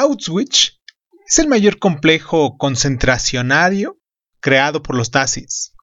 Auschwitz 0.00 0.78
es 1.26 1.40
el 1.40 1.48
mayor 1.48 1.80
complejo 1.80 2.56
concentracionario 2.56 3.98
creado 4.38 4.80
por 4.80 4.94
los 4.94 5.12
nazis 5.12 5.74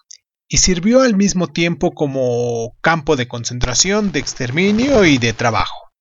y 0.48 0.60
sirvió 0.60 1.02
al 1.02 1.18
mismo 1.18 1.48
tiempo 1.48 1.94
como 1.94 2.78
campo 2.80 3.18
de 3.18 3.28
concentración, 3.28 4.14
de 4.14 4.20
exterminio 4.20 5.04
y 5.04 5.18
de 5.18 5.34
trabajo. 5.34 5.92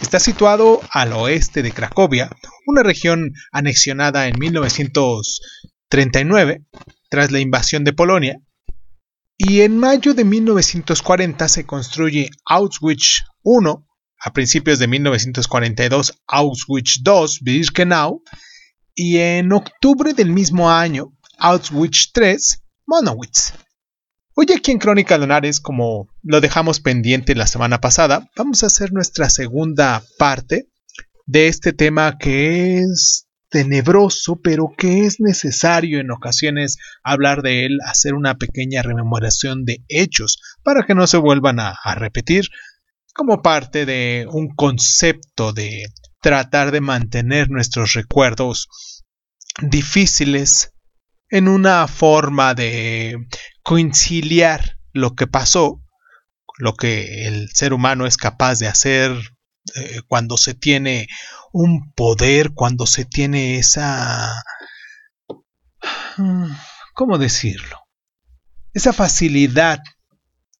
Está 0.00 0.20
situado 0.20 0.80
al 0.92 1.12
oeste 1.14 1.64
de 1.64 1.72
Cracovia, 1.72 2.30
una 2.64 2.84
región 2.84 3.32
anexionada 3.50 4.28
en 4.28 4.38
1939 4.38 6.62
tras 7.10 7.32
la 7.32 7.40
invasión 7.40 7.82
de 7.82 7.92
Polonia, 7.92 8.40
y 9.36 9.62
en 9.62 9.78
mayo 9.78 10.14
de 10.14 10.24
1940 10.24 11.48
se 11.48 11.66
construye 11.66 12.30
Auschwitz 12.44 13.24
I, 13.42 13.87
a 14.20 14.32
principios 14.32 14.78
de 14.78 14.88
1942 14.88 16.20
Auschwitz 16.26 17.00
II, 17.04 17.38
Birkenau, 17.42 18.22
y 18.94 19.18
en 19.18 19.52
octubre 19.52 20.12
del 20.12 20.32
mismo 20.32 20.70
año 20.70 21.12
Auschwitz 21.38 22.10
III, 22.16 22.36
Monowitz. 22.86 23.52
Hoy 24.34 24.46
aquí 24.56 24.72
en 24.72 24.78
Crónica 24.78 25.18
Lunares, 25.18 25.60
como 25.60 26.08
lo 26.22 26.40
dejamos 26.40 26.80
pendiente 26.80 27.34
la 27.34 27.46
semana 27.46 27.80
pasada, 27.80 28.28
vamos 28.36 28.62
a 28.62 28.66
hacer 28.66 28.92
nuestra 28.92 29.30
segunda 29.30 30.02
parte 30.18 30.68
de 31.26 31.48
este 31.48 31.72
tema 31.72 32.18
que 32.18 32.78
es 32.78 33.28
tenebroso, 33.50 34.40
pero 34.42 34.74
que 34.76 35.06
es 35.06 35.20
necesario 35.20 36.00
en 36.00 36.10
ocasiones 36.10 36.76
hablar 37.02 37.42
de 37.42 37.66
él, 37.66 37.78
hacer 37.84 38.14
una 38.14 38.34
pequeña 38.36 38.82
rememoración 38.82 39.64
de 39.64 39.84
hechos 39.88 40.40
para 40.62 40.84
que 40.84 40.94
no 40.94 41.06
se 41.06 41.16
vuelvan 41.16 41.60
a, 41.60 41.74
a 41.82 41.94
repetir 41.94 42.48
como 43.18 43.42
parte 43.42 43.84
de 43.84 44.28
un 44.30 44.54
concepto 44.54 45.52
de 45.52 45.86
tratar 46.22 46.70
de 46.70 46.80
mantener 46.80 47.50
nuestros 47.50 47.94
recuerdos 47.94 48.68
difíciles 49.60 50.72
en 51.28 51.48
una 51.48 51.88
forma 51.88 52.54
de 52.54 53.16
conciliar 53.64 54.78
lo 54.92 55.16
que 55.16 55.26
pasó, 55.26 55.82
lo 56.58 56.74
que 56.74 57.26
el 57.26 57.50
ser 57.50 57.72
humano 57.72 58.06
es 58.06 58.16
capaz 58.16 58.60
de 58.60 58.68
hacer 58.68 59.10
eh, 59.74 60.00
cuando 60.06 60.36
se 60.36 60.54
tiene 60.54 61.08
un 61.52 61.92
poder, 61.94 62.52
cuando 62.54 62.86
se 62.86 63.04
tiene 63.04 63.58
esa... 63.58 64.32
¿Cómo 66.94 67.18
decirlo? 67.18 67.80
Esa 68.74 68.92
facilidad 68.92 69.80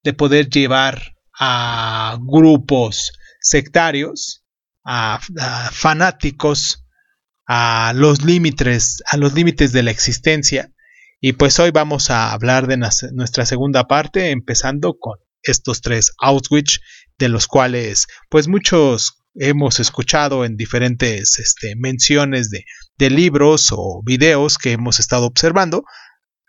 de 0.03 0.12
poder 0.12 0.50
llevar 0.50 1.18
a 1.39 2.19
grupos 2.20 3.12
sectarios, 3.41 4.44
a, 4.84 5.20
fanáticos, 5.72 6.84
a 7.47 7.92
los 7.94 8.25
límites, 8.25 9.03
a 9.11 9.17
los 9.17 9.34
límites 9.34 9.72
de 9.72 9.83
la 9.83 9.91
existencia. 9.91 10.72
Y 11.20 11.33
pues 11.33 11.59
hoy 11.59 11.70
vamos 11.70 12.11
a 12.11 12.33
hablar 12.33 12.66
de 12.66 12.77
nuestra 12.77 13.47
segunda 13.47 13.84
parte, 13.84 14.31
empezando 14.31 14.98
con 14.98 15.19
estos 15.42 15.81
tres 15.81 16.12
Auschwitz, 16.20 16.81
de 17.19 17.28
los 17.28 17.47
cuales 17.47 18.06
pues 18.28 18.48
muchos 18.48 19.25
hemos 19.34 19.81
escuchado 19.81 20.44
en 20.44 20.56
diferentes 20.56 21.39
este, 21.39 21.75
menciones 21.77 22.50
de, 22.50 22.64
de 22.98 23.11
libros 23.11 23.69
o 23.72 24.03
videos 24.05 24.59
que 24.59 24.72
hemos 24.72 24.98
estado 25.00 25.27
observando, 25.27 25.84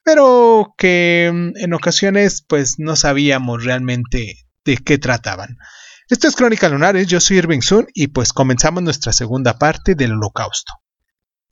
pero 0.04 0.74
que 0.78 1.32
mm, 1.34 1.58
en 1.58 1.74
ocasiones 1.74 2.44
pues 2.48 2.76
no 2.78 2.96
sabíamos 2.96 3.64
realmente 3.64 4.49
de 4.66 4.78
qué 4.78 4.98
trataban. 4.98 5.58
Esto 6.10 6.28
es 6.28 6.36
Crónica 6.36 6.70
Lunares, 6.70 7.08
yo 7.08 7.20
soy 7.20 7.38
Irving 7.38 7.62
Sun 7.62 7.88
y 7.94 8.08
pues 8.08 8.34
comenzamos 8.34 8.84
nuestra 8.84 9.14
segunda 9.14 9.58
parte 9.60 9.96
del 9.96 10.14
Holocausto. 10.14 10.74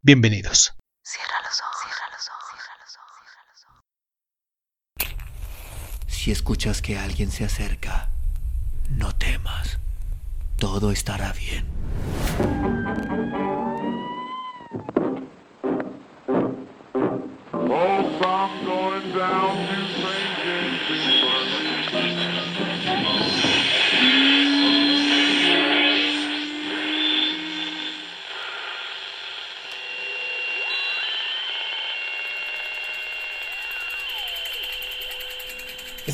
Bienvenidos. 0.01 0.73
Cierra 1.03 1.35
los 1.43 1.61
ojos, 1.61 1.77
cierra 1.81 2.07
los 2.11 2.27
ojos, 2.29 2.49
cierra 2.53 2.75
los 2.81 3.65
ojos, 5.05 6.15
Si 6.15 6.31
escuchas 6.31 6.81
que 6.81 6.97
alguien 6.97 7.31
se 7.31 7.45
acerca, 7.45 8.09
no 8.89 9.15
temas. 9.15 9.77
Todo 10.57 10.91
estará 10.91 11.33
bien. 11.33 11.67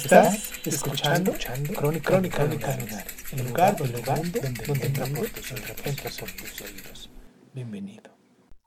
Estás 0.03 0.51
escuchando, 0.65 1.31
escuchando 1.31 1.73
Crónica, 1.73 2.09
Crónica, 2.09 2.37
Crónica 2.37 3.05
el 3.31 3.47
lugar, 3.47 3.77
donde, 3.77 4.01
donde, 4.01 4.41
donde, 4.41 4.89
donde 4.89 5.29
tus 5.31 6.61
oídos. 6.61 7.09
Bienvenido. 7.53 8.13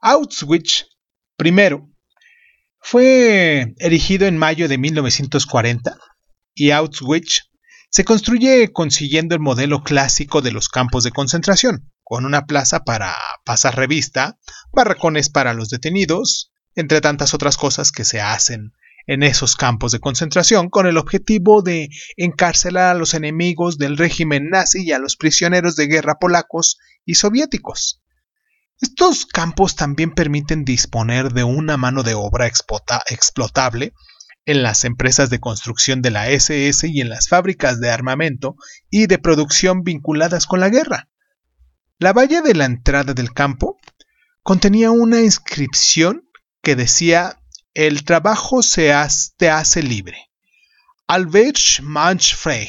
Auschwitz, 0.01 0.87
primero, 1.35 1.91
fue 2.79 3.75
erigido 3.77 4.25
en 4.25 4.35
mayo 4.35 4.67
de 4.67 4.79
1940 4.79 5.95
y 6.55 6.71
Auschwitz 6.71 7.51
se 7.91 8.03
construye 8.03 8.73
consiguiendo 8.73 9.35
el 9.35 9.41
modelo 9.41 9.83
clásico 9.83 10.41
de 10.41 10.51
los 10.51 10.69
campos 10.69 11.03
de 11.03 11.11
concentración, 11.11 11.91
con 12.03 12.25
una 12.25 12.47
plaza 12.47 12.83
para 12.83 13.15
pasar 13.45 13.75
revista, 13.75 14.39
barracones 14.71 15.29
para 15.29 15.53
los 15.53 15.69
detenidos, 15.69 16.51
entre 16.73 16.99
tantas 16.99 17.35
otras 17.35 17.57
cosas 17.57 17.91
que 17.91 18.05
se 18.05 18.21
hacen 18.21 18.73
en 19.07 19.23
esos 19.23 19.55
campos 19.55 19.93
de 19.93 19.99
concentración 19.99 20.69
con 20.69 20.85
el 20.85 20.97
objetivo 20.97 21.61
de 21.61 21.89
encarcelar 22.17 22.95
a 22.95 22.99
los 22.99 23.13
enemigos 23.13 23.77
del 23.77 23.97
régimen 23.97 24.49
nazi 24.49 24.83
y 24.83 24.91
a 24.91 24.99
los 24.99 25.15
prisioneros 25.15 25.75
de 25.75 25.87
guerra 25.87 26.19
polacos 26.19 26.77
y 27.05 27.15
soviéticos. 27.15 28.01
Estos 28.79 29.25
campos 29.25 29.75
también 29.75 30.11
permiten 30.11 30.63
disponer 30.63 31.33
de 31.33 31.43
una 31.43 31.77
mano 31.77 32.03
de 32.03 32.13
obra 32.13 32.45
explotable 32.47 33.93
en 34.45 34.61
las 34.61 34.85
empresas 34.85 35.29
de 35.29 35.39
construcción 35.39 36.01
de 36.01 36.11
la 36.11 36.29
SS 36.29 36.87
y 36.87 37.01
en 37.01 37.09
las 37.09 37.27
fábricas 37.27 37.79
de 37.79 37.89
armamento 37.89 38.55
y 38.89 39.07
de 39.07 39.17
producción 39.17 39.83
vinculadas 39.83 40.45
con 40.45 40.59
la 40.59 40.69
guerra. 40.69 41.09
La 41.97 42.13
valla 42.13 42.41
de 42.41 42.53
la 42.53 42.65
entrada 42.65 43.13
del 43.13 43.33
campo 43.33 43.77
contenía 44.43 44.91
una 44.91 45.21
inscripción 45.21 46.29
que 46.61 46.75
decía 46.75 47.41
el 47.77 48.05
trabajo 48.05 48.63
se 48.63 48.91
te 49.37 49.51
hace 49.51 49.83
libre. 49.83 50.31
Albert 51.05 51.81
Manchfrey. 51.83 52.67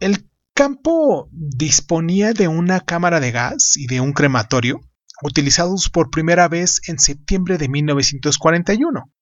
El 0.00 0.30
campo 0.54 1.28
disponía 1.30 2.32
de 2.32 2.48
una 2.48 2.80
cámara 2.80 3.20
de 3.20 3.32
gas 3.32 3.76
y 3.76 3.86
de 3.86 4.00
un 4.00 4.14
crematorio, 4.14 4.80
utilizados 5.22 5.90
por 5.90 6.08
primera 6.08 6.48
vez 6.48 6.80
en 6.88 6.98
septiembre 6.98 7.58
de 7.58 7.68
1941. 7.68 9.12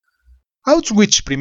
Auschwitz 0.62 1.24
I 1.28 1.36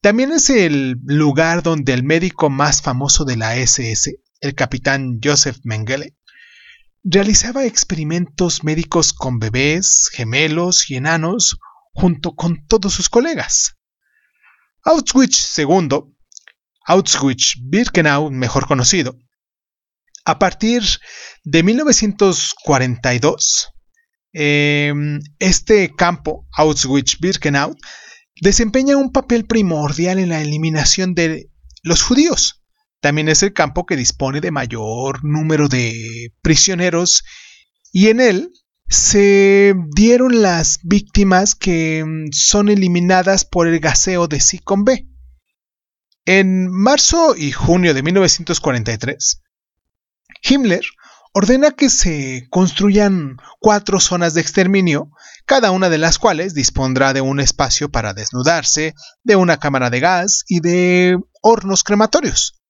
también 0.00 0.30
es 0.30 0.48
el 0.48 1.00
lugar 1.06 1.64
donde 1.64 1.92
el 1.92 2.04
médico 2.04 2.50
más 2.50 2.82
famoso 2.82 3.24
de 3.24 3.36
la 3.36 3.56
SS, 3.56 4.16
el 4.40 4.54
capitán 4.54 5.18
Joseph 5.20 5.58
Mengele, 5.64 6.14
realizaba 7.02 7.64
experimentos 7.64 8.62
médicos 8.62 9.12
con 9.12 9.40
bebés, 9.40 10.08
gemelos 10.12 10.88
y 10.88 10.94
enanos 10.94 11.58
junto 11.94 12.34
con 12.34 12.66
todos 12.66 12.92
sus 12.92 13.08
colegas. 13.08 13.76
Auschwitz 14.82 15.58
II, 15.58 15.88
Auschwitz-Birkenau, 16.86 18.30
mejor 18.30 18.66
conocido, 18.66 19.16
a 20.26 20.38
partir 20.38 20.82
de 21.44 21.62
1942, 21.62 23.68
em, 24.32 25.20
este 25.38 25.94
campo, 25.94 26.46
Auschwitz-Birkenau, 26.52 27.76
desempeña 28.40 28.96
un 28.96 29.12
papel 29.12 29.44
primordial 29.46 30.18
en 30.18 30.30
la 30.30 30.42
eliminación 30.42 31.14
de 31.14 31.50
los 31.82 32.02
judíos. 32.02 32.62
También 33.00 33.28
es 33.28 33.42
el 33.42 33.52
campo 33.52 33.84
que 33.86 33.96
dispone 33.96 34.40
de 34.40 34.50
mayor 34.50 35.24
número 35.24 35.68
de 35.68 36.32
prisioneros 36.42 37.22
y 37.92 38.08
en 38.08 38.20
él 38.20 38.50
se 38.88 39.74
dieron 39.94 40.42
las 40.42 40.80
víctimas 40.82 41.54
que 41.54 42.04
mm, 42.04 42.32
son 42.32 42.68
eliminadas 42.68 43.44
por 43.44 43.66
el 43.66 43.80
gaseo 43.80 44.28
de 44.28 44.40
Sicon 44.40 44.84
B. 44.84 45.08
En 46.26 46.70
marzo 46.70 47.34
y 47.36 47.52
junio 47.52 47.92
de 47.92 48.02
1943, 48.02 49.42
Himmler 50.42 50.84
ordena 51.34 51.72
que 51.72 51.90
se 51.90 52.46
construyan 52.48 53.36
cuatro 53.58 53.98
zonas 53.98 54.34
de 54.34 54.40
exterminio, 54.40 55.10
cada 55.46 55.72
una 55.72 55.90
de 55.90 55.98
las 55.98 56.18
cuales 56.18 56.54
dispondrá 56.54 57.12
de 57.12 57.20
un 57.20 57.40
espacio 57.40 57.90
para 57.90 58.14
desnudarse, 58.14 58.94
de 59.24 59.36
una 59.36 59.58
cámara 59.58 59.90
de 59.90 60.00
gas 60.00 60.44
y 60.46 60.60
de 60.60 61.18
hornos 61.42 61.82
crematorios. 61.82 62.62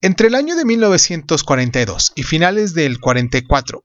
Entre 0.00 0.28
el 0.28 0.34
año 0.34 0.56
de 0.56 0.64
1942 0.64 2.12
y 2.16 2.22
finales 2.24 2.74
del 2.74 3.00
44, 3.00 3.84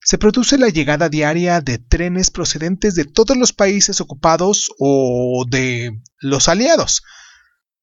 se 0.00 0.18
produce 0.18 0.58
la 0.58 0.68
llegada 0.68 1.08
diaria 1.08 1.60
de 1.60 1.78
trenes 1.78 2.30
procedentes 2.30 2.94
de 2.94 3.04
todos 3.04 3.36
los 3.36 3.52
países 3.52 4.00
ocupados 4.00 4.70
o 4.78 5.44
de 5.48 6.00
los 6.20 6.48
aliados. 6.48 7.02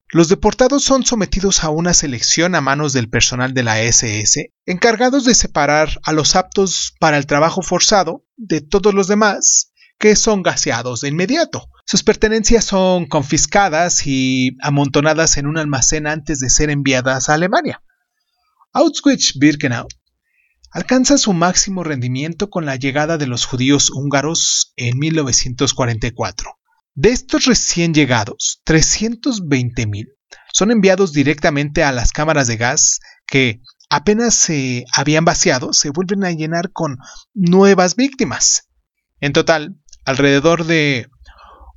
Los 0.09 0.29
deportados 0.29 0.83
son 0.83 1.05
sometidos 1.05 1.63
a 1.63 1.69
una 1.69 1.93
selección 1.93 2.55
a 2.55 2.61
manos 2.61 2.93
del 2.93 3.09
personal 3.09 3.53
de 3.53 3.63
la 3.63 3.81
SS, 3.81 4.53
encargados 4.65 5.25
de 5.25 5.35
separar 5.35 5.99
a 6.03 6.13
los 6.13 6.35
aptos 6.35 6.93
para 6.99 7.17
el 7.17 7.25
trabajo 7.25 7.61
forzado 7.61 8.25
de 8.37 8.61
todos 8.61 8.93
los 8.93 9.07
demás, 9.07 9.73
que 9.99 10.15
son 10.15 10.43
gaseados 10.43 11.01
de 11.01 11.09
inmediato. 11.09 11.69
Sus 11.85 12.03
pertenencias 12.03 12.65
son 12.65 13.07
confiscadas 13.07 14.07
y 14.07 14.55
amontonadas 14.61 15.37
en 15.37 15.47
un 15.47 15.57
almacén 15.57 16.07
antes 16.07 16.39
de 16.39 16.49
ser 16.49 16.69
enviadas 16.69 17.29
a 17.29 17.33
Alemania. 17.33 17.81
Auschwitz-Birkenau 18.73 19.87
alcanza 20.75 21.17
su 21.17 21.31
máximo 21.31 21.85
rendimiento 21.85 22.49
con 22.49 22.65
la 22.65 22.75
llegada 22.75 23.17
de 23.17 23.27
los 23.27 23.45
judíos 23.45 23.89
húngaros 23.91 24.73
en 24.75 24.99
1944. 24.99 26.59
De 26.93 27.11
estos 27.11 27.45
recién 27.45 27.93
llegados, 27.93 28.61
320.000 28.65 30.09
son 30.51 30.71
enviados 30.71 31.13
directamente 31.13 31.81
a 31.81 31.93
las 31.93 32.11
cámaras 32.11 32.47
de 32.47 32.57
gas 32.57 32.99
que 33.25 33.61
apenas 33.89 34.35
se 34.35 34.83
habían 34.93 35.23
vaciado, 35.23 35.71
se 35.71 35.91
vuelven 35.91 36.25
a 36.25 36.31
llenar 36.31 36.73
con 36.73 36.97
nuevas 37.33 37.95
víctimas. 37.95 38.67
En 39.21 39.31
total, 39.31 39.77
alrededor 40.03 40.65
de 40.65 41.07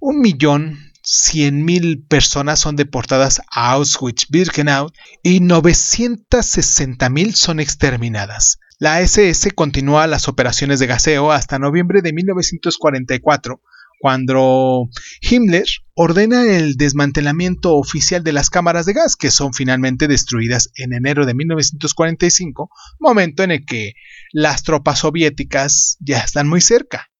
1.100.000 0.00 2.08
personas 2.08 2.58
son 2.58 2.74
deportadas 2.74 3.42
a 3.48 3.76
Auschwitz-Birkenau 3.76 4.90
y 5.22 5.38
960.000 5.38 7.34
son 7.34 7.60
exterminadas. 7.60 8.58
La 8.80 9.00
SS 9.00 9.50
continúa 9.56 10.06
las 10.06 10.28
operaciones 10.28 10.78
de 10.78 10.86
gaseo 10.86 11.32
hasta 11.32 11.58
noviembre 11.58 12.00
de 12.00 12.12
1944, 12.12 13.60
cuando 13.98 14.88
Himmler 15.20 15.66
ordena 15.94 16.44
el 16.44 16.76
desmantelamiento 16.76 17.74
oficial 17.74 18.22
de 18.22 18.32
las 18.32 18.50
cámaras 18.50 18.86
de 18.86 18.92
gas, 18.92 19.16
que 19.16 19.32
son 19.32 19.52
finalmente 19.52 20.06
destruidas 20.06 20.70
en 20.76 20.92
enero 20.92 21.26
de 21.26 21.34
1945, 21.34 22.70
momento 23.00 23.42
en 23.42 23.50
el 23.50 23.66
que 23.66 23.94
las 24.32 24.62
tropas 24.62 25.00
soviéticas 25.00 25.96
ya 25.98 26.18
están 26.20 26.48
muy 26.48 26.60
cerca. 26.60 27.10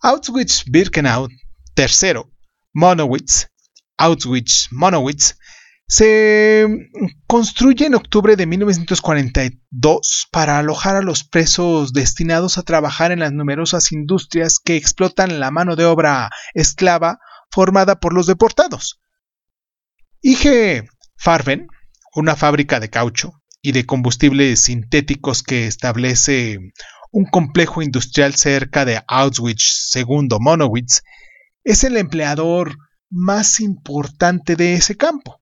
Auschwitz-Birkenau 0.00 1.28
III, 1.76 2.22
Monowitz, 2.72 3.48
Auschwitz-Monowitz, 3.98 5.34
se 5.90 6.68
construye 7.26 7.86
en 7.86 7.96
octubre 7.96 8.36
de 8.36 8.46
1942 8.46 10.28
para 10.30 10.60
alojar 10.60 10.94
a 10.94 11.02
los 11.02 11.24
presos 11.24 11.92
destinados 11.92 12.58
a 12.58 12.62
trabajar 12.62 13.10
en 13.10 13.18
las 13.18 13.32
numerosas 13.32 13.90
industrias 13.90 14.60
que 14.64 14.76
explotan 14.76 15.40
la 15.40 15.50
mano 15.50 15.74
de 15.74 15.86
obra 15.86 16.30
esclava 16.54 17.18
formada 17.50 17.98
por 17.98 18.14
los 18.14 18.28
deportados. 18.28 19.00
IG 20.22 20.88
Farben, 21.16 21.66
una 22.14 22.36
fábrica 22.36 22.78
de 22.78 22.88
caucho 22.88 23.32
y 23.60 23.72
de 23.72 23.84
combustibles 23.84 24.60
sintéticos 24.60 25.42
que 25.42 25.66
establece 25.66 26.60
un 27.10 27.24
complejo 27.24 27.82
industrial 27.82 28.36
cerca 28.36 28.84
de 28.84 29.02
Auschwitz, 29.08 29.88
segundo 29.90 30.38
Monowitz, 30.38 31.02
es 31.64 31.82
el 31.82 31.96
empleador 31.96 32.76
más 33.10 33.58
importante 33.58 34.54
de 34.54 34.74
ese 34.74 34.96
campo. 34.96 35.39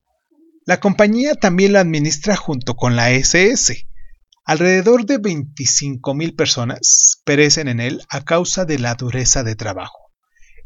La 0.68 0.80
compañía 0.80 1.34
también 1.34 1.72
la 1.72 1.80
administra 1.80 2.36
junto 2.36 2.76
con 2.76 2.94
la 2.94 3.10
SS. 3.10 3.88
Alrededor 4.44 5.06
de 5.06 5.18
25.000 5.18 6.36
personas 6.36 7.22
perecen 7.24 7.68
en 7.68 7.80
él 7.80 8.02
a 8.10 8.22
causa 8.22 8.66
de 8.66 8.78
la 8.78 8.94
dureza 8.94 9.42
de 9.44 9.56
trabajo. 9.56 10.12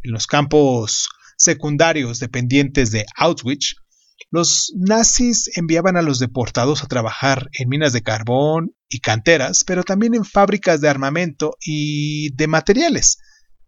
En 0.02 0.10
los 0.10 0.26
campos 0.26 1.08
secundarios 1.36 2.18
dependientes 2.18 2.90
de 2.90 3.06
Auschwitz, 3.14 3.76
los 4.32 4.72
nazis 4.76 5.56
enviaban 5.56 5.96
a 5.96 6.02
los 6.02 6.18
deportados 6.18 6.82
a 6.82 6.88
trabajar 6.88 7.48
en 7.56 7.68
minas 7.68 7.92
de 7.92 8.02
carbón 8.02 8.74
y 8.88 8.98
canteras, 8.98 9.62
pero 9.62 9.84
también 9.84 10.16
en 10.16 10.24
fábricas 10.24 10.80
de 10.80 10.88
armamento 10.88 11.56
y 11.64 12.34
de 12.34 12.48
materiales. 12.48 13.18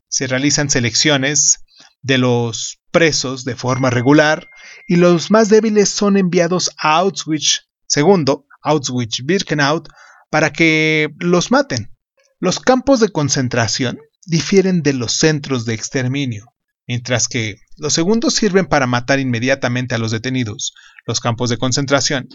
Se 0.08 0.26
realizan 0.26 0.68
selecciones 0.68 1.60
de 2.04 2.18
los 2.18 2.80
presos 2.92 3.44
de 3.44 3.56
forma 3.56 3.90
regular 3.90 4.48
y 4.86 4.96
los 4.96 5.30
más 5.30 5.48
débiles 5.48 5.88
son 5.88 6.16
enviados 6.16 6.70
a 6.78 6.98
Auschwitz 6.98 7.70
II, 7.96 8.44
Auschwitz-Birkenau, 8.62 9.82
para 10.30 10.52
que 10.52 11.08
los 11.18 11.50
maten. 11.50 11.90
Los 12.38 12.60
campos 12.60 13.00
de 13.00 13.08
concentración 13.08 13.98
difieren 14.26 14.82
de 14.82 14.92
los 14.92 15.14
centros 15.16 15.64
de 15.64 15.74
exterminio. 15.74 16.52
Mientras 16.86 17.26
que 17.26 17.56
los 17.78 17.94
segundos 17.94 18.34
sirven 18.34 18.66
para 18.66 18.86
matar 18.86 19.18
inmediatamente 19.18 19.94
a 19.94 19.98
los 19.98 20.10
detenidos, 20.10 20.74
los 21.06 21.20
campos 21.20 21.48
de 21.48 21.56
concentración 21.56 22.28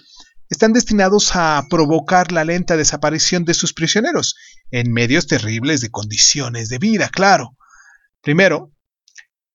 están 0.50 0.74
destinados 0.74 1.36
a 1.36 1.63
provocar 1.69 2.31
la 2.31 2.44
lenta 2.44 2.75
desaparición 2.75 3.45
de 3.45 3.54
sus 3.54 3.74
prisioneros, 3.74 4.36
en 4.71 4.92
medios 4.92 5.27
terribles 5.27 5.81
de 5.81 5.92
condiciones 5.92 6.69
de 6.69 6.80
vida, 6.80 7.10
claro. 7.10 7.56
Primero, 8.21 8.71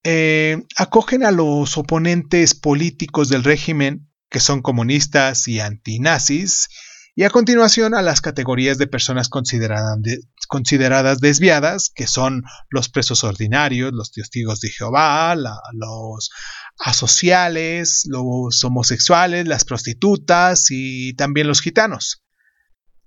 eh, 0.04 0.62
acogen 0.76 1.24
a 1.24 1.30
los 1.30 1.76
oponentes 1.78 2.54
políticos 2.54 3.28
del 3.28 3.42
régimen, 3.42 4.10
que 4.30 4.40
son 4.40 4.62
comunistas 4.62 5.48
y 5.48 5.60
antinazis, 5.60 6.68
y 7.16 7.22
a 7.22 7.30
continuación 7.30 7.94
a 7.94 8.02
las 8.02 8.20
categorías 8.20 8.76
de 8.76 8.88
personas 8.88 9.28
consideradas 9.28 11.20
desviadas, 11.20 11.90
que 11.94 12.08
son 12.08 12.42
los 12.70 12.88
presos 12.88 13.22
ordinarios, 13.22 13.92
los 13.92 14.10
testigos 14.10 14.60
de 14.60 14.70
Jehová, 14.70 15.36
los 15.36 16.30
asociales, 16.78 18.02
los 18.08 18.64
homosexuales, 18.64 19.46
las 19.46 19.64
prostitutas 19.64 20.66
y 20.70 21.14
también 21.14 21.46
los 21.46 21.60
gitanos. 21.60 22.24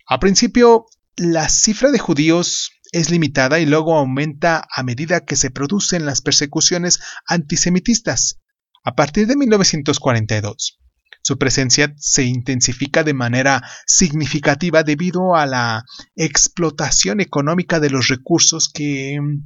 A 0.07 0.19
principio, 0.19 0.85
la 1.17 1.49
cifra 1.49 1.91
de 1.91 1.99
judíos 1.99 2.71
es 2.97 3.11
limitada 3.11 3.59
y 3.59 3.65
luego 3.65 3.97
aumenta 3.97 4.67
a 4.73 4.83
medida 4.83 5.23
que 5.23 5.35
se 5.35 5.51
producen 5.51 6.05
las 6.05 6.21
persecuciones 6.21 6.99
antisemitistas. 7.27 8.39
A 8.83 8.95
partir 8.95 9.27
de 9.27 9.35
1942, 9.35 10.79
su 11.21 11.37
presencia 11.37 11.93
se 11.97 12.23
intensifica 12.23 13.03
de 13.03 13.13
manera 13.13 13.61
significativa 13.85 14.83
debido 14.83 15.35
a 15.35 15.45
la 15.45 15.83
explotación 16.15 17.19
económica 17.19 17.79
de 17.79 17.89
los 17.89 18.07
recursos 18.07 18.69
que 18.73 19.19
mm, 19.21 19.45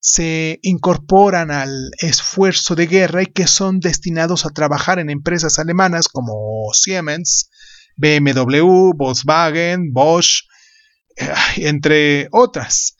se 0.00 0.58
incorporan 0.62 1.50
al 1.50 1.90
esfuerzo 1.98 2.74
de 2.74 2.86
guerra 2.86 3.22
y 3.22 3.26
que 3.26 3.46
son 3.46 3.80
destinados 3.80 4.46
a 4.46 4.50
trabajar 4.50 4.98
en 4.98 5.10
empresas 5.10 5.58
alemanas 5.58 6.08
como 6.08 6.32
Siemens, 6.72 7.50
BMW, 7.96 8.94
Volkswagen, 8.96 9.92
Bosch, 9.92 10.44
entre 11.56 12.28
otras. 12.32 12.96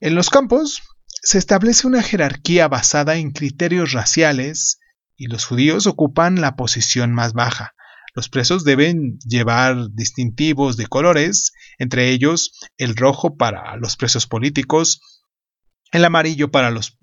En 0.00 0.14
los 0.14 0.30
campos 0.30 0.82
se 1.22 1.38
establece 1.38 1.86
una 1.86 2.02
jerarquía 2.02 2.68
basada 2.68 3.16
en 3.16 3.32
criterios 3.32 3.92
raciales, 3.92 4.78
y 5.16 5.26
los 5.26 5.44
judíos 5.44 5.86
ocupan 5.86 6.40
la 6.40 6.54
posición 6.54 7.12
más 7.12 7.32
baja. 7.32 7.74
Los 8.14 8.28
presos 8.28 8.64
deben 8.64 9.18
llevar 9.20 9.90
distintivos 9.92 10.76
de 10.76 10.86
colores, 10.86 11.52
entre 11.78 12.10
ellos 12.10 12.52
el 12.76 12.96
rojo 12.96 13.36
para 13.36 13.76
los 13.76 13.96
presos 13.96 14.26
políticos, 14.26 15.00
el 15.92 16.04
amarillo 16.04 16.50
para 16.50 16.70
los, 16.70 16.98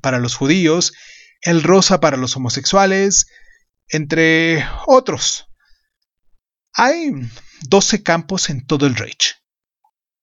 para 0.00 0.18
los 0.18 0.34
judíos, 0.34 0.92
el 1.40 1.62
rosa 1.62 2.00
para 2.00 2.16
los 2.16 2.36
homosexuales, 2.36 3.26
entre 3.88 4.64
otros. 4.86 5.46
Hay 6.72 7.12
12 7.68 8.02
campos 8.02 8.50
en 8.50 8.66
todo 8.66 8.86
el 8.86 8.96
Reich. 8.96 9.36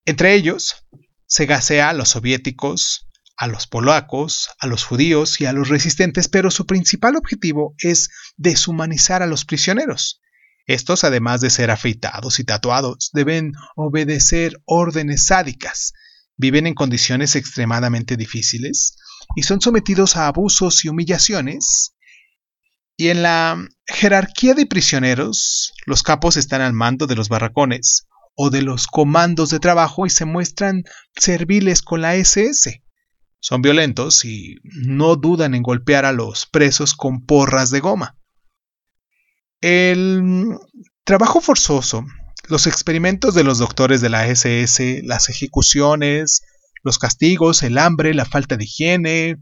Entre 0.05 0.33
ellos 0.33 0.87
se 1.27 1.45
gasea 1.45 1.89
a 1.89 1.93
los 1.93 2.09
soviéticos, 2.09 3.07
a 3.37 3.47
los 3.47 3.67
polacos, 3.67 4.49
a 4.59 4.67
los 4.67 4.83
judíos 4.83 5.39
y 5.39 5.45
a 5.45 5.53
los 5.53 5.69
resistentes, 5.69 6.27
pero 6.27 6.49
su 6.51 6.65
principal 6.65 7.15
objetivo 7.15 7.75
es 7.77 8.09
deshumanizar 8.37 9.21
a 9.21 9.27
los 9.27 9.45
prisioneros. 9.45 10.21
Estos, 10.65 11.03
además 11.03 11.41
de 11.41 11.49
ser 11.49 11.71
afeitados 11.71 12.39
y 12.39 12.43
tatuados, 12.43 13.11
deben 13.13 13.53
obedecer 13.75 14.59
órdenes 14.65 15.25
sádicas, 15.25 15.93
viven 16.35 16.65
en 16.65 16.73
condiciones 16.73 17.35
extremadamente 17.35 18.17
difíciles 18.17 18.95
y 19.35 19.43
son 19.43 19.61
sometidos 19.61 20.17
a 20.17 20.27
abusos 20.27 20.83
y 20.83 20.89
humillaciones. 20.89 21.95
Y 22.97 23.09
en 23.09 23.21
la 23.23 23.67
jerarquía 23.85 24.53
de 24.53 24.65
prisioneros, 24.65 25.73
los 25.85 26.03
capos 26.03 26.37
están 26.37 26.61
al 26.61 26.73
mando 26.73 27.07
de 27.07 27.15
los 27.15 27.29
barracones 27.29 28.07
o 28.35 28.49
de 28.49 28.61
los 28.61 28.87
comandos 28.87 29.49
de 29.49 29.59
trabajo 29.59 30.05
y 30.05 30.09
se 30.09 30.25
muestran 30.25 30.83
serviles 31.15 31.81
con 31.81 32.01
la 32.01 32.15
SS. 32.15 32.83
Son 33.39 33.61
violentos 33.61 34.23
y 34.25 34.55
no 34.63 35.15
dudan 35.15 35.55
en 35.55 35.63
golpear 35.63 36.05
a 36.05 36.11
los 36.11 36.45
presos 36.45 36.93
con 36.93 37.25
porras 37.25 37.71
de 37.71 37.79
goma. 37.79 38.17
El 39.61 40.57
trabajo 41.03 41.41
forzoso, 41.41 42.05
los 42.47 42.67
experimentos 42.67 43.33
de 43.33 43.43
los 43.43 43.57
doctores 43.59 44.01
de 44.01 44.09
la 44.09 44.27
SS, 44.27 45.01
las 45.03 45.29
ejecuciones, 45.29 46.41
los 46.83 46.97
castigos, 46.99 47.63
el 47.63 47.77
hambre, 47.77 48.13
la 48.13 48.25
falta 48.25 48.57
de 48.57 48.63
higiene, 48.63 49.37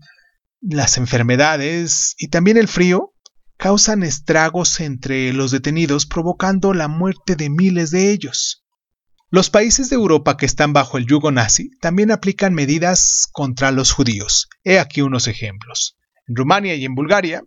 las 0.62 0.98
enfermedades 0.98 2.16
y 2.18 2.30
también 2.30 2.58
el 2.58 2.68
frío 2.68 3.14
causan 3.58 4.04
estragos 4.04 4.80
entre 4.80 5.34
los 5.34 5.52
detenidos 5.52 6.06
provocando 6.06 6.74
la 6.74 6.88
muerte 6.88 7.36
de 7.36 7.50
miles 7.50 7.92
de 7.92 8.12
ellos. 8.12 8.66
Los 9.32 9.50
países 9.50 9.90
de 9.90 9.96
Europa 9.96 10.38
que 10.38 10.46
están 10.46 10.74
bajo 10.74 10.98
el 10.98 11.06
yugo 11.06 11.32
nazi 11.32 11.70
también 11.82 12.12
aplican 12.12 12.54
medidas 12.54 13.28
contra 13.32 13.72
los 13.72 13.92
judíos. 13.92 14.50
He 14.64 14.80
aquí 14.80 15.02
unos 15.02 15.28
ejemplos. 15.28 15.98
En 16.28 16.36
Rumania 16.36 16.76
y 16.76 16.86
en 16.86 16.96
Bulgaria, 16.96 17.44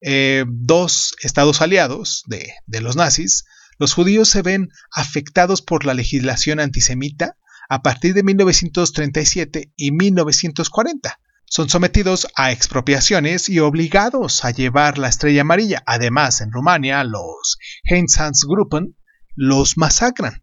eh, 0.00 0.44
dos 0.48 1.14
estados 1.22 1.60
aliados 1.60 2.22
de, 2.26 2.54
de 2.66 2.80
los 2.80 2.96
nazis, 2.96 3.44
los 3.78 3.92
judíos 3.92 4.28
se 4.28 4.42
ven 4.42 4.68
afectados 4.90 5.60
por 5.60 5.84
la 5.84 5.94
legislación 5.94 6.60
antisemita 6.60 7.36
a 7.68 7.82
partir 7.82 8.14
de 8.14 8.22
1937 8.22 9.72
y 9.76 9.92
1940 9.92 11.18
son 11.52 11.68
sometidos 11.68 12.28
a 12.34 12.50
expropiaciones 12.50 13.50
y 13.50 13.58
obligados 13.58 14.42
a 14.46 14.52
llevar 14.52 14.96
la 14.96 15.08
estrella 15.08 15.42
amarilla. 15.42 15.82
Además, 15.84 16.40
en 16.40 16.50
Rumania, 16.50 17.04
los 17.04 17.58
Einsatzgruppen 17.84 18.96
los 19.34 19.76
masacran. 19.76 20.41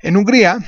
En 0.00 0.16
Hungría, 0.16 0.58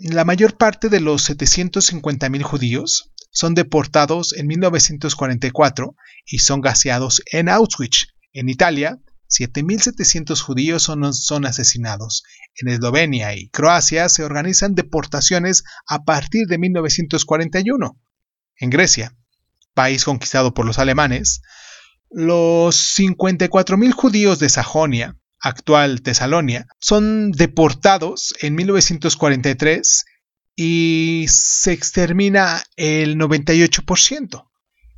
la 0.00 0.24
mayor 0.24 0.56
parte 0.56 0.88
de 0.88 1.00
los 1.00 1.28
750.000 1.28 2.42
judíos 2.42 3.12
son 3.30 3.54
deportados 3.54 4.32
en 4.32 4.46
1944 4.46 5.94
y 6.24 6.38
son 6.38 6.62
gaseados 6.62 7.22
en 7.30 7.50
Auschwitz. 7.50 8.06
En 8.32 8.48
Italia, 8.48 8.98
7.700 9.28 10.40
judíos 10.40 10.82
son, 10.82 11.46
asesinados. 11.46 12.22
En 12.54 12.68
Eslovenia 12.68 13.34
y 13.34 13.48
Croacia 13.48 14.08
se 14.08 14.24
organizan 14.24 14.74
deportaciones 14.74 15.64
a 15.86 16.04
partir 16.04 16.46
de 16.46 16.56
1941 16.56 18.00
en 18.56 18.70
Grecia, 18.70 19.16
país 19.74 20.04
conquistado 20.04 20.54
por 20.54 20.64
los 20.64 20.78
alemanes, 20.78 21.42
los 22.10 22.98
54.000 22.98 23.92
judíos 23.92 24.38
de 24.38 24.48
Sajonia, 24.48 25.18
actual 25.42 26.02
Tesalonia, 26.02 26.66
son 26.78 27.32
deportados 27.32 28.34
en 28.40 28.54
1943 28.54 30.04
y 30.56 31.26
se 31.28 31.72
extermina 31.72 32.62
el 32.76 33.16
98%. 33.16 34.48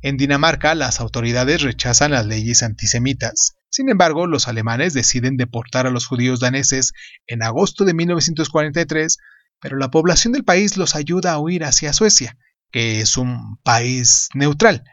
En 0.01 0.17
Dinamarca 0.17 0.75
las 0.75 0.99
autoridades 0.99 1.61
rechazan 1.61 2.11
las 2.11 2.25
leyes 2.25 2.63
antisemitas. 2.63 3.57
Sin 3.69 3.89
embargo, 3.89 4.27
los 4.27 4.47
alemanes 4.47 4.93
deciden 4.93 5.35
deportar 5.35 5.87
a 5.87 5.89
los 5.89 6.05
judíos 6.05 6.39
daneses 6.39 6.93
en 7.27 7.43
agosto 7.43 7.83
de 7.83 7.93
1943, 7.93 9.17
pero 9.59 9.77
la 9.77 9.89
población 9.89 10.33
del 10.33 10.45
país 10.45 10.77
los 10.77 10.95
ayuda 10.95 11.33
a 11.33 11.39
huir 11.39 11.63
hacia 11.63 11.91
Suecia 11.91 12.37
que 12.75 12.99
es 12.99 13.15
un 13.15 13.57
país 13.63 14.27
neutral. 14.33 14.83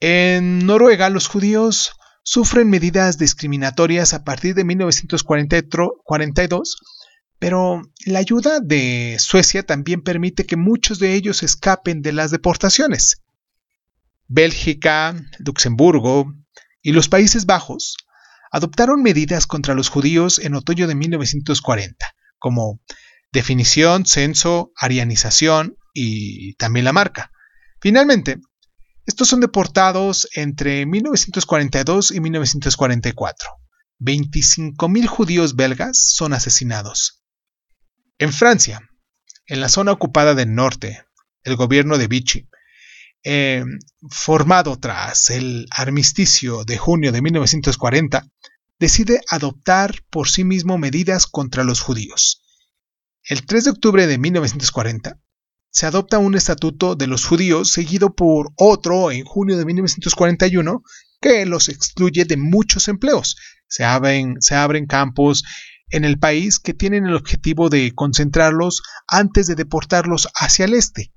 En 0.00 0.64
Noruega 0.64 1.10
los 1.10 1.28
judíos 1.28 1.92
sufren 2.22 2.70
medidas 2.70 3.18
discriminatorias 3.18 4.14
a 4.14 4.24
partir 4.24 4.54
de 4.54 4.64
1942, 4.64 6.78
pero 7.38 7.82
la 8.06 8.20
ayuda 8.20 8.60
de 8.60 9.16
Suecia 9.18 9.64
también 9.64 10.02
permite 10.02 10.46
que 10.46 10.56
muchos 10.56 10.98
de 10.98 11.14
ellos 11.14 11.42
escapen 11.42 12.00
de 12.02 12.12
las 12.12 12.30
deportaciones. 12.30 13.22
Bélgica, 14.28 15.16
Luxemburgo 15.38 16.32
y 16.80 16.92
los 16.92 17.08
Países 17.08 17.46
Bajos 17.46 17.96
adoptaron 18.50 19.02
medidas 19.02 19.46
contra 19.46 19.74
los 19.74 19.88
judíos 19.88 20.38
en 20.38 20.54
otoño 20.54 20.86
de 20.86 20.94
1940, 20.94 22.14
como 22.38 22.80
definición, 23.32 24.06
censo, 24.06 24.72
arianización, 24.76 25.76
y 25.94 26.54
también 26.54 26.84
la 26.84 26.92
marca. 26.92 27.32
Finalmente, 27.80 28.38
estos 29.06 29.28
son 29.28 29.40
deportados 29.40 30.28
entre 30.34 30.86
1942 30.86 32.12
y 32.12 32.20
1944. 32.20 33.48
25.000 34.00 35.06
judíos 35.06 35.56
belgas 35.56 35.98
son 35.98 36.32
asesinados. 36.32 37.22
En 38.18 38.32
Francia, 38.32 38.80
en 39.46 39.60
la 39.60 39.68
zona 39.68 39.92
ocupada 39.92 40.34
del 40.34 40.54
norte, 40.54 41.04
el 41.42 41.56
gobierno 41.56 41.98
de 41.98 42.08
Vichy, 42.08 42.48
eh, 43.24 43.64
formado 44.10 44.78
tras 44.78 45.30
el 45.30 45.66
armisticio 45.70 46.64
de 46.64 46.78
junio 46.78 47.12
de 47.12 47.22
1940, 47.22 48.26
decide 48.78 49.20
adoptar 49.28 50.02
por 50.10 50.28
sí 50.28 50.44
mismo 50.44 50.78
medidas 50.78 51.26
contra 51.26 51.64
los 51.64 51.80
judíos. 51.80 52.42
El 53.24 53.46
3 53.46 53.64
de 53.64 53.70
octubre 53.70 54.06
de 54.06 54.18
1940, 54.18 55.20
se 55.72 55.86
adopta 55.86 56.18
un 56.18 56.34
estatuto 56.34 56.94
de 56.96 57.06
los 57.06 57.24
judíos 57.24 57.72
seguido 57.72 58.14
por 58.14 58.52
otro 58.56 59.10
en 59.10 59.24
junio 59.24 59.56
de 59.56 59.64
1941 59.64 60.82
que 61.20 61.46
los 61.46 61.70
excluye 61.70 62.26
de 62.26 62.36
muchos 62.36 62.88
empleos. 62.88 63.36
Se 63.68 63.82
abren, 63.82 64.36
se 64.40 64.54
abren 64.54 64.86
campos 64.86 65.44
en 65.88 66.04
el 66.04 66.18
país 66.18 66.58
que 66.58 66.74
tienen 66.74 67.06
el 67.06 67.16
objetivo 67.16 67.70
de 67.70 67.92
concentrarlos 67.94 68.82
antes 69.08 69.46
de 69.46 69.54
deportarlos 69.54 70.28
hacia 70.34 70.66
el 70.66 70.74
este. 70.74 71.10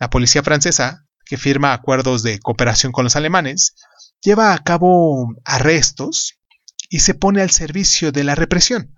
La 0.00 0.10
policía 0.10 0.42
francesa, 0.42 1.06
que 1.24 1.36
firma 1.36 1.72
acuerdos 1.72 2.24
de 2.24 2.40
cooperación 2.40 2.90
con 2.90 3.04
los 3.04 3.14
alemanes, 3.14 3.76
lleva 4.20 4.52
a 4.52 4.64
cabo 4.64 5.32
arrestos 5.44 6.40
y 6.88 7.00
se 7.00 7.14
pone 7.14 7.40
al 7.40 7.50
servicio 7.50 8.10
de 8.10 8.24
la 8.24 8.34
represión. 8.34 8.96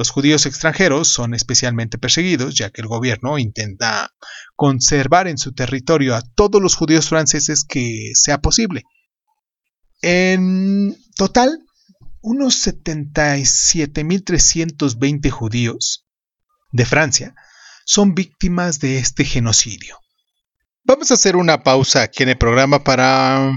Los 0.00 0.08
judíos 0.08 0.46
extranjeros 0.46 1.08
son 1.08 1.34
especialmente 1.34 1.98
perseguidos, 1.98 2.54
ya 2.54 2.70
que 2.70 2.80
el 2.80 2.86
gobierno 2.86 3.36
intenta 3.36 4.14
conservar 4.56 5.28
en 5.28 5.36
su 5.36 5.52
territorio 5.52 6.16
a 6.16 6.22
todos 6.22 6.62
los 6.62 6.74
judíos 6.74 7.10
franceses 7.10 7.66
que 7.68 8.12
sea 8.14 8.38
posible. 8.38 8.84
En 10.00 10.96
total, 11.16 11.58
unos 12.22 12.66
77.320 12.66 15.28
judíos 15.28 16.06
de 16.72 16.86
Francia 16.86 17.34
son 17.84 18.14
víctimas 18.14 18.80
de 18.80 18.96
este 18.96 19.26
genocidio. 19.26 19.98
Vamos 20.82 21.10
a 21.10 21.14
hacer 21.14 21.36
una 21.36 21.62
pausa 21.62 22.04
aquí 22.04 22.22
en 22.22 22.30
el 22.30 22.38
programa 22.38 22.82
para 22.82 23.52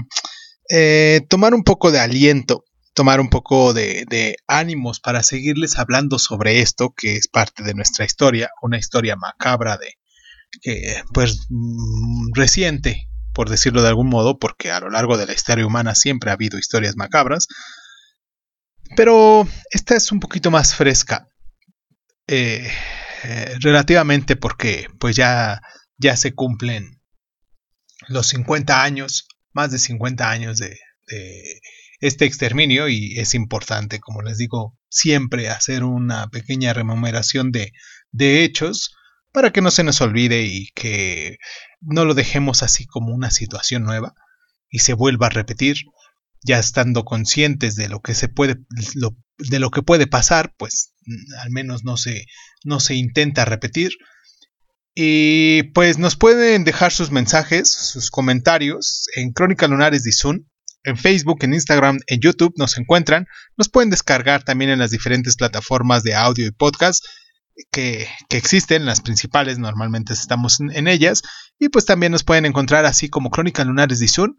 eh, 0.68 1.22
tomar 1.30 1.54
un 1.54 1.64
poco 1.64 1.90
de 1.90 2.00
aliento 2.00 2.66
tomar 2.94 3.20
un 3.20 3.28
poco 3.28 3.74
de, 3.74 4.36
ánimos 4.46 5.00
para 5.00 5.22
seguirles 5.22 5.78
hablando 5.78 6.18
sobre 6.18 6.60
esto, 6.60 6.94
que 6.96 7.16
es 7.16 7.28
parte 7.28 7.64
de 7.64 7.74
nuestra 7.74 8.04
historia, 8.04 8.50
una 8.62 8.78
historia 8.78 9.16
macabra 9.16 9.76
de, 9.76 11.02
pues, 11.12 11.46
mm, 11.50 12.32
reciente, 12.34 13.08
por 13.32 13.50
decirlo 13.50 13.82
de 13.82 13.88
algún 13.88 14.08
modo, 14.08 14.38
porque 14.38 14.70
a 14.70 14.80
lo 14.80 14.90
largo 14.90 15.18
de 15.18 15.26
la 15.26 15.34
historia 15.34 15.66
humana 15.66 15.94
siempre 15.96 16.30
ha 16.30 16.34
habido 16.34 16.56
historias 16.56 16.96
macabras, 16.96 17.48
pero 18.96 19.46
esta 19.70 19.96
es 19.96 20.12
un 20.12 20.20
poquito 20.20 20.52
más 20.52 20.76
fresca, 20.76 21.28
eh, 22.28 22.70
eh, 23.24 23.56
relativamente 23.60 24.36
porque 24.36 24.86
pues 25.00 25.16
ya, 25.16 25.60
ya 25.98 26.16
se 26.16 26.32
cumplen 26.34 27.02
los 28.06 28.28
50 28.28 28.82
años, 28.84 29.26
más 29.52 29.72
de 29.72 29.78
50 29.80 30.30
años 30.30 30.58
de 30.58 30.78
este 32.04 32.26
exterminio 32.26 32.86
y 32.88 33.18
es 33.18 33.34
importante, 33.34 33.98
como 33.98 34.20
les 34.20 34.36
digo, 34.36 34.76
siempre 34.90 35.48
hacer 35.48 35.84
una 35.84 36.28
pequeña 36.28 36.74
remuneración 36.74 37.50
de, 37.50 37.72
de 38.12 38.44
hechos 38.44 38.94
para 39.32 39.52
que 39.52 39.62
no 39.62 39.70
se 39.70 39.84
nos 39.84 40.02
olvide 40.02 40.42
y 40.42 40.68
que 40.74 41.38
no 41.80 42.04
lo 42.04 42.12
dejemos 42.12 42.62
así 42.62 42.84
como 42.84 43.14
una 43.14 43.30
situación 43.30 43.84
nueva 43.84 44.12
y 44.68 44.80
se 44.80 44.92
vuelva 44.92 45.28
a 45.28 45.30
repetir, 45.30 45.76
ya 46.44 46.58
estando 46.58 47.06
conscientes 47.06 47.74
de 47.74 47.88
lo 47.88 48.00
que 48.00 48.14
se 48.14 48.28
puede, 48.28 48.56
de 49.38 49.58
lo 49.58 49.70
que 49.70 49.82
puede 49.82 50.06
pasar, 50.06 50.54
pues 50.58 50.92
al 51.42 51.50
menos 51.52 51.84
no 51.84 51.96
se, 51.96 52.26
no 52.64 52.80
se 52.80 52.96
intenta 52.96 53.46
repetir. 53.46 53.92
Y 54.94 55.64
pues 55.72 55.96
nos 55.96 56.16
pueden 56.16 56.64
dejar 56.64 56.92
sus 56.92 57.10
mensajes, 57.10 57.72
sus 57.72 58.10
comentarios 58.10 59.06
en 59.16 59.32
Crónica 59.32 59.68
Lunares 59.68 60.04
de 60.04 60.12
Zoom 60.12 60.44
en 60.84 60.96
Facebook, 60.96 61.38
en 61.42 61.54
Instagram, 61.54 61.98
en 62.06 62.20
YouTube 62.20 62.54
nos 62.56 62.78
encuentran. 62.78 63.26
Nos 63.56 63.68
pueden 63.68 63.90
descargar 63.90 64.44
también 64.44 64.70
en 64.70 64.78
las 64.78 64.90
diferentes 64.90 65.36
plataformas 65.36 66.02
de 66.02 66.14
audio 66.14 66.46
y 66.46 66.52
podcast 66.52 67.04
que, 67.70 68.08
existen, 68.30 68.84
las 68.84 69.00
principales, 69.00 69.58
normalmente 69.58 70.12
estamos 70.12 70.60
en, 70.60 70.88
ellas. 70.88 71.22
Y 71.58 71.70
pues 71.70 71.86
también 71.86 72.12
nos 72.12 72.24
pueden 72.24 72.46
encontrar 72.46 72.84
así 72.84 73.08
como 73.08 73.30
Crónica 73.30 73.64
Lunares 73.64 73.98
de 73.98 74.08
Zoom. 74.08 74.34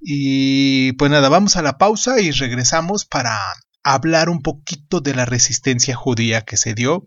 Y 0.00 0.92
pues 0.92 1.10
nada, 1.10 1.28
vamos 1.28 1.56
a 1.56 1.62
la 1.62 1.78
pausa 1.78 2.20
y 2.20 2.30
regresamos 2.30 3.04
para 3.04 3.38
hablar 3.82 4.28
un 4.28 4.42
poquito 4.42 5.00
de 5.00 5.14
la 5.14 5.24
resistencia 5.24 5.96
judía 5.96 6.42
que 6.42 6.56
se 6.56 6.74
dio 6.74 7.04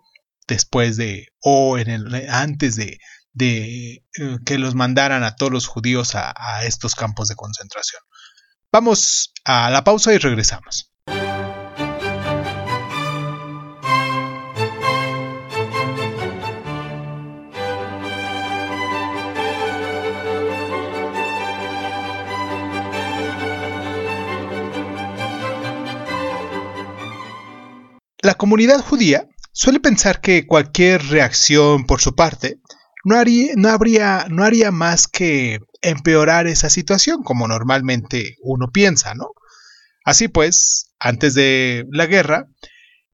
después 0.48 0.98
de 0.98 1.28
o 1.40 1.78
en 1.78 1.90
el, 1.90 2.30
antes 2.30 2.76
de, 2.76 2.98
de 3.34 4.04
eh, 4.18 4.38
que 4.46 4.58
los 4.58 4.76
mandaran 4.76 5.24
a 5.24 5.36
todos 5.36 5.52
los 5.52 5.68
judíos 5.68 6.16
a 6.16 6.66
estos 6.66 6.96
campos 6.96 7.28
de 7.28 7.36
concentración. 7.36 8.02
Vamos 8.74 9.34
a 9.44 9.70
la 9.70 9.84
pausa 9.84 10.14
y 10.14 10.18
regresamos. 10.18 10.94
La 28.24 28.36
comunidad 28.36 28.80
judía 28.80 29.28
suele 29.52 29.82
pensar 29.82 30.22
que 30.22 30.48
cualquier 30.48 31.04
reacción 31.08 31.86
por 31.86 32.00
su 32.00 32.16
parte 32.16 32.62
no 33.04 33.18
haría, 33.18 33.54
no, 33.56 33.70
habría, 33.70 34.28
no 34.30 34.44
haría 34.44 34.72
más 34.72 35.08
que 35.08 35.60
empeorar 35.82 36.48
esa 36.48 36.70
situación, 36.70 37.24
como 37.24 37.48
normalmente 37.48 38.38
uno 38.42 38.72
piensa, 38.72 39.14
¿no? 39.16 39.32
Así 40.04 40.28
pues, 40.28 40.94
antes 41.00 41.34
de 41.34 41.86
la 41.92 42.06
guerra, 42.06 42.48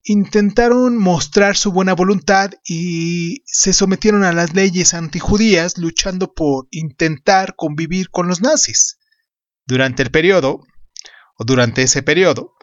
intentaron 0.03 0.97
mostrar 0.97 1.57
su 1.57 1.71
buena 1.71 1.93
voluntad 1.93 2.51
y 2.65 3.43
se 3.45 3.73
sometieron 3.73 4.23
a 4.23 4.31
las 4.31 4.53
leyes 4.53 4.93
antijudías 4.93 5.77
luchando 5.77 6.33
por 6.33 6.67
intentar 6.71 7.55
convivir 7.57 8.09
con 8.09 8.27
los 8.27 8.41
nazis. 8.41 8.99
Durante 9.65 10.03
el 10.03 10.11
periodo, 10.11 10.61
o 11.37 11.43
durante 11.43 11.83
ese 11.83 12.03
periodo, 12.03 12.53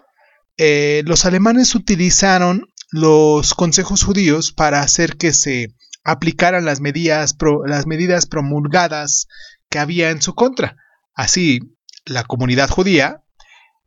eh, 0.56 1.02
los 1.04 1.26
alemanes 1.26 1.74
utilizaron 1.74 2.66
los 2.90 3.54
consejos 3.54 4.04
judíos 4.04 4.52
para 4.52 4.80
hacer 4.80 5.16
que 5.16 5.32
se 5.32 5.74
aplicaran 6.04 6.64
las 6.64 6.80
medidas, 6.80 7.36
las 7.66 7.86
medidas 7.86 8.26
promulgadas 8.26 9.26
que 9.70 9.78
había 9.78 10.10
en 10.10 10.22
su 10.22 10.34
contra. 10.34 10.76
Así, 11.14 11.60
la 12.04 12.24
comunidad 12.24 12.68
judía 12.68 13.22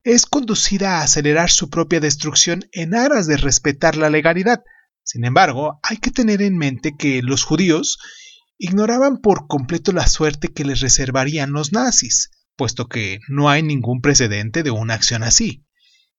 es 0.03 0.25
conducida 0.25 0.97
a 0.97 1.03
acelerar 1.03 1.51
su 1.51 1.69
propia 1.69 1.99
destrucción 1.99 2.67
en 2.71 2.95
aras 2.95 3.27
de 3.27 3.37
respetar 3.37 3.95
la 3.95 4.09
legalidad. 4.09 4.63
Sin 5.03 5.25
embargo, 5.25 5.79
hay 5.83 5.97
que 5.97 6.11
tener 6.11 6.41
en 6.41 6.57
mente 6.57 6.95
que 6.97 7.21
los 7.21 7.43
judíos 7.43 7.99
ignoraban 8.57 9.17
por 9.17 9.47
completo 9.47 9.91
la 9.91 10.07
suerte 10.07 10.47
que 10.47 10.65
les 10.65 10.79
reservarían 10.79 11.51
los 11.51 11.71
nazis, 11.71 12.31
puesto 12.55 12.87
que 12.87 13.19
no 13.29 13.49
hay 13.49 13.61
ningún 13.61 14.01
precedente 14.01 14.63
de 14.63 14.71
una 14.71 14.95
acción 14.95 15.23
así, 15.23 15.65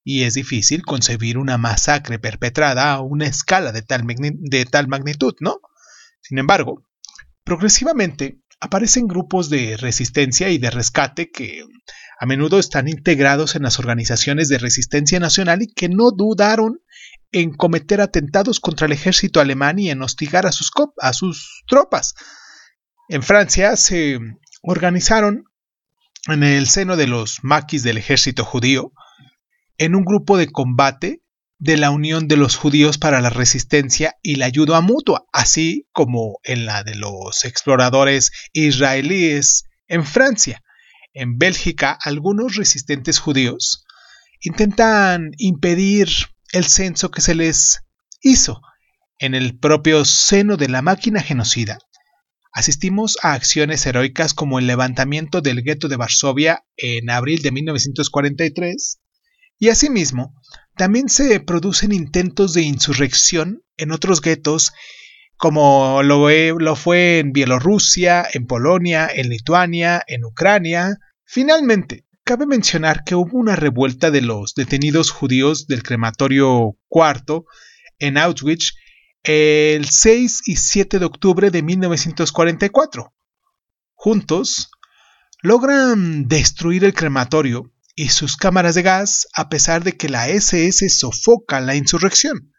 y 0.05 0.23
es 0.23 0.35
difícil 0.35 0.83
concebir 0.83 1.37
una 1.37 1.59
masacre 1.59 2.19
perpetrada 2.19 2.93
a 2.93 3.01
una 3.01 3.27
escala 3.27 3.73
de 3.73 3.83
tal 3.83 4.89
magnitud, 4.89 5.35
¿no? 5.41 5.61
Sin 6.29 6.39
embargo, 6.39 6.85
progresivamente 7.43 8.43
aparecen 8.61 9.07
grupos 9.07 9.49
de 9.49 9.79
resistencia 9.79 10.51
y 10.51 10.59
de 10.59 10.69
rescate 10.71 11.31
que 11.31 11.65
a 12.21 12.27
menudo 12.27 12.59
están 12.59 12.87
integrados 12.87 13.57
en 13.57 13.63
las 13.63 13.79
organizaciones 13.79 14.51
de 14.51 14.59
resistencia 14.59 15.21
nacional 15.21 15.63
y 15.63 15.73
que 15.73 15.89
no 15.89 16.11
dudaron 16.11 16.83
en 17.33 17.55
cometer 17.55 18.03
atentados 18.03 18.61
contra 18.61 18.87
el 18.87 18.93
ejército 18.93 19.41
alemán 19.41 19.79
y 19.79 19.89
en 19.89 20.03
hostigar 20.03 20.45
a 20.45 20.53
sus, 20.53 20.71
a 21.01 21.15
sus 21.15 21.63
tropas. 21.67 22.15
En 23.09 23.23
Francia 23.23 23.75
se 23.77 24.19
organizaron 24.61 25.45
en 26.27 26.43
el 26.43 26.67
seno 26.67 26.97
de 26.99 27.07
los 27.07 27.39
maquis 27.43 27.83
del 27.83 27.97
ejército 27.97 28.45
judío 28.45 28.93
en 29.79 29.95
un 29.95 30.05
grupo 30.05 30.37
de 30.37 30.49
combate 30.49 31.23
de 31.59 31.77
la 31.77 31.91
Unión 31.91 32.29
de 32.29 32.37
los 32.37 32.57
Judíos 32.57 32.99
para 32.99 33.21
la 33.21 33.31
Resistencia 33.31 34.15
y 34.23 34.37
la 34.37 34.47
Ayuda 34.47 34.81
Mutua, 34.81 35.27
así 35.33 35.89
como 35.93 36.39
en 36.45 36.67
la 36.67 36.85
de 36.85 36.95
los 36.95 37.45
exploradores 37.45 38.31
israelíes 38.53 39.65
en 39.89 40.05
Francia. 40.05 40.63
En 41.13 41.37
Bélgica, 41.37 41.99
algunos 42.01 42.55
resistentes 42.55 43.19
judíos 43.19 43.85
intentan 44.41 45.33
impedir 45.37 46.09
el 46.53 46.65
censo 46.65 47.11
que 47.11 47.21
se 47.21 47.35
les 47.35 47.81
hizo 48.23 48.61
en 49.19 49.35
el 49.35 49.59
propio 49.59 50.05
seno 50.05 50.57
de 50.57 50.69
la 50.69 50.81
máquina 50.81 51.21
genocida. 51.21 51.79
Asistimos 52.53 53.19
a 53.23 53.35
acciones 53.35 53.85
heroicas 53.85 54.33
como 54.33 54.59
el 54.59 54.67
levantamiento 54.67 55.41
del 55.41 55.63
gueto 55.63 55.89
de 55.89 55.97
Varsovia 55.97 56.65
en 56.77 57.11
abril 57.11 57.43
de 57.43 57.51
1943 57.51 59.01
y 59.59 59.69
asimismo 59.71 60.35
también 60.79 61.11
se 61.11 61.41
producen 61.41 61.93
intentos 61.93 62.55
de 62.55 62.63
insurrección 62.63 63.63
en 63.77 63.93
otros 63.93 64.23
guetos 64.23 64.73
como 65.37 66.03
lo, 66.03 66.77
fue 66.77 67.19
en 67.19 67.33
Bielorrusia, 67.33 68.27
en 68.33 68.47
Polonia, 68.47 69.09
en 69.13 69.29
Lituania, 69.29 70.03
en 70.07 70.25
Ucrania. 70.25 70.99
Finalmente, 71.25 72.07
cabe 72.25 72.47
mencionar 72.47 73.05
que 73.05 73.15
hubo 73.15 73.39
una 73.39 73.55
revuelta 73.55 74.11
de 74.11 74.23
los 74.23 74.55
detenidos 74.55 75.11
judíos 75.11 75.67
del 75.67 75.83
crematorio 75.83 76.77
cuarto 76.89 77.45
en 77.99 78.17
Auschwitz 78.17 78.75
el 79.23 79.85
6 79.89 80.43
y 80.47 80.57
7 80.57 80.99
de 80.99 81.05
octubre 81.05 81.51
de 81.51 81.63
1944. 81.63 83.13
Juntos, 83.95 84.71
logran 85.43 86.27
destruir 86.29 86.85
el 86.85 86.95
crematorio 86.95 87.73
y 87.99 88.11
sus 88.11 88.37
cámaras 88.37 88.77
de 88.77 88.83
gas 88.83 89.27
a 89.35 89.49
pesar 89.49 89.83
de 89.83 89.97
que 89.97 90.09
la 90.09 90.29
SS 90.29 90.89
sofoca 90.89 91.61
la 91.61 91.75
insurrección. 91.75 92.55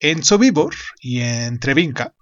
En 0.00 0.22
Sobibor 0.22 0.74
y 1.00 1.22
en 1.22 1.58
Trevinka, 1.58 2.14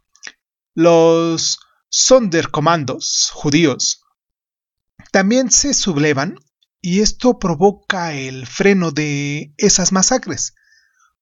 los 0.72 1.58
Sonderkommandos 1.88 3.32
judíos 3.34 4.02
también 5.10 5.50
se 5.50 5.74
sublevan 5.74 6.36
y 6.80 7.00
esto 7.00 7.40
provoca 7.40 8.14
el 8.14 8.46
freno 8.46 8.92
de 8.92 9.52
esas 9.56 9.90
masacres. 9.90 10.54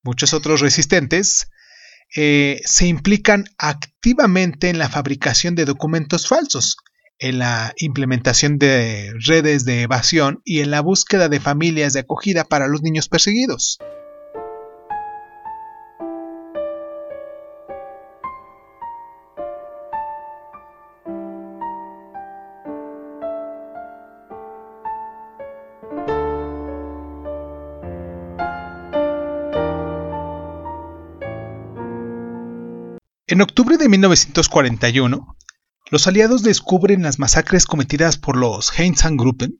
Muchos 0.02 0.34
otros 0.34 0.60
resistentes 0.60 1.48
eh, 2.14 2.60
se 2.66 2.88
implican 2.88 3.46
activamente 3.56 4.68
en 4.68 4.78
la 4.78 4.90
fabricación 4.90 5.54
de 5.54 5.64
documentos 5.64 6.28
falsos, 6.28 6.76
en 7.18 7.38
la 7.38 7.72
implementación 7.78 8.58
de 8.58 9.12
redes 9.24 9.64
de 9.64 9.82
evasión 9.82 10.40
y 10.44 10.60
en 10.60 10.70
la 10.70 10.80
búsqueda 10.80 11.28
de 11.28 11.40
familias 11.40 11.92
de 11.92 12.00
acogida 12.00 12.44
para 12.44 12.68
los 12.68 12.82
niños 12.82 13.08
perseguidos. 13.08 13.78
En 33.28 33.42
octubre 33.42 33.76
de 33.76 33.88
1941, 33.88 35.35
los 35.90 36.06
aliados 36.06 36.42
descubren 36.42 37.02
las 37.02 37.18
masacres 37.18 37.64
cometidas 37.64 38.16
por 38.16 38.36
los 38.36 38.72
Gruppen, 39.10 39.58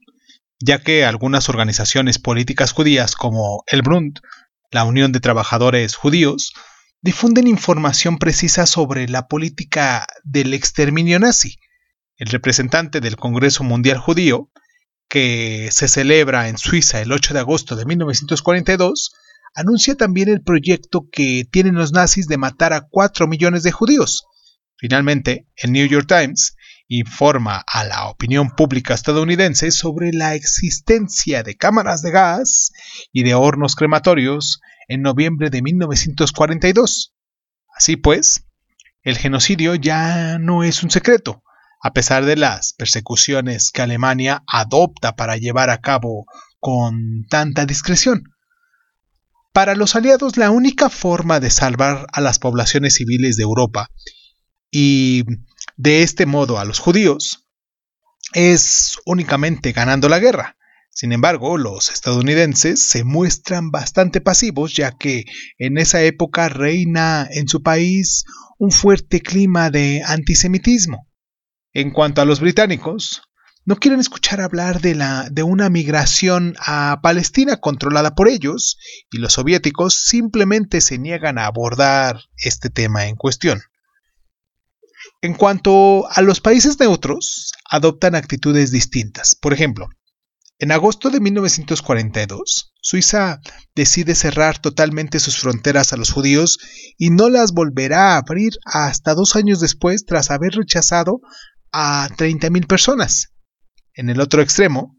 ya 0.58 0.82
que 0.82 1.04
algunas 1.04 1.48
organizaciones 1.48 2.18
políticas 2.18 2.72
judías 2.72 3.14
como 3.14 3.62
el 3.68 3.82
Brund, 3.82 4.18
la 4.72 4.84
Unión 4.84 5.12
de 5.12 5.20
Trabajadores 5.20 5.94
Judíos, 5.94 6.52
difunden 7.00 7.46
información 7.46 8.18
precisa 8.18 8.66
sobre 8.66 9.08
la 9.08 9.28
política 9.28 10.06
del 10.24 10.54
exterminio 10.54 11.20
nazi. 11.20 11.58
El 12.16 12.28
representante 12.28 13.00
del 13.00 13.16
Congreso 13.16 13.62
Mundial 13.62 13.98
Judío, 13.98 14.50
que 15.08 15.68
se 15.70 15.86
celebra 15.86 16.48
en 16.48 16.58
Suiza 16.58 17.00
el 17.00 17.12
8 17.12 17.34
de 17.34 17.40
agosto 17.40 17.76
de 17.76 17.84
1942, 17.84 19.12
anuncia 19.54 19.94
también 19.94 20.28
el 20.28 20.42
proyecto 20.42 21.06
que 21.12 21.44
tienen 21.50 21.76
los 21.76 21.92
nazis 21.92 22.26
de 22.26 22.38
matar 22.38 22.72
a 22.72 22.88
4 22.90 23.28
millones 23.28 23.62
de 23.62 23.70
judíos. 23.70 24.26
Finalmente, 24.78 25.48
el 25.56 25.72
New 25.72 25.86
York 25.86 26.06
Times 26.06 26.56
informa 26.88 27.64
a 27.66 27.84
la 27.84 28.06
opinión 28.08 28.50
pública 28.50 28.94
estadounidense 28.94 29.70
sobre 29.70 30.12
la 30.12 30.34
existencia 30.34 31.42
de 31.42 31.56
cámaras 31.56 32.02
de 32.02 32.10
gas 32.10 32.72
y 33.12 33.24
de 33.24 33.34
hornos 33.34 33.74
crematorios 33.74 34.60
en 34.86 35.02
noviembre 35.02 35.50
de 35.50 35.62
1942. 35.62 37.14
Así 37.74 37.96
pues, 37.96 38.46
el 39.02 39.16
genocidio 39.16 39.74
ya 39.74 40.38
no 40.38 40.62
es 40.62 40.82
un 40.82 40.90
secreto, 40.90 41.42
a 41.82 41.92
pesar 41.92 42.24
de 42.24 42.36
las 42.36 42.72
persecuciones 42.74 43.70
que 43.70 43.82
Alemania 43.82 44.44
adopta 44.46 45.16
para 45.16 45.36
llevar 45.36 45.70
a 45.70 45.80
cabo 45.80 46.26
con 46.60 47.24
tanta 47.28 47.66
discreción. 47.66 48.24
Para 49.52 49.74
los 49.74 49.96
aliados, 49.96 50.36
la 50.36 50.50
única 50.50 50.90
forma 50.90 51.40
de 51.40 51.50
salvar 51.50 52.06
a 52.12 52.20
las 52.20 52.38
poblaciones 52.38 52.94
civiles 52.94 53.36
de 53.36 53.44
Europa 53.44 53.88
y 54.70 55.24
de 55.76 56.02
este 56.02 56.26
modo 56.26 56.58
a 56.58 56.64
los 56.64 56.78
judíos 56.78 57.46
es 58.32 58.98
únicamente 59.04 59.72
ganando 59.72 60.08
la 60.08 60.18
guerra. 60.18 60.56
Sin 60.90 61.12
embargo, 61.12 61.58
los 61.58 61.90
estadounidenses 61.90 62.88
se 62.88 63.04
muestran 63.04 63.70
bastante 63.70 64.22
pasivos 64.22 64.74
ya 64.74 64.92
que 64.92 65.26
en 65.58 65.76
esa 65.76 66.02
época 66.02 66.48
reina 66.48 67.28
en 67.30 67.48
su 67.48 67.62
país 67.62 68.24
un 68.58 68.70
fuerte 68.70 69.20
clima 69.20 69.70
de 69.70 70.02
antisemitismo. 70.06 71.06
En 71.74 71.90
cuanto 71.90 72.22
a 72.22 72.24
los 72.24 72.40
británicos, 72.40 73.20
no 73.66 73.76
quieren 73.76 74.00
escuchar 74.00 74.40
hablar 74.40 74.80
de, 74.80 74.94
la, 74.94 75.28
de 75.30 75.42
una 75.42 75.68
migración 75.68 76.54
a 76.60 77.00
Palestina 77.02 77.58
controlada 77.58 78.14
por 78.14 78.28
ellos 78.28 78.78
y 79.10 79.18
los 79.18 79.34
soviéticos 79.34 79.94
simplemente 79.94 80.80
se 80.80 80.98
niegan 80.98 81.36
a 81.36 81.46
abordar 81.46 82.20
este 82.38 82.70
tema 82.70 83.06
en 83.06 83.16
cuestión. 83.16 83.60
En 85.26 85.34
cuanto 85.34 86.08
a 86.08 86.22
los 86.22 86.40
países 86.40 86.78
neutros, 86.78 87.50
adoptan 87.68 88.14
actitudes 88.14 88.70
distintas. 88.70 89.34
Por 89.34 89.52
ejemplo, 89.52 89.88
En 90.60 90.70
agosto 90.70 91.10
de 91.10 91.18
1942, 91.18 92.72
Suiza 92.80 93.40
decide 93.74 94.14
cerrar 94.14 94.60
totalmente 94.60 95.18
sus 95.18 95.36
fronteras 95.36 95.92
a 95.92 95.96
los 95.96 96.12
judíos 96.12 96.58
y 96.96 97.10
no 97.10 97.28
las 97.28 97.50
volverá 97.50 98.12
a 98.12 98.18
abrir 98.18 98.52
hasta 98.64 99.14
dos 99.14 99.34
años 99.34 99.58
después 99.58 100.06
tras 100.06 100.30
haber 100.30 100.52
rechazado 100.52 101.18
a 101.72 102.08
30.000 102.08 102.68
personas. 102.68 103.32
En 103.94 104.10
el 104.10 104.20
otro 104.20 104.42
extremo, 104.42 104.96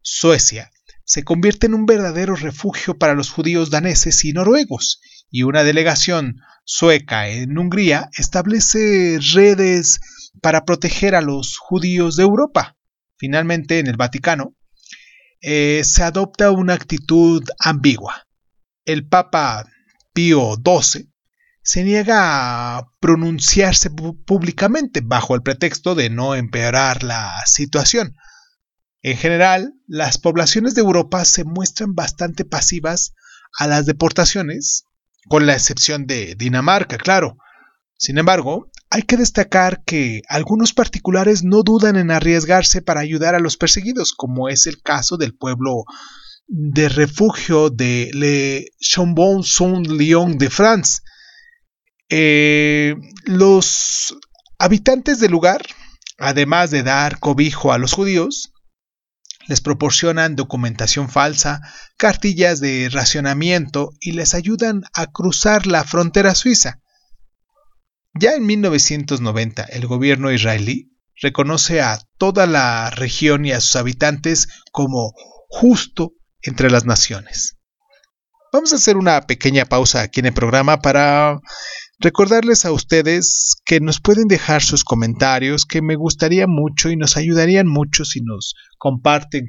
Suecia 0.00 0.70
se 1.04 1.22
convierte 1.22 1.66
en 1.66 1.74
un 1.74 1.84
verdadero 1.84 2.34
refugio 2.34 2.96
para 2.96 3.14
los 3.14 3.28
judíos 3.28 3.68
daneses 3.68 4.24
y 4.24 4.32
noruegos, 4.32 5.00
y 5.30 5.42
una 5.42 5.64
delegación 5.64 6.36
sueca 6.66 7.28
en 7.28 7.56
Hungría 7.56 8.10
establece 8.18 9.18
redes 9.32 10.00
para 10.42 10.64
proteger 10.64 11.14
a 11.14 11.22
los 11.22 11.56
judíos 11.56 12.16
de 12.16 12.24
Europa. 12.24 12.76
Finalmente, 13.16 13.78
en 13.78 13.86
el 13.86 13.96
Vaticano, 13.96 14.54
eh, 15.40 15.82
se 15.84 16.02
adopta 16.02 16.50
una 16.50 16.74
actitud 16.74 17.42
ambigua. 17.58 18.26
El 18.84 19.08
Papa 19.08 19.64
Pío 20.12 20.56
XII 20.56 21.08
se 21.62 21.84
niega 21.84 22.76
a 22.76 22.92
pronunciarse 23.00 23.90
públicamente 23.90 25.00
bajo 25.02 25.34
el 25.34 25.42
pretexto 25.42 25.94
de 25.94 26.10
no 26.10 26.34
empeorar 26.34 27.02
la 27.02 27.32
situación. 27.46 28.16
En 29.02 29.16
general, 29.16 29.72
las 29.86 30.18
poblaciones 30.18 30.74
de 30.74 30.80
Europa 30.80 31.24
se 31.24 31.44
muestran 31.44 31.94
bastante 31.94 32.44
pasivas 32.44 33.14
a 33.58 33.66
las 33.66 33.86
deportaciones, 33.86 34.84
con 35.28 35.46
la 35.46 35.54
excepción 35.54 36.06
de 36.06 36.34
Dinamarca, 36.36 36.98
claro. 36.98 37.38
Sin 37.98 38.18
embargo, 38.18 38.70
hay 38.90 39.02
que 39.02 39.16
destacar 39.16 39.82
que 39.84 40.22
algunos 40.28 40.72
particulares 40.72 41.42
no 41.42 41.62
dudan 41.62 41.96
en 41.96 42.10
arriesgarse 42.10 42.82
para 42.82 43.00
ayudar 43.00 43.34
a 43.34 43.40
los 43.40 43.56
perseguidos, 43.56 44.12
como 44.12 44.48
es 44.48 44.66
el 44.66 44.80
caso 44.82 45.16
del 45.16 45.34
pueblo 45.34 45.84
de 46.46 46.88
refugio 46.88 47.70
de 47.70 48.10
Le 48.12 48.66
Chambon-Saint-Lyon 48.80 50.38
de 50.38 50.50
France. 50.50 51.00
Eh, 52.08 52.94
los 53.24 54.16
habitantes 54.58 55.18
del 55.18 55.32
lugar, 55.32 55.62
además 56.18 56.70
de 56.70 56.82
dar 56.82 57.18
cobijo 57.18 57.72
a 57.72 57.78
los 57.78 57.92
judíos, 57.92 58.52
les 59.46 59.60
proporcionan 59.60 60.36
documentación 60.36 61.08
falsa, 61.08 61.60
cartillas 61.96 62.60
de 62.60 62.88
racionamiento 62.90 63.90
y 64.00 64.12
les 64.12 64.34
ayudan 64.34 64.82
a 64.92 65.06
cruzar 65.06 65.66
la 65.66 65.84
frontera 65.84 66.34
suiza. 66.34 66.80
Ya 68.14 68.34
en 68.34 68.46
1990 68.46 69.62
el 69.64 69.86
gobierno 69.86 70.32
israelí 70.32 70.92
reconoce 71.20 71.80
a 71.80 71.98
toda 72.18 72.46
la 72.46 72.90
región 72.90 73.44
y 73.44 73.52
a 73.52 73.60
sus 73.60 73.76
habitantes 73.76 74.48
como 74.72 75.12
justo 75.48 76.12
entre 76.42 76.70
las 76.70 76.84
naciones. 76.84 77.56
Vamos 78.52 78.72
a 78.72 78.76
hacer 78.76 78.96
una 78.96 79.22
pequeña 79.22 79.66
pausa 79.66 80.02
aquí 80.02 80.20
en 80.20 80.26
el 80.26 80.32
programa 80.32 80.80
para 80.80 81.38
recordarles 81.98 82.64
a 82.64 82.72
ustedes 82.72 83.54
que 83.64 83.80
nos 83.80 84.00
pueden 84.00 84.28
dejar 84.28 84.62
sus 84.62 84.84
comentarios, 84.84 85.64
que 85.66 85.82
me 85.82 85.96
gustaría 85.96 86.46
mucho 86.46 86.90
y 86.90 86.96
nos 86.96 87.16
ayudarían 87.16 87.66
mucho 87.66 88.04
si 88.04 88.20
nos 88.20 88.54
comparten 88.78 89.48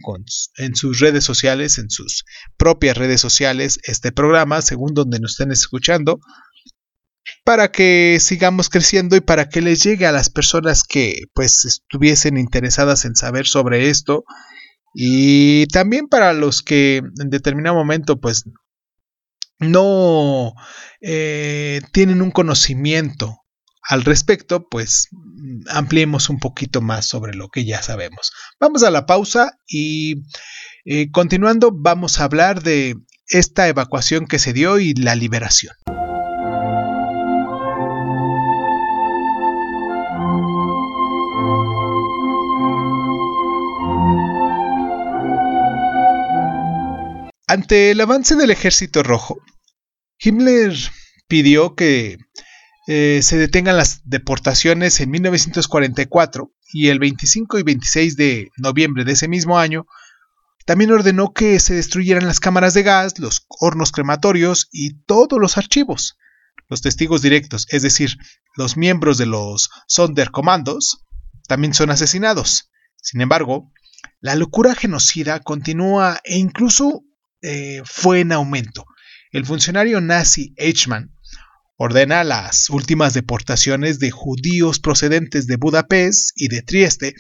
en 0.57 0.75
sus 0.75 0.99
redes 0.99 1.23
sociales, 1.23 1.77
en 1.77 1.89
sus 1.89 2.23
propias 2.57 2.97
redes 2.97 3.21
sociales, 3.21 3.79
este 3.83 4.11
programa, 4.11 4.61
según 4.61 4.93
donde 4.93 5.19
nos 5.19 5.31
estén 5.31 5.51
escuchando 5.51 6.19
para 7.43 7.71
que 7.71 8.17
sigamos 8.19 8.69
creciendo 8.69 9.15
y 9.15 9.21
para 9.21 9.49
que 9.49 9.61
les 9.61 9.83
llegue 9.83 10.05
a 10.05 10.11
las 10.11 10.29
personas 10.29 10.83
que 10.83 11.23
pues 11.33 11.65
estuviesen 11.65 12.37
interesadas 12.37 13.05
en 13.05 13.15
saber 13.15 13.47
sobre 13.47 13.89
esto. 13.89 14.23
Y 14.93 15.67
también 15.67 16.07
para 16.07 16.33
los 16.33 16.61
que 16.61 16.97
en 16.97 17.29
determinado 17.29 17.75
momento 17.75 18.19
pues 18.19 18.45
no 19.59 20.53
eh, 21.01 21.81
tienen 21.91 22.21
un 22.21 22.31
conocimiento 22.31 23.41
al 23.81 24.03
respecto, 24.03 24.67
pues 24.67 25.07
ampliemos 25.69 26.29
un 26.29 26.39
poquito 26.39 26.81
más 26.81 27.07
sobre 27.07 27.33
lo 27.33 27.49
que 27.49 27.65
ya 27.65 27.81
sabemos. 27.81 28.31
Vamos 28.59 28.83
a 28.83 28.91
la 28.91 29.05
pausa 29.05 29.57
y 29.65 30.23
eh, 30.85 31.09
continuando 31.11 31.71
vamos 31.73 32.19
a 32.19 32.25
hablar 32.25 32.63
de 32.63 32.95
esta 33.29 33.67
evacuación 33.67 34.27
que 34.27 34.39
se 34.39 34.53
dio 34.53 34.79
y 34.79 34.93
la 34.93 35.15
liberación. 35.15 35.73
Ante 47.47 47.91
el 47.91 48.01
avance 48.01 48.35
del 48.35 48.51
ejército 48.51 49.03
rojo, 49.03 49.39
Himmler 50.19 50.73
pidió 51.27 51.75
que 51.75 52.17
eh, 52.87 53.21
se 53.23 53.37
detengan 53.37 53.77
las 53.77 54.01
deportaciones 54.03 54.99
en 54.99 55.11
1944 55.11 56.51
y 56.73 56.89
el 56.89 56.99
25 56.99 57.59
y 57.59 57.63
26 57.63 58.17
de 58.17 58.51
noviembre 58.57 59.05
de 59.05 59.13
ese 59.13 59.29
mismo 59.29 59.57
año 59.57 59.87
también 60.67 60.91
ordenó 60.91 61.31
que 61.31 61.61
se 61.61 61.75
destruyeran 61.75 62.27
las 62.27 62.41
cámaras 62.41 62.73
de 62.73 62.83
gas, 62.83 63.17
los 63.19 63.45
hornos 63.47 63.93
crematorios 63.93 64.67
y 64.73 65.01
todos 65.03 65.39
los 65.39 65.57
archivos. 65.57 66.17
Los 66.67 66.81
testigos 66.81 67.21
directos, 67.21 67.67
es 67.69 67.83
decir, 67.83 68.17
los 68.57 68.75
miembros 68.75 69.17
de 69.17 69.27
los 69.27 69.69
Sonderkommandos, 69.87 71.05
también 71.47 71.73
son 71.73 71.89
asesinados. 71.91 72.69
Sin 72.97 73.21
embargo, 73.21 73.71
la 74.19 74.35
locura 74.35 74.75
genocida 74.75 75.39
continúa 75.39 76.19
e 76.25 76.37
incluso 76.37 77.05
eh, 77.41 77.81
fue 77.85 78.21
en 78.21 78.31
aumento. 78.31 78.85
El 79.31 79.45
funcionario 79.45 80.01
nazi 80.01 80.53
Eichmann 80.57 81.13
ordena 81.77 82.23
las 82.23 82.69
últimas 82.69 83.13
deportaciones 83.13 83.99
de 83.99 84.11
judíos 84.11 84.79
procedentes 84.79 85.47
de 85.47 85.57
Budapest 85.57 86.31
y 86.35 86.47
de 86.47 86.61
Trieste 86.63 87.13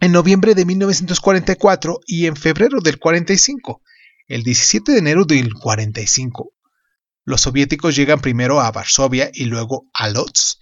en 0.00 0.12
noviembre 0.12 0.54
de 0.54 0.64
1944 0.64 1.98
y 2.06 2.26
en 2.26 2.36
febrero 2.36 2.80
del 2.80 2.98
45. 2.98 3.82
El 4.28 4.44
17 4.44 4.92
de 4.92 4.98
enero 4.98 5.24
del 5.24 5.52
45, 5.54 6.52
los 7.24 7.40
soviéticos 7.40 7.96
llegan 7.96 8.20
primero 8.20 8.60
a 8.60 8.70
Varsovia 8.70 9.30
y 9.32 9.46
luego 9.46 9.88
a 9.92 10.08
Lodz, 10.08 10.60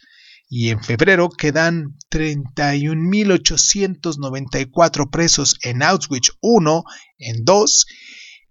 y 0.48 0.70
en 0.70 0.82
febrero 0.82 1.28
quedan 1.28 1.98
31.894 2.10 5.10
presos 5.10 5.58
en 5.62 5.82
Auschwitz 5.82 6.30
I, 6.40 6.56
en 7.18 7.44
II 7.46 7.66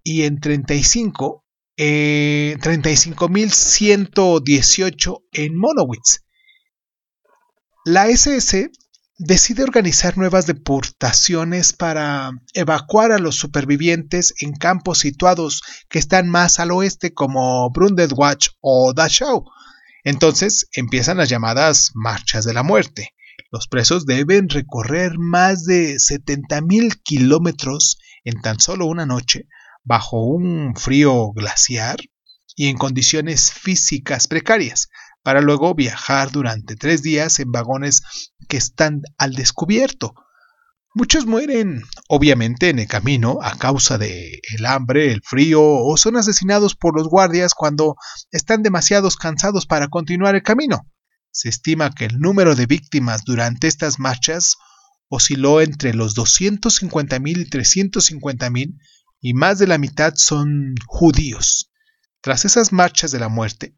y 0.06 0.24
en 0.24 0.40
35, 0.40 1.44
eh, 1.78 2.56
35.118 2.62 5.24
en 5.34 5.58
Monowitz. 5.58 6.22
La 7.84 8.08
SS 8.08 8.72
decide 9.18 9.64
organizar 9.64 10.16
nuevas 10.16 10.46
deportaciones 10.46 11.74
para 11.74 12.30
evacuar 12.54 13.12
a 13.12 13.18
los 13.18 13.36
supervivientes 13.36 14.36
en 14.42 14.54
campos 14.54 15.00
situados 15.00 15.64
que 15.90 15.98
están 15.98 16.30
más 16.30 16.60
al 16.60 16.70
oeste 16.72 17.16
como 17.16 17.72
Brundetwatch 17.72 18.50
o 18.62 18.94
Dachau. 18.94 19.46
Entonces 20.04 20.68
empiezan 20.74 21.18
las 21.18 21.30
llamadas 21.30 21.90
marchas 21.96 22.46
de 22.46 22.54
la 22.54 22.62
muerte. 22.62 23.16
Los 23.52 23.68
presos 23.68 24.06
deben 24.06 24.50
recorrer 24.50 25.18
más 25.18 25.66
de 25.66 25.96
70.000 25.96 27.02
kilómetros 27.04 27.98
en 28.24 28.40
tan 28.42 28.60
solo 28.60 28.86
una 28.86 29.08
noche 29.08 29.48
bajo 29.86 30.22
un 30.22 30.76
frío 30.76 31.32
glaciar 31.32 31.98
y 32.56 32.68
en 32.68 32.78
condiciones 32.78 33.54
físicas 33.54 34.28
precarias, 34.28 34.90
para 35.24 35.42
luego 35.42 35.74
viajar 35.74 36.32
durante 36.32 36.76
tres 36.76 37.02
días 37.02 37.40
en 37.40 37.52
vagones 37.52 38.04
que 38.48 38.58
están 38.58 39.02
al 39.18 39.34
descubierto. 39.34 40.14
Muchos 40.94 41.26
mueren, 41.26 41.84
obviamente, 42.08 42.70
en 42.70 42.80
el 42.80 42.88
camino 42.88 43.40
a 43.42 43.58
causa 43.58 43.98
de 43.98 44.40
hambre, 44.66 45.12
el 45.12 45.22
frío 45.22 45.62
o 45.62 45.98
son 45.98 46.16
asesinados 46.16 46.76
por 46.76 46.96
los 46.96 47.10
guardias 47.10 47.54
cuando 47.54 47.96
están 48.32 48.64
demasiado 48.64 49.10
cansados 49.12 49.66
para 49.66 49.90
continuar 49.90 50.36
el 50.36 50.44
camino. 50.44 50.90
Se 51.32 51.50
estima 51.50 51.94
que 51.94 52.06
el 52.06 52.20
número 52.20 52.56
de 52.56 52.66
víctimas 52.66 53.26
durante 53.26 53.68
estas 53.68 54.00
marchas 54.00 54.56
osciló 55.10 55.60
entre 55.60 55.94
los 55.94 56.16
250.000 56.16 57.42
y 57.42 57.50
350.000 57.50 58.78
y 59.26 59.34
más 59.34 59.58
de 59.58 59.66
la 59.66 59.80
mitad 59.80 60.14
son 60.18 60.76
judíos. 60.86 61.72
Tras 62.22 62.46
esas 62.46 62.72
marchas 62.72 63.10
de 63.10 63.18
la 63.18 63.28
muerte, 63.28 63.76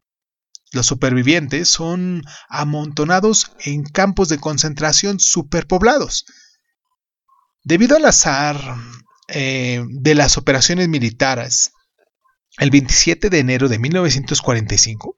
los 0.72 0.84
supervivientes 0.84 1.70
son 1.70 2.22
amontonados 2.50 3.52
en 3.60 3.84
campos 3.84 4.28
de 4.28 4.36
concentración 4.36 5.18
superpoblados. 5.18 6.26
Debido 7.64 7.96
al 7.96 8.04
azar 8.04 8.60
eh, 9.28 9.82
de 9.88 10.14
las 10.14 10.36
operaciones 10.36 10.86
militares, 10.86 11.72
el 12.58 12.70
27 12.70 13.30
de 13.30 13.38
enero 13.38 13.70
de 13.70 13.78
1945, 13.78 15.16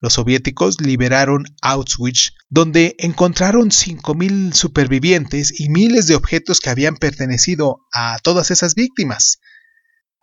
los 0.00 0.14
soviéticos 0.14 0.80
liberaron 0.80 1.44
Auschwitz, 1.60 2.32
donde 2.48 2.96
encontraron 2.98 3.68
5.000 3.68 4.54
supervivientes 4.54 5.60
y 5.60 5.68
miles 5.68 6.06
de 6.06 6.14
objetos 6.14 6.60
que 6.60 6.70
habían 6.70 6.96
pertenecido 6.96 7.86
a 7.92 8.18
todas 8.22 8.50
esas 8.50 8.74
víctimas. 8.74 9.38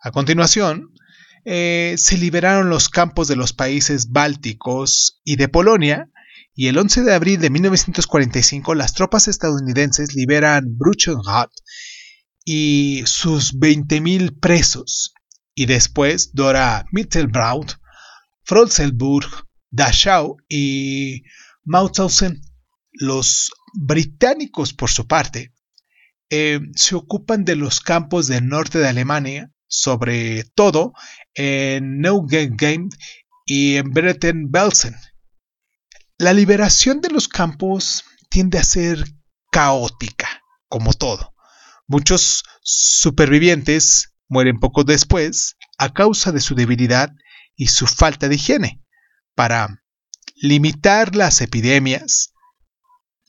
A 0.04 0.10
continuación, 0.10 0.92
eh, 1.46 1.94
se 1.96 2.18
liberaron 2.18 2.68
los 2.68 2.90
campos 2.90 3.26
de 3.26 3.36
los 3.36 3.54
países 3.54 4.10
bálticos 4.10 5.22
y 5.24 5.36
de 5.36 5.48
Polonia, 5.48 6.10
y 6.54 6.66
el 6.66 6.76
11 6.76 7.04
de 7.04 7.14
abril 7.14 7.40
de 7.40 7.48
1945 7.48 8.74
las 8.74 8.92
tropas 8.92 9.28
estadounidenses 9.28 10.14
liberan 10.14 10.76
Bruchenstadt 10.76 11.50
y 12.44 13.02
sus 13.06 13.58
20.000 13.58 14.38
presos, 14.38 15.14
y 15.54 15.64
después 15.64 16.34
Dora 16.34 16.84
Mittelbraut, 16.92 17.78
Frotzelburg, 18.42 19.48
Dachau 19.70 20.36
y 20.50 21.22
Mauthausen. 21.64 22.42
Los 22.92 23.52
británicos, 23.72 24.74
por 24.74 24.90
su 24.90 25.06
parte, 25.06 25.54
eh, 26.28 26.60
se 26.74 26.94
ocupan 26.94 27.46
de 27.46 27.56
los 27.56 27.80
campos 27.80 28.26
del 28.26 28.46
norte 28.46 28.78
de 28.78 28.88
Alemania, 28.88 29.53
sobre 29.66 30.44
todo 30.54 30.92
en 31.34 32.00
Neuengamme 32.00 32.88
y 33.46 33.76
en 33.76 33.92
Bergen-Belsen. 33.92 34.94
La 36.18 36.32
liberación 36.32 37.00
de 37.00 37.10
los 37.10 37.28
campos 37.28 38.04
tiende 38.30 38.58
a 38.58 38.64
ser 38.64 39.04
caótica, 39.50 40.42
como 40.68 40.92
todo. 40.92 41.34
Muchos 41.86 42.44
supervivientes 42.62 44.14
mueren 44.28 44.58
poco 44.58 44.84
después 44.84 45.56
a 45.78 45.92
causa 45.92 46.32
de 46.32 46.40
su 46.40 46.54
debilidad 46.54 47.10
y 47.56 47.68
su 47.68 47.86
falta 47.86 48.28
de 48.28 48.36
higiene. 48.36 48.82
Para 49.34 49.82
limitar 50.36 51.14
las 51.14 51.40
epidemias, 51.40 52.33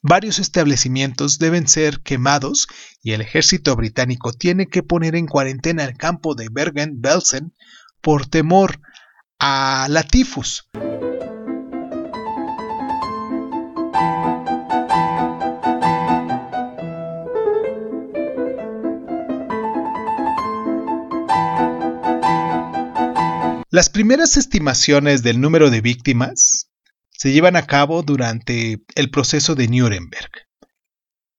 varios 0.07 0.37
establecimientos 0.37 1.39
deben 1.39 1.67
ser 1.67 1.99
quemados 2.01 2.67
y 3.01 3.13
el 3.13 3.21
ejército 3.21 3.75
británico 3.75 4.33
tiene 4.33 4.67
que 4.67 4.83
poner 4.83 5.15
en 5.15 5.25
cuarentena 5.25 5.83
el 5.83 5.97
campo 5.97 6.35
de 6.35 6.47
Bergen-Belsen 6.51 7.53
por 8.01 8.27
temor 8.27 8.79
a 9.39 9.87
la 9.89 10.03
tifus. 10.03 10.69
Las 23.71 23.89
primeras 23.89 24.37
estimaciones 24.37 25.23
del 25.23 25.41
número 25.41 25.71
de 25.71 25.81
víctimas 25.81 26.69
se 27.17 27.31
llevan 27.31 27.55
a 27.55 27.65
cabo 27.65 28.03
durante 28.03 28.83
el 28.95 29.09
proceso 29.09 29.55
de 29.55 29.67
Nuremberg. 29.67 30.29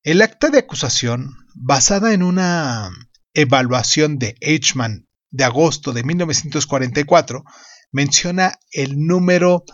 El 0.02 0.22
acta 0.22 0.48
de 0.50 0.58
acusación, 0.58 1.36
basada 1.54 2.12
en 2.14 2.22
una 2.22 2.90
evaluación 3.34 4.18
de 4.18 4.36
Eichmann 4.40 5.08
de 5.30 5.44
agosto 5.44 5.92
de 5.92 6.02
1944, 6.04 7.44
menciona 7.92 8.58
el 8.72 9.06
número 9.06 9.64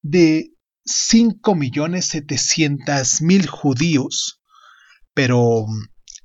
de 0.00 0.52
5.700.000 0.84 3.46
judíos, 3.46 4.42
pero 5.14 5.66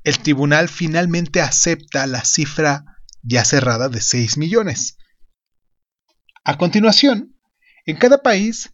el 0.03 0.19
tribunal 0.19 0.67
finalmente 0.69 1.41
acepta 1.41 2.07
la 2.07 2.25
cifra 2.25 2.83
ya 3.21 3.45
cerrada 3.45 3.89
de 3.89 4.01
6 4.01 4.37
millones. 4.37 4.97
A 6.43 6.57
continuación, 6.57 7.37
en 7.85 7.97
cada 7.97 8.23
país 8.23 8.71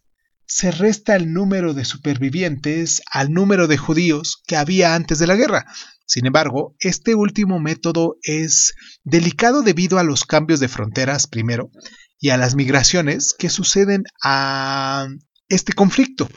se 0.54 0.70
resta 0.70 1.16
el 1.16 1.32
número 1.32 1.74
de 1.74 1.84
supervivientes 1.84 3.02
al 3.10 3.32
número 3.32 3.66
de 3.66 3.76
judíos 3.76 4.40
que 4.46 4.54
había 4.54 4.94
antes 4.94 5.18
de 5.18 5.26
la 5.26 5.34
guerra. 5.34 5.66
Sin 6.06 6.26
embargo, 6.26 6.76
este 6.78 7.16
último 7.16 7.58
método 7.58 8.18
es 8.22 8.72
delicado 9.02 9.62
debido 9.62 9.98
a 9.98 10.04
los 10.04 10.22
cambios 10.22 10.60
de 10.60 10.68
fronteras 10.68 11.26
primero 11.26 11.72
y 12.20 12.30
a 12.30 12.36
las 12.36 12.54
migraciones 12.54 13.34
que 13.36 13.50
suceden 13.50 14.04
a 14.22 15.08
este 15.48 15.72
conflicto. 15.72 16.28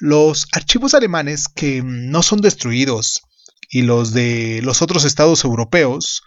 Los 0.00 0.46
archivos 0.52 0.94
alemanes 0.94 1.44
que 1.46 1.82
no 1.84 2.22
son 2.22 2.40
destruidos 2.40 3.20
y 3.68 3.82
los 3.82 4.14
de 4.14 4.60
los 4.62 4.80
otros 4.80 5.04
estados 5.04 5.44
europeos 5.44 6.22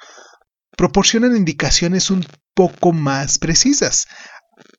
proporcionan 0.78 1.36
indicaciones 1.36 2.12
un 2.12 2.24
poco 2.54 2.94
más 2.94 3.40
precisas. 3.40 4.06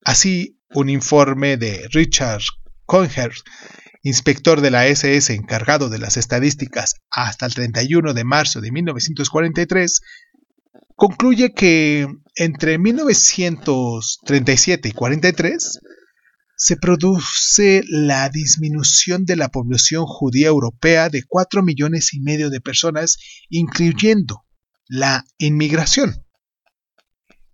Así, 0.05 0.61
un 0.75 0.89
informe 0.89 1.57
de 1.57 1.89
Richard 1.93 2.43
Conger, 2.87 3.33
inspector 4.03 4.61
de 4.61 4.71
la 4.71 4.87
SS 4.87 5.35
encargado 5.35 5.89
de 5.89 5.99
las 5.99 6.17
estadísticas 6.17 6.95
hasta 7.11 7.47
el 7.47 7.55
31 7.55 8.15
de 8.15 8.25
marzo 8.25 8.61
de 8.61 8.71
1943, 8.73 10.01
concluye 10.97 11.55
que 11.55 12.09
entre 12.37 12.79
1937 12.79 14.89
y 14.89 14.93
43 14.93 15.81
se 16.57 16.77
produce 16.77 17.83
la 17.89 18.29
disminución 18.29 19.25
de 19.25 19.37
la 19.37 19.49
población 19.49 20.05
judía 20.07 20.49
europea 20.49 21.09
de 21.09 21.23
4 21.27 21.63
millones 21.63 22.13
y 22.15 22.21
medio 22.21 22.51
de 22.51 22.61
personas, 22.61 23.17
incluyendo 23.49 24.45
la 24.87 25.25
inmigración. 25.39 26.25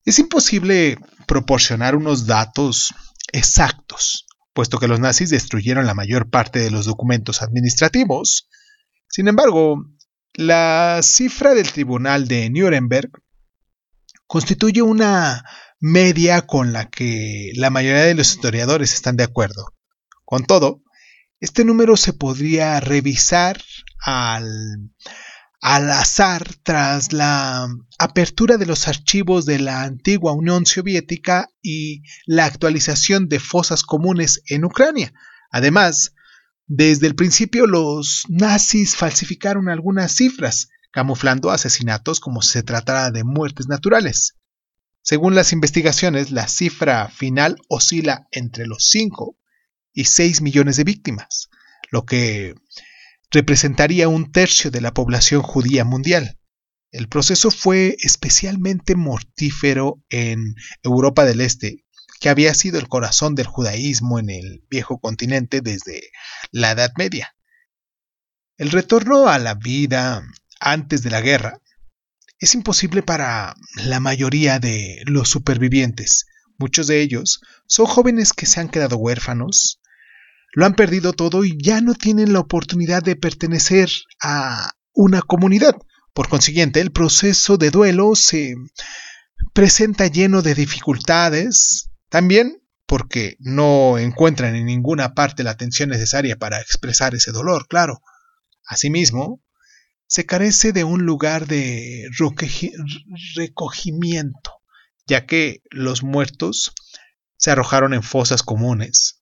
Es 0.05 0.19
imposible 0.19 0.99
proporcionar 1.27 1.97
unos 1.97 2.27
datos 2.27 2.93
exactos, 3.33 4.27
puesto 4.53 4.79
que 4.79 4.89
los 4.89 5.01
nazis 5.01 5.31
destruyeron 5.31 5.87
la 5.87 5.95
mayor 5.95 6.31
parte 6.31 6.59
de 6.59 6.71
los 6.71 6.87
documentos 6.87 7.43
administrativos. 7.43 8.49
Sin 9.09 9.29
embargo, 9.29 9.85
la 10.35 11.01
cifra 11.03 11.55
del 11.55 11.73
Tribunal 11.73 12.29
de 12.29 12.49
Nuremberg 12.51 13.11
constituye 14.27 14.83
una 14.83 15.45
media 15.81 16.43
con 16.43 16.73
la 16.73 16.91
que 16.91 17.53
la 17.55 17.71
mayoría 17.71 18.03
de 18.03 18.15
los 18.15 18.33
historiadores 18.35 18.95
están 18.95 19.17
de 19.17 19.25
acuerdo. 19.25 19.75
Con 20.25 20.45
todo, 20.45 20.83
este 21.41 21.65
número 21.65 21.97
se 21.97 22.13
podría 22.13 22.81
revisar 22.81 23.61
al 24.05 24.91
al 25.61 25.91
azar 25.91 26.55
tras 26.63 27.13
la 27.13 27.69
apertura 27.99 28.57
de 28.59 28.67
los 28.67 28.87
archivos 28.87 29.45
de 29.45 29.59
la 29.59 29.83
antigua 29.83 30.33
Unión 30.33 30.67
Soviética 30.67 31.49
y 31.63 32.03
la 32.27 32.45
actualización 32.45 33.29
de 33.29 33.41
fosas 33.41 33.83
comunes 33.83 34.43
en 34.47 34.65
Ucrania. 34.65 35.13
Además, 35.51 36.15
desde 36.67 37.07
el 37.07 37.15
principio 37.15 37.67
los 37.67 38.25
nazis 38.29 38.95
falsificaron 38.95 39.69
algunas 39.69 40.13
cifras, 40.13 40.69
camuflando 40.93 41.51
asesinatos 41.51 42.21
como 42.21 42.43
si 42.43 42.51
se 42.51 42.63
tratara 42.63 43.11
de 43.11 43.25
muertes 43.25 43.69
naturales. 43.69 44.37
Según 45.03 45.35
las 45.35 45.53
investigaciones, 45.53 46.31
la 46.31 46.47
cifra 46.49 47.09
final 47.09 47.57
oscila 47.69 48.29
entre 48.31 48.67
los 48.67 48.89
5 48.91 49.37
y 49.93 50.05
6 50.05 50.43
millones 50.43 50.77
de 50.77 50.85
víctimas, 50.85 51.49
lo 51.91 52.05
que 52.05 52.55
representaría 53.31 54.09
un 54.09 54.33
tercio 54.33 54.71
de 54.71 54.81
la 54.81 54.95
población 54.95 55.43
judía 55.43 55.85
mundial. 55.85 56.39
El 56.91 57.09
proceso 57.09 57.51
fue 57.51 57.97
especialmente 58.01 58.95
mortífero 58.95 60.03
en 60.09 60.55
Europa 60.83 61.25
del 61.25 61.43
Este, 61.43 61.85
que 62.21 62.31
había 62.31 62.55
sido 62.55 62.79
el 62.79 62.89
corazón 62.89 63.35
del 63.35 63.47
judaísmo 63.47 64.19
en 64.19 64.31
el 64.31 64.65
viejo 64.71 64.99
continente 64.99 65.61
desde 65.61 66.01
la 66.51 66.73
Edad 66.73 66.93
Media. 66.97 67.35
El 68.57 68.71
retorno 68.71 69.29
a 69.29 69.39
la 69.39 69.55
vida 69.55 70.23
antes 70.61 71.03
de 71.03 71.11
la 71.11 71.21
guerra 71.21 71.61
es 72.41 72.55
imposible 72.55 73.03
para 73.03 73.55
la 73.77 74.01
mayoría 74.01 74.59
de 74.59 75.03
los 75.05 75.29
supervivientes. 75.29 76.27
Muchos 76.57 76.87
de 76.87 77.01
ellos 77.01 77.41
son 77.67 77.87
jóvenes 77.87 78.33
que 78.33 78.47
se 78.47 78.61
han 78.61 78.69
quedado 78.69 78.97
huérfanos, 78.97 79.81
lo 80.53 80.67
han 80.67 80.75
perdido 80.75 81.13
todo 81.13 81.45
y 81.45 81.57
ya 81.63 81.81
no 81.81 81.95
tienen 81.95 82.33
la 82.33 82.41
oportunidad 82.41 83.03
de 83.03 83.17
pertenecer 83.17 83.91
a 84.23 84.73
una 84.93 85.23
comunidad. 85.23 85.77
Por 86.13 86.29
consiguiente, 86.29 86.81
el 86.81 86.91
proceso 86.91 87.57
de 87.59 87.71
duelo 87.71 88.15
se 88.15 88.55
presenta 89.53 90.07
lleno 90.07 90.43
de 90.43 90.55
dificultades, 90.55 91.91
también 92.09 92.63
porque 92.87 93.37
no 93.39 93.99
encuentran 93.99 94.57
en 94.57 94.65
ninguna 94.65 95.15
parte 95.15 95.45
la 95.45 95.51
atención 95.51 95.91
necesaria 95.91 96.37
para 96.37 96.61
expresar 96.61 97.15
ese 97.15 97.33
dolor, 97.33 97.67
claro. 97.69 98.01
Asimismo, 98.65 99.43
se 100.07 100.25
carece 100.25 100.73
de 100.73 100.85
un 100.85 101.05
lugar 101.05 101.47
de 101.47 102.09
recogimiento, 103.37 104.53
ya 105.07 105.27
que 105.27 105.63
los 105.71 106.03
muertos 106.03 106.73
se 107.37 107.51
arrojaron 107.51 107.93
en 107.93 108.03
fosas 108.03 108.43
comunes, 108.43 109.18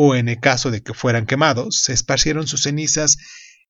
o 0.00 0.14
en 0.14 0.28
el 0.28 0.38
caso 0.38 0.70
de 0.70 0.80
que 0.80 0.94
fueran 0.94 1.26
quemados, 1.26 1.82
se 1.82 1.92
esparcieron 1.92 2.46
sus 2.46 2.62
cenizas 2.62 3.16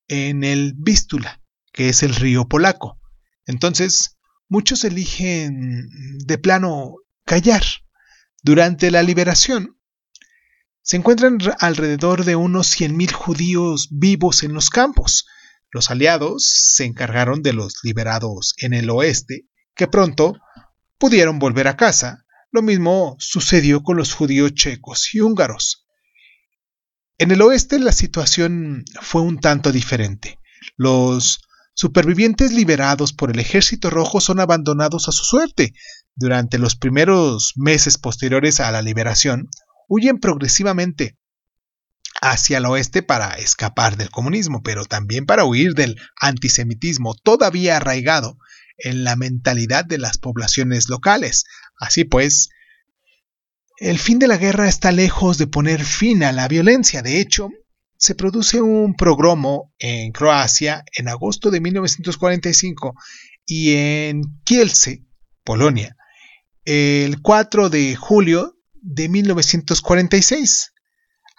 en 0.09 0.45
el 0.45 0.75
Vístula, 0.77 1.41
que 1.73 1.89
es 1.89 2.03
el 2.03 2.15
río 2.15 2.47
polaco. 2.47 3.01
Entonces, 3.47 4.19
muchos 4.47 4.85
eligen 4.85 5.89
de 6.27 6.37
plano 6.37 6.97
callar. 7.25 7.63
Durante 8.43 8.91
la 8.91 9.03
liberación, 9.03 9.79
se 10.83 10.99
encuentran 10.99 11.39
alrededor 11.61 12.27
de 12.27 12.37
unos 12.37 12.79
100.000 12.79 13.11
judíos 13.11 13.89
vivos 13.91 14.43
en 14.43 14.53
los 14.53 14.69
campos. 14.69 15.25
Los 15.71 15.91
aliados 15.91 16.45
se 16.47 16.85
encargaron 16.85 17.43
de 17.43 17.55
los 17.55 17.79
liberados 17.83 18.53
en 18.59 18.75
el 18.75 18.91
oeste, 18.91 19.47
que 19.75 19.89
pronto 19.89 20.39
pudieron 20.99 21.39
volver 21.39 21.69
a 21.69 21.77
casa. 21.79 22.27
Lo 22.51 22.61
mismo 22.61 23.17
sucedió 23.19 23.83
con 23.83 23.97
los 23.97 24.13
judíos 24.13 24.53
checos 24.53 25.15
y 25.15 25.21
húngaros. 25.21 25.88
En 27.19 27.33
el 27.33 27.43
oeste 27.43 27.81
la 27.81 27.91
situación 27.91 28.85
fue 29.03 29.23
un 29.23 29.41
tanto 29.41 29.73
diferente. 29.73 30.39
Los 30.77 31.41
supervivientes 31.75 32.53
liberados 32.53 33.13
por 33.13 33.31
el 33.31 33.41
ejército 33.41 33.91
rojo 33.91 34.21
son 34.21 34.39
abandonados 34.39 35.09
a 35.09 35.13
su 35.13 35.25
suerte. 35.25 35.75
Durante 36.15 36.59
los 36.59 36.77
primeros 36.77 37.55
meses 37.57 37.99
posteriores 37.99 38.61
a 38.61 38.71
la 38.71 38.83
liberación, 38.83 39.49
huyen 39.89 40.21
progresivamente 40.21 41.17
hacia 42.21 42.59
el 42.59 42.67
oeste 42.67 43.03
para 43.03 43.33
escapar 43.33 43.97
del 43.97 44.11
comunismo, 44.11 44.63
pero 44.63 44.85
también 44.85 45.27
para 45.27 45.45
huir 45.45 45.75
del 45.75 45.97
antisemitismo 46.21 47.17
todavía 47.17 47.77
arraigado 47.77 48.39
en 48.77 49.03
la 49.03 49.17
mentalidad 49.17 49.85
de 49.85 49.99
las 49.99 50.19
poblaciones 50.19 50.89
locales. 50.89 51.45
Así 51.81 52.05
pues, 52.05 52.51
el 53.81 53.99
fin 53.99 54.19
de 54.19 54.27
la 54.27 54.37
guerra 54.37 54.69
está 54.69 54.93
lejos 54.93 55.39
de 55.39 55.47
poner 55.47 55.85
fin 55.85 56.25
a 56.25 56.33
la 56.33 56.49
violencia. 56.49 57.03
De 57.03 57.21
hecho, 57.21 57.49
se 57.97 58.15
produce 58.15 58.61
un 58.61 58.95
progromo 58.95 59.73
en 59.79 60.13
Croacia 60.13 60.85
en 60.97 61.09
agosto 61.09 61.51
de 61.51 61.61
1945 61.61 62.95
y 63.47 63.75
en 63.75 64.23
Kielce, 64.45 65.05
Polonia, 65.45 65.97
el 66.65 67.23
4 67.23 67.71
de 67.71 67.97
julio 67.97 68.57
de 68.75 69.09
1946. 69.09 70.73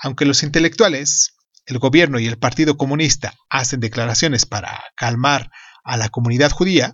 Aunque 0.02 0.26
los 0.26 0.44
intelectuales, 0.44 1.36
el 1.66 1.78
gobierno 1.78 2.20
y 2.20 2.28
el 2.28 2.40
Partido 2.40 2.78
Comunista 2.78 3.34
hacen 3.50 3.80
declaraciones 3.80 4.46
para 4.46 4.82
calmar 4.96 5.52
a 5.84 5.98
la 5.98 6.10
comunidad 6.10 6.52
judía, 6.52 6.94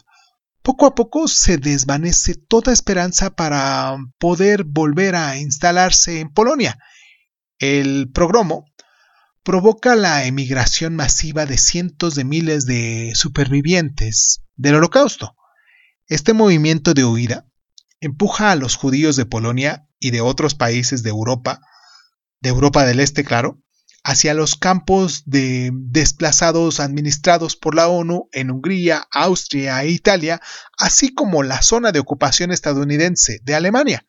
poco 0.66 0.88
a 0.88 0.96
poco 0.96 1.28
se 1.28 1.58
desvanece 1.58 2.34
toda 2.34 2.74
esperanza 2.74 3.36
para 3.36 3.96
poder 4.18 4.64
volver 4.64 5.16
a 5.16 5.38
instalarse 5.38 6.20
en 6.22 6.34
Polonia. 6.34 6.80
El 7.60 8.10
progromo 8.12 8.66
provoca 9.44 9.96
la 9.96 10.26
emigración 10.26 10.96
masiva 10.96 11.46
de 11.46 11.60
cientos 11.60 12.16
de 12.16 12.24
miles 12.24 12.66
de 12.66 13.12
supervivientes 13.14 14.42
del 14.56 14.74
holocausto. 14.76 15.36
Este 16.08 16.34
movimiento 16.34 16.96
de 16.96 17.06
huida 17.06 17.46
empuja 18.00 18.50
a 18.50 18.56
los 18.56 18.76
judíos 18.76 19.16
de 19.16 19.28
Polonia 19.28 19.88
y 20.00 20.10
de 20.10 20.22
otros 20.22 20.56
países 20.56 21.04
de 21.04 21.12
Europa, 21.12 21.62
de 22.42 22.50
Europa 22.50 22.86
del 22.86 23.02
Este, 23.02 23.24
claro, 23.24 23.62
hacia 24.06 24.36
los 24.36 24.54
campos 24.54 25.24
de 25.26 25.72
desplazados 25.74 26.80
administrados 26.80 27.56
por 27.56 27.74
la 27.74 27.88
ONU 27.88 28.30
en 28.34 28.52
Hungría, 28.52 29.08
Austria 29.12 29.84
e 29.84 29.90
Italia, 29.90 30.40
así 30.78 31.16
como 31.16 31.42
la 31.42 31.64
zona 31.64 31.92
de 31.92 32.00
ocupación 32.00 32.52
estadounidense 32.52 33.40
de 33.44 33.56
Alemania. 33.56 34.06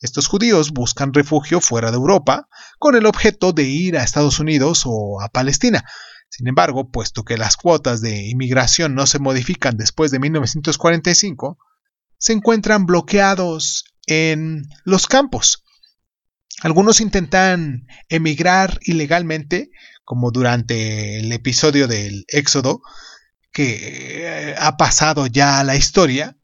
Estos 0.00 0.26
judíos 0.26 0.72
buscan 0.72 1.14
refugio 1.14 1.62
fuera 1.62 1.90
de 1.90 1.96
Europa 1.96 2.46
con 2.78 2.94
el 2.94 3.06
objeto 3.06 3.54
de 3.54 3.62
ir 3.62 3.96
a 3.96 4.04
Estados 4.04 4.38
Unidos 4.38 4.82
o 4.84 5.22
a 5.22 5.30
Palestina. 5.30 5.82
Sin 6.28 6.46
embargo, 6.46 6.90
puesto 6.90 7.24
que 7.24 7.38
las 7.38 7.56
cuotas 7.56 8.02
de 8.02 8.28
inmigración 8.28 8.94
no 8.94 9.06
se 9.06 9.18
modifican 9.18 9.78
después 9.78 10.10
de 10.10 10.18
1945, 10.18 11.58
se 12.18 12.34
encuentran 12.34 12.84
bloqueados 12.84 13.84
en 14.06 14.68
los 14.84 15.06
campos 15.06 15.64
algunos 16.62 17.00
intentan 17.00 17.86
emigrar 18.08 18.78
ilegalmente, 18.82 19.70
como 20.04 20.30
durante 20.30 21.20
el 21.20 21.32
episodio 21.32 21.86
del 21.86 22.24
Éxodo, 22.28 22.80
que 23.52 24.22
eh, 24.50 24.54
ha 24.58 24.76
pasado 24.76 25.26
ya 25.26 25.60
a 25.60 25.64
la 25.64 25.76
historia, 25.76 26.36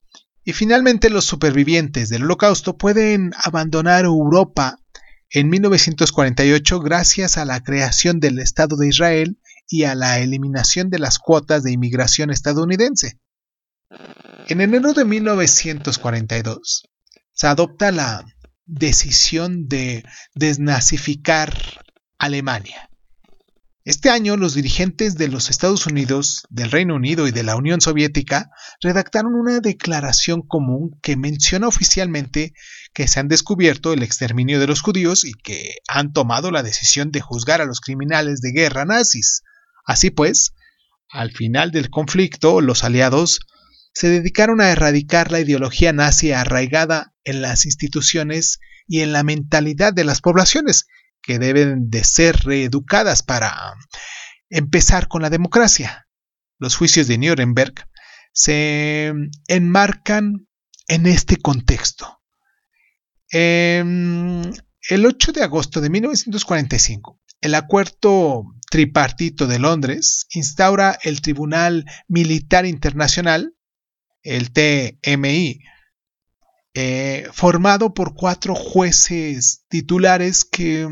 y 0.44 0.52
finalmente 0.52 1.10
los 1.10 1.24
supervivientes 1.24 2.10
del 2.10 2.24
Holocausto 2.24 2.76
pueden 2.76 3.32
abandonar 3.42 4.04
Europa 4.04 4.78
en 5.30 5.48
1948 5.48 6.80
gracias 6.80 7.38
a 7.38 7.44
la 7.44 7.60
creación 7.60 8.20
del 8.20 8.38
Estado 8.38 8.76
de 8.76 8.88
Israel 8.88 9.40
y 9.66 9.84
a 9.84 9.94
la 9.94 10.20
eliminación 10.20 10.90
de 10.90 10.98
las 10.98 11.18
cuotas 11.18 11.62
de 11.62 11.72
inmigración 11.72 12.30
estadounidense. 12.30 13.18
En 14.48 14.60
enero 14.60 14.92
de 14.92 15.04
1942 15.04 16.88
se 17.32 17.46
adopta 17.46 17.90
la 17.90 18.24
decisión 18.66 19.68
de 19.68 20.04
desnazificar 20.34 21.82
Alemania. 22.18 22.90
Este 23.86 24.08
año 24.08 24.38
los 24.38 24.54
dirigentes 24.54 25.18
de 25.18 25.28
los 25.28 25.50
Estados 25.50 25.86
Unidos, 25.86 26.46
del 26.48 26.70
Reino 26.70 26.94
Unido 26.94 27.28
y 27.28 27.32
de 27.32 27.42
la 27.42 27.54
Unión 27.54 27.82
Soviética 27.82 28.48
redactaron 28.80 29.34
una 29.34 29.60
declaración 29.60 30.40
común 30.40 30.98
que 31.02 31.18
menciona 31.18 31.68
oficialmente 31.68 32.54
que 32.94 33.08
se 33.08 33.20
han 33.20 33.28
descubierto 33.28 33.92
el 33.92 34.02
exterminio 34.02 34.58
de 34.58 34.68
los 34.68 34.80
judíos 34.80 35.26
y 35.26 35.34
que 35.34 35.76
han 35.86 36.14
tomado 36.14 36.50
la 36.50 36.62
decisión 36.62 37.10
de 37.10 37.20
juzgar 37.20 37.60
a 37.60 37.66
los 37.66 37.80
criminales 37.80 38.40
de 38.40 38.52
guerra 38.52 38.86
nazis. 38.86 39.42
Así 39.84 40.08
pues, 40.10 40.54
al 41.10 41.32
final 41.32 41.70
del 41.70 41.90
conflicto, 41.90 42.62
los 42.62 42.84
aliados 42.84 43.40
se 43.94 44.08
dedicaron 44.08 44.60
a 44.60 44.70
erradicar 44.70 45.30
la 45.30 45.40
ideología 45.40 45.92
nazi 45.92 46.32
arraigada 46.32 47.14
en 47.22 47.40
las 47.40 47.64
instituciones 47.64 48.58
y 48.86 49.00
en 49.00 49.12
la 49.12 49.22
mentalidad 49.22 49.92
de 49.92 50.04
las 50.04 50.20
poblaciones, 50.20 50.86
que 51.22 51.38
deben 51.38 51.88
de 51.88 52.04
ser 52.04 52.36
reeducadas 52.44 53.22
para 53.22 53.54
empezar 54.50 55.08
con 55.08 55.22
la 55.22 55.30
democracia. 55.30 56.06
Los 56.58 56.76
juicios 56.76 57.06
de 57.06 57.18
Nuremberg 57.18 57.88
se 58.32 59.12
enmarcan 59.46 60.48
en 60.88 61.06
este 61.06 61.36
contexto. 61.36 62.20
Em, 63.30 64.52
el 64.90 65.06
8 65.06 65.32
de 65.32 65.42
agosto 65.42 65.80
de 65.80 65.88
1945, 65.88 67.20
el 67.40 67.54
acuerdo 67.54 68.44
tripartito 68.70 69.46
de 69.46 69.58
Londres 69.60 70.26
instaura 70.30 70.98
el 71.02 71.22
Tribunal 71.22 71.84
Militar 72.08 72.66
Internacional 72.66 73.54
el 74.24 74.52
TMI, 74.52 75.60
eh, 76.74 77.28
formado 77.32 77.94
por 77.94 78.14
cuatro 78.14 78.54
jueces 78.56 79.64
titulares 79.68 80.44
que 80.44 80.88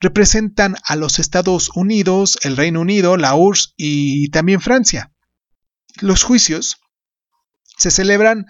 representan 0.00 0.74
a 0.84 0.96
los 0.96 1.18
Estados 1.18 1.70
Unidos, 1.74 2.38
el 2.42 2.56
Reino 2.56 2.80
Unido, 2.80 3.16
la 3.16 3.34
URSS 3.36 3.74
y 3.76 4.30
también 4.30 4.60
Francia. 4.60 5.12
Los 6.00 6.24
juicios 6.24 6.78
se 7.78 7.90
celebran 7.90 8.46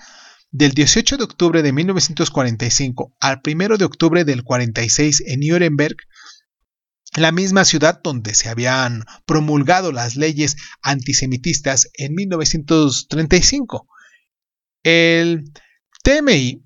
del 0.51 0.73
18 0.73 1.17
de 1.17 1.25
octubre 1.25 1.63
de 1.63 1.73
1945 1.73 3.15
al 3.21 3.41
1 3.45 3.77
de 3.77 3.85
octubre 3.85 4.25
del 4.25 4.45
46 4.45 5.25
en 5.27 5.41
Nuremberg, 5.41 5.97
la 7.17 7.33
misma 7.33 7.65
ciudad 7.65 8.01
donde 8.03 8.35
se 8.35 8.49
habían 8.49 9.05
promulgado 9.27 9.93
las 9.93 10.17
leyes 10.17 10.57
antisemitistas 10.83 11.91
en 11.95 12.15
1935. 12.15 13.87
El 14.85 15.51
TMI 16.03 16.63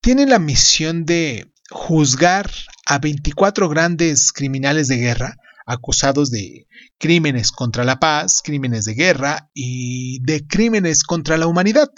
tiene 0.00 0.26
la 0.26 0.40
misión 0.40 1.04
de 1.04 1.52
juzgar 1.70 2.50
a 2.84 2.98
24 2.98 3.68
grandes 3.68 4.32
criminales 4.32 4.88
de 4.88 4.96
guerra 4.96 5.36
acusados 5.66 6.30
de 6.30 6.66
crímenes 6.98 7.52
contra 7.52 7.84
la 7.84 7.98
paz, 7.98 8.40
crímenes 8.42 8.84
de 8.84 8.94
guerra 8.94 9.50
y 9.54 10.20
de 10.22 10.46
crímenes 10.46 11.04
contra 11.04 11.36
la 11.36 11.46
humanidad. 11.46 11.90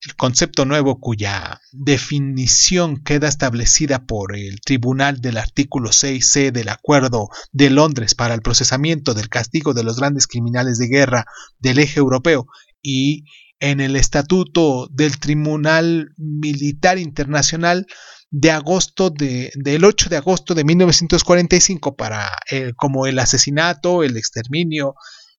El 0.00 0.14
concepto 0.14 0.66
nuevo 0.66 1.00
cuya 1.00 1.60
definición 1.72 3.02
queda 3.02 3.28
establecida 3.28 4.06
por 4.06 4.36
el 4.36 4.60
Tribunal 4.60 5.20
del 5.20 5.38
artículo 5.38 5.90
6c 5.90 6.52
del 6.52 6.68
Acuerdo 6.68 7.28
de 7.52 7.70
Londres 7.70 8.14
para 8.14 8.34
el 8.34 8.42
procesamiento 8.42 9.14
del 9.14 9.28
castigo 9.28 9.74
de 9.74 9.84
los 9.84 9.96
grandes 9.96 10.26
criminales 10.26 10.78
de 10.78 10.88
guerra 10.88 11.26
del 11.58 11.78
eje 11.78 11.98
europeo 11.98 12.46
y 12.80 13.24
en 13.60 13.80
el 13.80 13.96
Estatuto 13.96 14.88
del 14.90 15.18
Tribunal 15.18 16.10
Militar 16.16 16.98
Internacional 16.98 17.86
de 18.30 18.50
agosto 18.50 19.10
de, 19.10 19.50
del 19.54 19.84
8 19.84 20.08
de 20.10 20.16
agosto 20.16 20.54
de 20.54 20.64
1945 20.64 21.96
para 21.96 22.30
eh, 22.50 22.72
como 22.76 23.06
el 23.06 23.18
asesinato, 23.18 24.02
el 24.02 24.16
exterminio, 24.16 24.94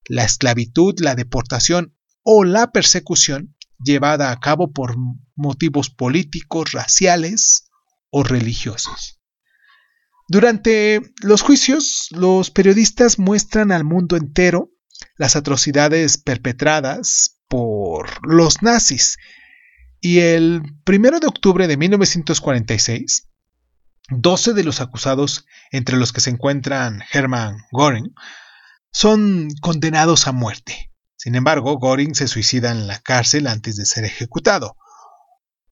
la 0.07 0.24
esclavitud, 0.24 0.95
la 0.99 1.15
deportación 1.15 1.95
o 2.24 2.43
la 2.43 2.72
persecución 2.72 3.55
llevada 3.84 4.32
a 4.32 4.39
cabo 4.39 4.72
por 4.72 4.95
motivos 5.36 5.89
políticos, 5.89 6.72
raciales 6.72 7.70
o 8.09 8.24
religiosos. 8.24 9.20
Durante 10.28 11.01
los 11.22 11.41
juicios, 11.41 12.07
los 12.11 12.51
periodistas 12.51 13.17
muestran 13.17 13.72
al 13.72 13.84
mundo 13.84 14.15
entero 14.15 14.72
las 15.15 15.36
atrocidades 15.36 16.17
perpetradas 16.17 17.38
por 17.49 18.25
los 18.25 18.61
nazis. 18.61 19.17
Y 19.99 20.19
el 20.19 20.61
1 20.87 21.19
de 21.19 21.27
octubre 21.27 21.67
de 21.67 21.75
1946, 21.75 23.27
12 24.11 24.53
de 24.53 24.63
los 24.63 24.79
acusados, 24.79 25.45
entre 25.71 25.97
los 25.97 26.13
que 26.13 26.21
se 26.21 26.29
encuentran 26.29 27.03
Hermann 27.11 27.57
Göring, 27.71 28.13
son 28.91 29.49
condenados 29.61 30.27
a 30.27 30.31
muerte. 30.31 30.91
Sin 31.17 31.35
embargo, 31.35 31.77
Göring 31.81 32.15
se 32.15 32.29
suicida 32.29 32.71
en 32.71 32.87
la 32.87 32.99
cárcel 32.99 33.47
antes 33.47 33.75
de 33.75 33.85
ser 33.85 34.05
ejecutado. 34.05 34.77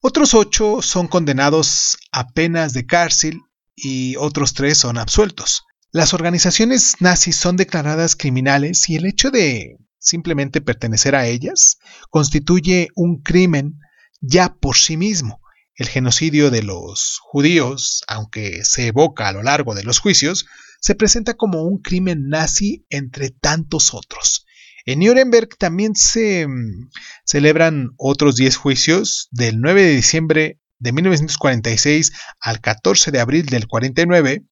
Otros 0.00 0.34
ocho 0.34 0.82
son 0.82 1.08
condenados 1.08 1.96
a 2.12 2.28
penas 2.28 2.74
de 2.74 2.86
cárcel 2.86 3.40
y 3.74 4.16
otros 4.16 4.52
tres 4.52 4.78
son 4.78 4.98
absueltos. 4.98 5.64
Las 5.90 6.12
organizaciones 6.12 6.96
nazis 7.00 7.36
son 7.36 7.56
declaradas 7.56 8.14
criminales 8.14 8.88
y 8.90 8.96
el 8.96 9.06
hecho 9.06 9.30
de 9.30 9.78
simplemente 9.98 10.60
pertenecer 10.60 11.14
a 11.14 11.26
ellas 11.26 11.78
constituye 12.10 12.88
un 12.94 13.20
crimen 13.22 13.78
ya 14.20 14.54
por 14.54 14.76
sí 14.76 14.96
mismo. 14.96 15.40
El 15.74 15.88
genocidio 15.88 16.50
de 16.50 16.62
los 16.62 17.18
judíos, 17.22 18.02
aunque 18.08 18.64
se 18.64 18.88
evoca 18.88 19.28
a 19.28 19.32
lo 19.32 19.42
largo 19.42 19.74
de 19.74 19.84
los 19.84 20.00
juicios, 20.00 20.46
se 20.80 20.94
presenta 20.94 21.34
como 21.34 21.62
un 21.62 21.78
crimen 21.78 22.28
nazi 22.28 22.84
entre 22.90 23.30
tantos 23.30 23.94
otros. 23.94 24.44
En 24.84 25.00
Nuremberg 25.00 25.50
también 25.58 25.94
se 25.94 26.46
mm, 26.48 26.88
celebran 27.24 27.90
otros 27.96 28.36
10 28.36 28.56
juicios 28.56 29.28
del 29.30 29.60
9 29.60 29.82
de 29.82 29.94
diciembre 29.94 30.60
de 30.78 30.92
1946 30.92 32.12
al 32.40 32.60
14 32.60 33.10
de 33.10 33.20
abril 33.20 33.46
del 33.46 33.66
49 33.66 34.44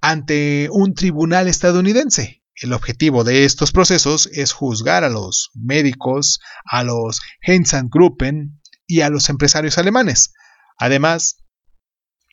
ante 0.00 0.68
un 0.70 0.94
tribunal 0.94 1.48
estadounidense. 1.48 2.41
El 2.62 2.72
objetivo 2.72 3.24
de 3.24 3.44
estos 3.44 3.72
procesos 3.72 4.28
es 4.32 4.52
juzgar 4.52 5.02
a 5.02 5.08
los 5.08 5.50
médicos, 5.52 6.38
a 6.64 6.84
los 6.84 7.20
Gruppen 7.90 8.60
y 8.86 9.00
a 9.00 9.10
los 9.10 9.28
empresarios 9.30 9.78
alemanes. 9.78 10.32
Además, 10.78 11.38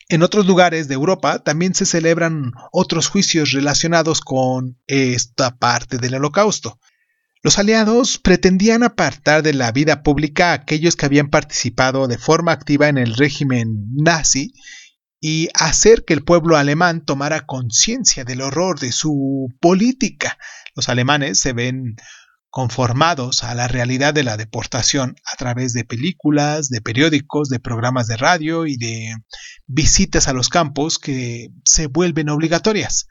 en 0.08 0.22
otros 0.22 0.46
lugares 0.46 0.86
de 0.86 0.94
Europa 0.94 1.42
también 1.42 1.74
se 1.74 1.84
celebran 1.84 2.52
otros 2.70 3.08
juicios 3.08 3.50
relacionados 3.50 4.20
con 4.20 4.78
esta 4.86 5.56
parte 5.56 5.98
del 5.98 6.14
holocausto. 6.14 6.78
Los 7.42 7.58
aliados 7.58 8.18
pretendían 8.18 8.84
apartar 8.84 9.42
de 9.42 9.54
la 9.54 9.72
vida 9.72 10.04
pública 10.04 10.50
a 10.50 10.54
aquellos 10.54 10.94
que 10.94 11.06
habían 11.06 11.30
participado 11.30 12.06
de 12.06 12.18
forma 12.18 12.52
activa 12.52 12.88
en 12.88 12.98
el 12.98 13.16
régimen 13.16 13.88
nazi 13.96 14.52
y 15.20 15.48
hacer 15.54 16.04
que 16.04 16.14
el 16.14 16.24
pueblo 16.24 16.56
alemán 16.56 17.04
tomara 17.04 17.46
conciencia 17.46 18.24
del 18.24 18.40
horror 18.40 18.80
de 18.80 18.92
su 18.92 19.48
política. 19.60 20.38
Los 20.74 20.88
alemanes 20.88 21.38
se 21.40 21.52
ven 21.52 21.96
conformados 22.48 23.44
a 23.44 23.54
la 23.54 23.68
realidad 23.68 24.12
de 24.12 24.24
la 24.24 24.36
deportación 24.36 25.14
a 25.32 25.36
través 25.36 25.72
de 25.72 25.84
películas, 25.84 26.68
de 26.68 26.80
periódicos, 26.80 27.48
de 27.48 27.60
programas 27.60 28.06
de 28.06 28.16
radio 28.16 28.66
y 28.66 28.76
de 28.76 29.14
visitas 29.66 30.26
a 30.26 30.32
los 30.32 30.48
campos 30.48 30.98
que 30.98 31.50
se 31.64 31.86
vuelven 31.86 32.28
obligatorias. 32.28 33.06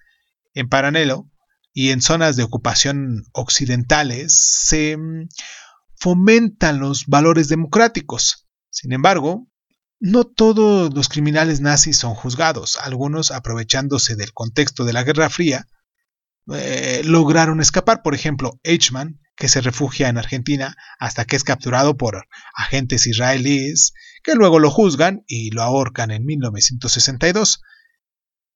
En 0.53 0.67
paralelo, 0.67 1.29
y 1.73 1.91
en 1.91 2.01
zonas 2.01 2.35
de 2.35 2.43
ocupación 2.43 3.23
occidentales 3.31 4.35
se 4.37 4.97
fomentan 5.95 6.79
los 6.79 7.05
valores 7.05 7.47
democráticos. 7.47 8.47
Sin 8.69 8.91
embargo, 8.91 9.47
no 9.99 10.23
todos 10.23 10.93
los 10.93 11.09
criminales 11.09 11.59
nazis 11.59 11.97
son 11.97 12.15
juzgados. 12.15 12.77
Algunos, 12.77 13.31
aprovechándose 13.31 14.15
del 14.15 14.33
contexto 14.33 14.85
de 14.85 14.93
la 14.93 15.03
Guerra 15.03 15.29
Fría, 15.29 15.67
eh, 16.53 17.01
lograron 17.03 17.59
escapar. 17.59 18.01
Por 18.01 18.15
ejemplo, 18.15 18.59
Eichmann, 18.63 19.19
que 19.35 19.49
se 19.49 19.61
refugia 19.61 20.09
en 20.09 20.17
Argentina 20.17 20.75
hasta 20.99 21.25
que 21.25 21.35
es 21.35 21.43
capturado 21.43 21.97
por 21.97 22.27
agentes 22.55 23.07
israelíes, 23.07 23.93
que 24.23 24.35
luego 24.35 24.59
lo 24.59 24.71
juzgan 24.71 25.23
y 25.27 25.51
lo 25.51 25.63
ahorcan 25.63 26.11
en 26.11 26.25
1962. 26.25 27.61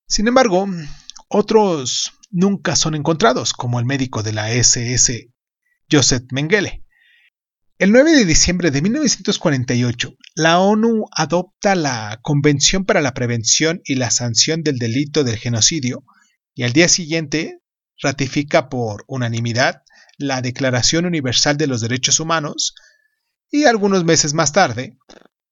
Sin 0.07 0.27
embargo, 0.27 0.67
otros 1.27 2.13
nunca 2.31 2.75
son 2.75 2.95
encontrados, 2.95 3.53
como 3.53 3.79
el 3.79 3.85
médico 3.85 4.23
de 4.23 4.33
la 4.33 4.51
SS 4.51 5.29
Joseph 5.91 6.23
Mengele. 6.31 6.82
El 7.79 7.91
9 7.91 8.11
de 8.11 8.25
diciembre 8.25 8.69
de 8.69 8.83
1948, 8.83 10.15
la 10.35 10.59
ONU 10.59 11.05
adopta 11.11 11.73
la 11.73 12.19
Convención 12.21 12.85
para 12.85 13.01
la 13.01 13.15
Prevención 13.15 13.81
y 13.83 13.95
la 13.95 14.11
Sanción 14.11 14.61
del 14.61 14.77
Delito 14.77 15.23
del 15.23 15.37
Genocidio 15.37 16.03
y 16.53 16.63
al 16.63 16.73
día 16.73 16.87
siguiente 16.87 17.61
ratifica 17.99 18.69
por 18.69 19.03
unanimidad 19.07 19.81
la 20.19 20.41
Declaración 20.41 21.07
Universal 21.07 21.57
de 21.57 21.65
los 21.65 21.81
Derechos 21.81 22.19
Humanos 22.19 22.75
y 23.49 23.65
algunos 23.65 24.03
meses 24.03 24.35
más 24.35 24.51
tarde, 24.51 24.95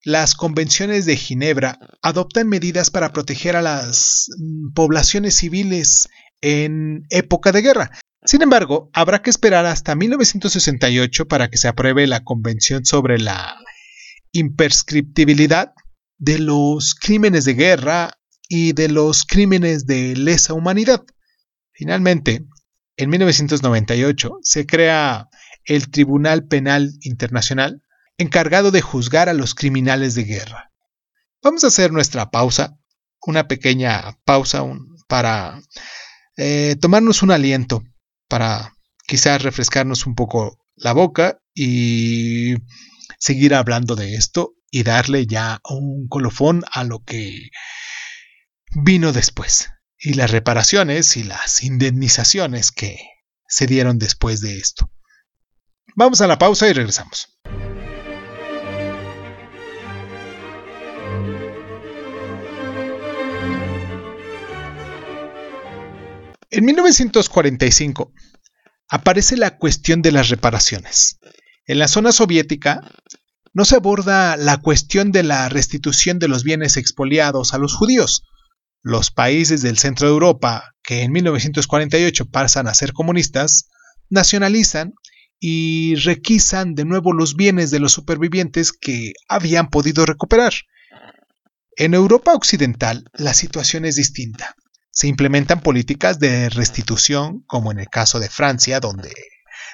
las 0.03 0.35
convenciones 0.35 1.05
de 1.05 1.17
Ginebra 1.17 1.79
adoptan 2.03 2.47
medidas 2.47 2.91
para 2.91 3.13
proteger 3.13 3.55
a 3.55 3.63
las 3.63 4.27
mm, 4.37 4.73
poblaciones 4.73 5.35
civiles 5.35 6.07
en 6.39 7.03
época 7.09 7.51
de 7.51 7.63
guerra. 7.63 7.91
Sin 8.31 8.41
embargo, 8.41 8.89
habrá 8.93 9.21
que 9.21 9.29
esperar 9.29 9.65
hasta 9.65 9.93
1968 9.93 11.27
para 11.27 11.49
que 11.49 11.57
se 11.57 11.67
apruebe 11.67 12.07
la 12.07 12.23
Convención 12.23 12.85
sobre 12.85 13.19
la 13.19 13.57
imprescriptibilidad 14.31 15.73
de 16.17 16.39
los 16.39 16.95
crímenes 16.95 17.43
de 17.43 17.55
guerra 17.55 18.13
y 18.47 18.71
de 18.71 18.87
los 18.87 19.25
crímenes 19.25 19.85
de 19.85 20.15
lesa 20.15 20.53
humanidad. 20.53 21.03
Finalmente, 21.73 22.45
en 22.95 23.09
1998 23.09 24.37
se 24.41 24.65
crea 24.65 25.27
el 25.65 25.91
Tribunal 25.91 26.47
Penal 26.47 26.89
Internacional 27.01 27.83
encargado 28.17 28.71
de 28.71 28.79
juzgar 28.79 29.27
a 29.27 29.33
los 29.33 29.55
criminales 29.55 30.15
de 30.15 30.23
guerra. 30.23 30.71
Vamos 31.43 31.65
a 31.65 31.67
hacer 31.67 31.91
nuestra 31.91 32.31
pausa, 32.31 32.77
una 33.27 33.49
pequeña 33.49 34.17
pausa 34.23 34.63
para 35.09 35.61
eh, 36.37 36.77
tomarnos 36.79 37.23
un 37.23 37.31
aliento 37.31 37.83
para 38.31 38.77
quizás 39.05 39.43
refrescarnos 39.43 40.07
un 40.07 40.15
poco 40.15 40.57
la 40.77 40.93
boca 40.93 41.41
y 41.53 42.55
seguir 43.19 43.53
hablando 43.53 43.97
de 43.97 44.15
esto 44.15 44.53
y 44.71 44.83
darle 44.83 45.27
ya 45.27 45.59
un 45.69 46.07
colofón 46.07 46.63
a 46.71 46.85
lo 46.85 47.03
que 47.03 47.49
vino 48.73 49.11
después 49.11 49.69
y 49.99 50.13
las 50.13 50.31
reparaciones 50.31 51.17
y 51.17 51.23
las 51.23 51.61
indemnizaciones 51.61 52.71
que 52.71 52.99
se 53.49 53.67
dieron 53.67 53.99
después 53.99 54.39
de 54.39 54.59
esto. 54.59 54.89
Vamos 55.97 56.21
a 56.21 56.27
la 56.27 56.37
pausa 56.37 56.69
y 56.69 56.73
regresamos. 56.73 57.37
En 66.49 66.65
1945 66.65 68.13
aparece 68.91 69.37
la 69.37 69.57
cuestión 69.57 70.01
de 70.01 70.11
las 70.11 70.27
reparaciones. 70.27 71.17
En 71.65 71.79
la 71.79 71.87
zona 71.87 72.11
soviética 72.11 72.81
no 73.53 73.63
se 73.63 73.77
aborda 73.77 74.35
la 74.35 74.57
cuestión 74.57 75.13
de 75.13 75.23
la 75.23 75.47
restitución 75.47 76.19
de 76.19 76.27
los 76.27 76.43
bienes 76.43 76.75
expoliados 76.75 77.53
a 77.53 77.57
los 77.57 77.73
judíos. 77.73 78.23
Los 78.83 79.09
países 79.09 79.61
del 79.61 79.77
centro 79.77 80.07
de 80.07 80.13
Europa, 80.13 80.75
que 80.83 81.03
en 81.03 81.13
1948 81.13 82.25
pasan 82.31 82.67
a 82.67 82.73
ser 82.73 82.91
comunistas, 82.91 83.69
nacionalizan 84.09 84.93
y 85.39 85.95
requisan 85.95 86.75
de 86.75 86.83
nuevo 86.83 87.13
los 87.13 87.37
bienes 87.37 87.71
de 87.71 87.79
los 87.79 87.93
supervivientes 87.93 88.73
que 88.73 89.13
habían 89.29 89.69
podido 89.69 90.05
recuperar. 90.05 90.53
En 91.77 91.93
Europa 91.93 92.33
Occidental 92.33 93.05
la 93.13 93.33
situación 93.33 93.85
es 93.85 93.95
distinta. 93.95 94.53
Se 95.01 95.07
implementan 95.07 95.61
políticas 95.61 96.19
de 96.19 96.51
restitución, 96.51 97.43
como 97.47 97.71
en 97.71 97.79
el 97.79 97.89
caso 97.89 98.19
de 98.19 98.29
Francia, 98.29 98.79
donde 98.79 99.11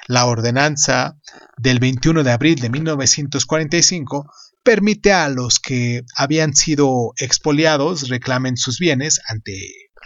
la 0.06 0.24
ordenanza 0.24 1.18
del 1.58 1.80
21 1.80 2.24
de 2.24 2.32
abril 2.32 2.58
de 2.60 2.70
1945 2.70 4.32
permite 4.62 5.12
a 5.12 5.28
los 5.28 5.58
que 5.58 6.06
habían 6.16 6.54
sido 6.54 7.12
expoliados 7.18 8.08
reclamen 8.08 8.56
sus 8.56 8.78
bienes 8.78 9.20
ante 9.28 9.52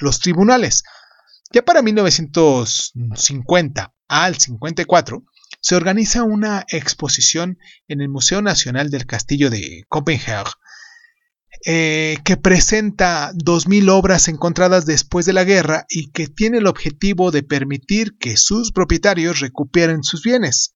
los 0.00 0.18
tribunales. 0.18 0.82
Ya 1.52 1.62
para 1.62 1.82
1950 1.82 3.94
al 4.08 4.38
54 4.40 5.22
se 5.60 5.76
organiza 5.76 6.24
una 6.24 6.64
exposición 6.66 7.58
en 7.86 8.00
el 8.00 8.08
Museo 8.08 8.42
Nacional 8.42 8.90
del 8.90 9.06
Castillo 9.06 9.50
de 9.50 9.84
Copenhague 9.88 10.50
eh, 11.64 12.18
que 12.24 12.36
presenta 12.36 13.32
2.000 13.34 13.88
obras 13.90 14.26
encontradas 14.26 14.84
después 14.84 15.26
de 15.26 15.32
la 15.32 15.44
guerra 15.44 15.86
y 15.88 16.10
que 16.10 16.26
tiene 16.26 16.58
el 16.58 16.66
objetivo 16.66 17.30
de 17.30 17.44
permitir 17.44 18.16
que 18.18 18.36
sus 18.36 18.72
propietarios 18.72 19.38
recuperen 19.38 20.02
sus 20.02 20.24
bienes. 20.24 20.74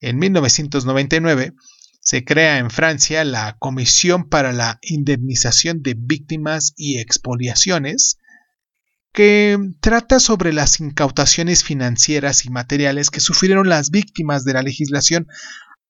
En 0.00 0.18
1999 0.18 1.54
se 2.00 2.24
crea 2.24 2.58
en 2.58 2.70
Francia 2.70 3.24
la 3.24 3.56
Comisión 3.58 4.28
para 4.28 4.52
la 4.52 4.78
Indemnización 4.82 5.82
de 5.82 5.94
Víctimas 5.96 6.74
y 6.76 6.98
Expoliaciones, 6.98 8.18
que 9.12 9.56
trata 9.80 10.18
sobre 10.18 10.52
las 10.52 10.80
incautaciones 10.80 11.64
financieras 11.64 12.44
y 12.44 12.50
materiales 12.50 13.08
que 13.08 13.20
sufrieron 13.20 13.68
las 13.68 13.90
víctimas 13.90 14.44
de 14.44 14.54
la 14.54 14.62
legislación 14.62 15.26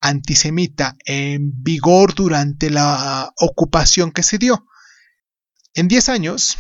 antisemita 0.03 0.97
en 1.07 1.63
vigor 1.63 2.15
durante 2.15 2.69
la 2.69 3.33
ocupación 3.39 4.13
que 4.13 4.23
se 4.23 4.39
dio. 4.39 4.67
En 5.75 5.89
10 5.89 6.09
años, 6.11 6.59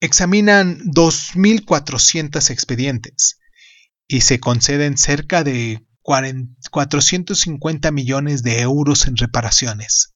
examinan 0.00 0.78
2.400 0.80 2.50
expedientes 2.50 3.38
y 4.08 4.22
se 4.22 4.40
conceden 4.40 4.96
cerca 4.96 5.44
de 5.44 5.86
450 6.02 7.90
millones 7.90 8.42
de 8.42 8.60
euros 8.60 9.06
en 9.06 9.16
reparaciones. 9.16 10.14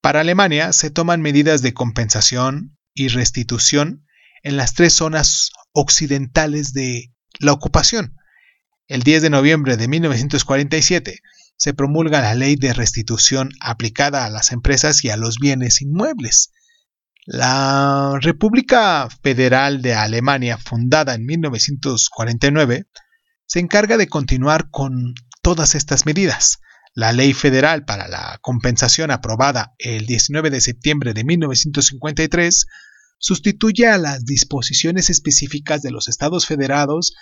Para 0.00 0.20
Alemania 0.20 0.72
se 0.72 0.90
toman 0.90 1.22
medidas 1.22 1.62
de 1.62 1.72
compensación 1.72 2.76
y 2.92 3.08
restitución 3.08 4.06
en 4.42 4.56
las 4.58 4.74
tres 4.74 4.92
zonas 4.92 5.50
occidentales 5.72 6.74
de 6.74 7.12
la 7.40 7.52
ocupación. 7.52 8.16
El 8.86 9.02
10 9.02 9.22
de 9.22 9.30
noviembre 9.30 9.76
de 9.78 9.88
1947 9.88 11.20
se 11.56 11.72
promulga 11.72 12.20
la 12.20 12.34
ley 12.34 12.56
de 12.56 12.74
restitución 12.74 13.50
aplicada 13.60 14.26
a 14.26 14.30
las 14.30 14.52
empresas 14.52 15.04
y 15.04 15.10
a 15.10 15.16
los 15.16 15.38
bienes 15.38 15.80
inmuebles. 15.80 16.50
La 17.24 18.18
República 18.20 19.08
Federal 19.22 19.80
de 19.80 19.94
Alemania, 19.94 20.58
fundada 20.58 21.14
en 21.14 21.24
1949, 21.24 22.86
se 23.46 23.60
encarga 23.60 23.96
de 23.96 24.08
continuar 24.08 24.68
con 24.70 25.14
todas 25.40 25.74
estas 25.74 26.04
medidas. 26.04 26.58
La 26.92 27.12
Ley 27.12 27.32
Federal 27.32 27.86
para 27.86 28.06
la 28.08 28.38
Compensación 28.42 29.10
aprobada 29.10 29.72
el 29.78 30.04
19 30.04 30.50
de 30.50 30.60
septiembre 30.60 31.14
de 31.14 31.24
1953 31.24 32.66
sustituye 33.18 33.86
a 33.88 33.96
las 33.96 34.26
disposiciones 34.26 35.08
específicas 35.08 35.80
de 35.80 35.90
los 35.90 36.08
estados 36.08 36.46
federados 36.46 37.14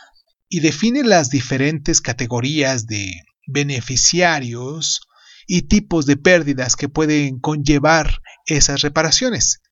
y 0.52 0.60
define 0.60 1.02
las 1.02 1.30
diferentes 1.30 2.02
categorías 2.02 2.86
de 2.86 3.22
beneficiarios 3.46 5.00
y 5.46 5.62
tipos 5.62 6.04
de 6.04 6.18
pérdidas 6.18 6.76
que 6.76 6.90
pueden 6.90 7.40
conllevar 7.40 8.20
esas 8.44 8.82
reparaciones. 8.82 9.62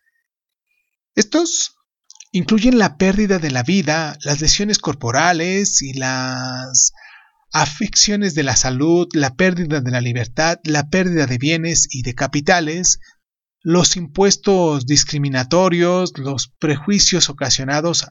Estos 1.15 1.77
incluyen 2.33 2.79
la 2.79 2.97
pérdida 2.97 3.39
de 3.39 3.51
la 3.51 3.63
vida, 3.63 4.17
las 4.25 4.41
lesiones 4.41 4.79
corporales 4.79 5.83
y 5.83 5.93
las 5.93 6.93
afecciones 7.53 8.35
de 8.35 8.45
la 8.45 8.57
salud, 8.57 9.07
la 9.13 9.35
pérdida 9.35 9.83
de 9.83 9.91
la 9.91 10.01
libertad, 10.01 10.61
la 10.65 10.89
pérdida 10.89 11.27
de 11.27 11.37
bienes 11.37 11.89
y 11.91 12.05
de 12.05 12.15
capitales, 12.15 13.01
los 13.61 13.97
impuestos 13.97 14.87
discriminatorios, 14.87 16.15
los 16.17 16.49
prejuicios 16.59 17.29
ocasionados 17.29 18.07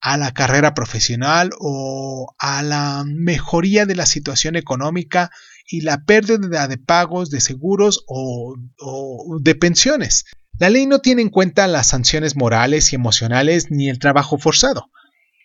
a 0.00 0.16
la 0.16 0.32
carrera 0.32 0.74
profesional 0.74 1.50
o 1.58 2.34
a 2.38 2.62
la 2.62 3.04
mejoría 3.06 3.86
de 3.86 3.96
la 3.96 4.06
situación 4.06 4.56
económica 4.56 5.30
y 5.68 5.80
la 5.80 6.04
pérdida 6.04 6.68
de 6.68 6.78
pagos 6.78 7.30
de 7.30 7.40
seguros 7.40 8.04
o, 8.06 8.54
de 9.40 9.54
pensiones. 9.54 10.26
La 10.58 10.70
ley 10.70 10.86
no 10.86 11.00
tiene 11.00 11.20
en 11.22 11.28
cuenta 11.28 11.66
las 11.66 11.88
sanciones 11.88 12.36
morales 12.36 12.92
y 12.92 12.96
emocionales 12.96 13.70
ni 13.70 13.88
el 13.88 13.98
trabajo 13.98 14.38
forzado. 14.38 14.90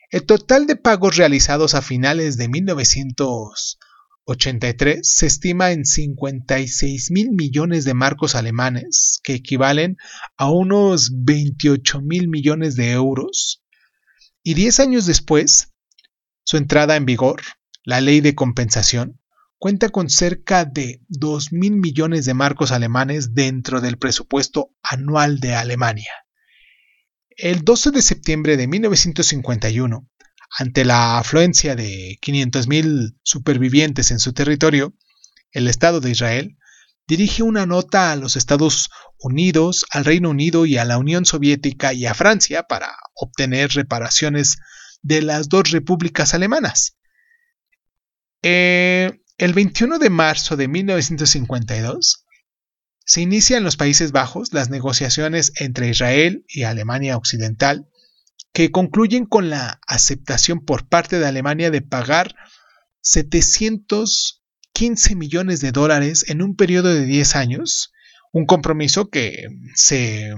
El 0.10 0.26
total 0.26 0.68
de 0.68 0.76
pagos 0.76 1.16
realizados 1.18 1.74
a 1.74 1.82
finales 1.82 2.36
de 2.38 2.50
1983 2.50 5.00
se 5.04 5.26
estima 5.26 5.72
en 5.72 5.86
56 5.86 7.12
mil 7.12 7.32
millones 7.32 7.86
de 7.86 7.94
marcos 7.94 8.36
alemanes, 8.36 9.22
que 9.24 9.36
equivalen 9.36 9.96
a 10.38 10.52
unos 10.52 11.12
28 11.14 12.02
mil 12.02 12.28
millones 12.28 12.76
de 12.76 12.92
euros. 12.92 13.61
Y 14.44 14.56
10 14.56 14.80
años 14.80 15.06
después, 15.06 15.74
su 16.44 16.58
entrada 16.58 16.96
en 16.96 17.06
vigor, 17.06 17.42
la 17.84 18.02
ley 18.02 18.22
de 18.22 18.36
compensación, 18.36 19.20
cuenta 19.58 19.90
con 19.90 20.10
cerca 20.10 20.66
de 20.66 21.02
2 21.10 21.54
mil 21.54 21.74
millones 21.74 22.26
de 22.26 22.34
marcos 22.34 22.72
alemanes 22.72 23.36
dentro 23.36 23.82
del 23.82 23.98
presupuesto 23.98 24.74
anual 24.82 25.40
de 25.40 25.54
Alemania. 25.54 26.12
El 27.30 27.64
12 27.64 27.92
de 27.92 28.02
septiembre 28.02 28.58
de 28.58 28.68
1951, 28.68 30.10
ante 30.58 30.84
la 30.84 31.20
afluencia 31.20 31.76
de 31.76 32.18
500.000 32.22 33.18
supervivientes 33.22 34.10
en 34.10 34.20
su 34.20 34.34
territorio, 34.34 34.96
el 35.52 35.68
Estado 35.68 36.02
de 36.02 36.10
Israel 36.10 36.58
dirige 37.08 37.44
una 37.44 37.66
nota 37.66 38.12
a 38.12 38.16
los 38.16 38.36
Estados 38.36 38.90
Unidos, 39.22 39.86
al 39.92 40.06
Reino 40.06 40.30
Unido 40.30 40.66
y 40.66 40.78
a 40.78 40.86
la 40.86 40.98
Unión 40.98 41.26
Soviética 41.26 41.94
y 41.94 42.06
a 42.06 42.14
Francia 42.14 42.64
para 42.64 42.96
obtener 43.14 43.72
reparaciones 43.72 44.58
de 45.02 45.22
las 45.22 45.50
dos 45.50 45.72
repúblicas 45.72 46.34
alemanas. 46.34 46.98
Eh, 48.44 49.20
el 49.38 49.54
21 49.54 50.00
de 50.00 50.10
marzo 50.10 50.58
de 50.58 50.68
1952 50.68 52.26
se 53.06 53.22
inician 53.22 53.60
en 53.60 53.64
los 53.64 53.78
Países 53.78 54.12
Bajos 54.12 54.54
las 54.54 54.70
negociaciones 54.70 55.54
entre 55.60 55.90
Israel 55.90 56.46
y 56.48 56.64
Alemania 56.64 57.18
Occidental 57.18 57.88
que 58.54 58.72
concluyen 58.72 59.26
con 59.26 59.50
la 59.50 59.82
aceptación 59.88 60.64
por 60.64 60.88
parte 60.88 61.20
de 61.20 61.26
Alemania 61.26 61.72
de 61.72 61.82
pagar 61.82 62.36
715 63.02 65.16
millones 65.16 65.62
de 65.62 65.72
dólares 65.72 66.26
en 66.28 66.42
un 66.42 66.56
periodo 66.56 66.94
de 66.94 67.06
10 67.06 67.36
años, 67.36 67.92
un 68.32 68.46
compromiso 68.46 69.10
que 69.10 69.48
se 69.76 70.34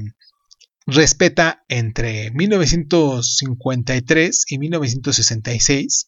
respeta 0.86 1.64
entre 1.70 2.32
1953 2.32 4.46
y 4.50 4.60
1966 4.60 6.08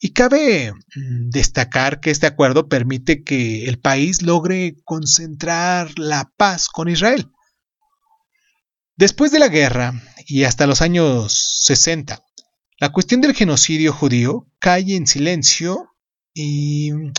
y 0.00 0.12
cabe 0.12 0.72
mm, 0.72 1.30
destacar 1.30 2.00
que 2.00 2.10
este 2.10 2.26
acuerdo 2.26 2.68
permite 2.68 3.22
que 3.22 3.66
el 3.66 3.78
país 3.78 4.22
logre 4.22 4.74
concentrar 4.84 5.96
la 5.98 6.32
paz 6.36 6.68
con 6.68 6.88
Israel. 6.88 7.30
Después 8.96 9.30
de 9.32 9.38
la 9.38 9.48
guerra 9.48 10.02
y 10.26 10.44
hasta 10.44 10.66
los 10.66 10.82
años 10.82 11.62
60, 11.64 12.22
la 12.78 12.92
cuestión 12.92 13.20
del 13.20 13.34
genocidio 13.34 13.92
judío 13.92 14.46
cae 14.58 14.96
en 14.96 15.06
silencio 15.06 15.94
y 16.32 16.92
mm, 16.92 17.12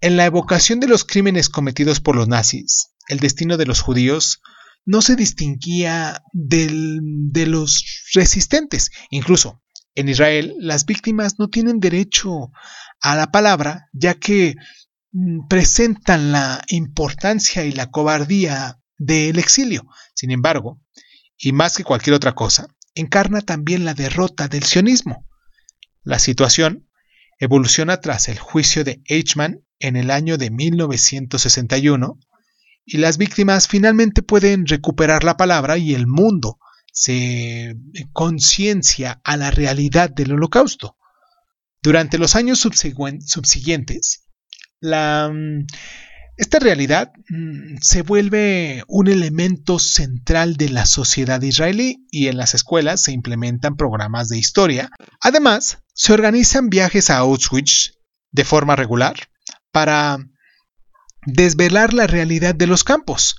en 0.00 0.16
la 0.16 0.26
evocación 0.26 0.80
de 0.80 0.88
los 0.88 1.04
crímenes 1.04 1.48
cometidos 1.48 2.00
por 2.00 2.16
los 2.16 2.28
nazis, 2.28 2.90
el 3.08 3.18
destino 3.18 3.56
de 3.56 3.66
los 3.66 3.80
judíos 3.80 4.40
no 4.84 5.00
se 5.00 5.16
distinguía 5.16 6.22
del, 6.32 7.00
de 7.02 7.46
los 7.46 7.84
resistentes. 8.14 8.90
Incluso 9.10 9.62
en 9.94 10.08
Israel, 10.08 10.54
las 10.58 10.84
víctimas 10.84 11.38
no 11.38 11.48
tienen 11.48 11.80
derecho 11.80 12.50
a 13.00 13.16
la 13.16 13.30
palabra, 13.30 13.88
ya 13.92 14.14
que 14.14 14.56
mm, 15.12 15.46
presentan 15.48 16.32
la 16.32 16.62
importancia 16.68 17.64
y 17.64 17.72
la 17.72 17.90
cobardía 17.90 18.80
del 18.98 19.38
exilio. 19.38 19.86
Sin 20.14 20.30
embargo, 20.30 20.80
y 21.36 21.52
más 21.52 21.76
que 21.76 21.84
cualquier 21.84 22.14
otra 22.14 22.34
cosa, 22.34 22.68
encarna 22.94 23.40
también 23.40 23.84
la 23.84 23.94
derrota 23.94 24.48
del 24.48 24.64
sionismo. 24.64 25.26
La 26.02 26.18
situación 26.18 26.88
evoluciona 27.38 28.00
tras 28.00 28.28
el 28.28 28.38
juicio 28.38 28.84
de 28.84 29.02
Eichmann 29.06 29.64
en 29.78 29.96
el 29.96 30.10
año 30.10 30.38
de 30.38 30.50
1961 30.50 32.18
y 32.84 32.98
las 32.98 33.18
víctimas 33.18 33.68
finalmente 33.68 34.22
pueden 34.22 34.66
recuperar 34.66 35.24
la 35.24 35.36
palabra 35.36 35.78
y 35.78 35.94
el 35.94 36.06
mundo 36.06 36.58
se 36.92 37.76
conciencia 38.12 39.20
a 39.24 39.36
la 39.36 39.50
realidad 39.50 40.10
del 40.10 40.32
holocausto. 40.32 40.96
Durante 41.82 42.18
los 42.18 42.36
años 42.36 42.60
subsiguientes, 42.60 44.24
mm, 44.80 45.66
esta 46.36 46.58
realidad 46.58 47.12
mm, 47.28 47.76
se 47.80 48.02
vuelve 48.02 48.84
un 48.86 49.08
elemento 49.08 49.78
central 49.78 50.56
de 50.56 50.68
la 50.68 50.86
sociedad 50.86 51.42
israelí 51.42 52.06
y 52.10 52.28
en 52.28 52.36
las 52.36 52.54
escuelas 52.54 53.02
se 53.02 53.12
implementan 53.12 53.76
programas 53.76 54.28
de 54.28 54.38
historia. 54.38 54.90
Además, 55.20 55.78
se 55.94 56.12
organizan 56.12 56.70
viajes 56.70 57.10
a 57.10 57.18
Auschwitz 57.18 57.98
de 58.30 58.44
forma 58.44 58.76
regular 58.76 59.16
para 59.70 60.18
desvelar 61.26 61.94
la 61.94 62.06
realidad 62.06 62.54
de 62.54 62.66
los 62.66 62.84
campos, 62.84 63.36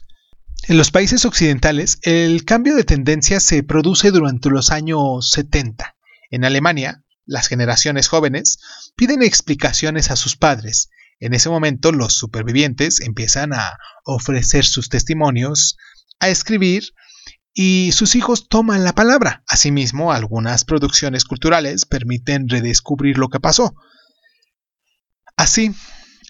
en 0.67 0.77
los 0.77 0.89
países 0.89 1.25
occidentales, 1.25 1.99
el 2.01 2.43
cambio 2.43 2.75
de 2.75 2.83
tendencia 2.83 3.39
se 3.39 3.61
produce 3.61 4.09
durante 4.09 4.49
los 4.49 4.71
años 4.71 5.29
70. 5.29 5.95
En 6.31 6.43
Alemania, 6.43 7.03
las 7.23 7.47
generaciones 7.47 8.07
jóvenes 8.07 8.57
piden 8.95 9.21
explicaciones 9.21 10.09
a 10.09 10.15
sus 10.15 10.35
padres. 10.35 10.89
En 11.19 11.35
ese 11.35 11.49
momento, 11.49 11.91
los 11.91 12.13
supervivientes 12.17 12.99
empiezan 12.99 13.53
a 13.53 13.77
ofrecer 14.05 14.65
sus 14.65 14.89
testimonios, 14.89 15.77
a 16.19 16.29
escribir 16.29 16.93
y 17.53 17.91
sus 17.91 18.15
hijos 18.15 18.49
toman 18.49 18.83
la 18.83 18.95
palabra. 18.95 19.43
Asimismo, 19.47 20.13
algunas 20.13 20.65
producciones 20.65 21.25
culturales 21.25 21.85
permiten 21.85 22.49
redescubrir 22.49 23.19
lo 23.19 23.29
que 23.29 23.39
pasó. 23.39 23.75
Así, 25.37 25.75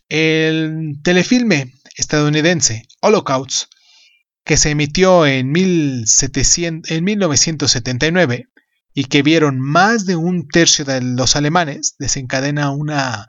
el 0.10 1.00
telefilme 1.04 1.74
estadounidense 1.96 2.88
Holocaust 3.02 3.72
que 4.44 4.58
se 4.58 4.70
emitió 4.70 5.26
en, 5.26 5.52
1979 5.52 8.46
y 8.94 9.06
que 9.06 9.24
vieron 9.24 9.60
más 9.60 10.06
de 10.06 10.16
un 10.16 10.48
tercio 10.48 10.86
de 10.86 11.02
los 11.02 11.36
alemanes, 11.36 11.96
desencadena 11.98 12.70
una 12.70 13.26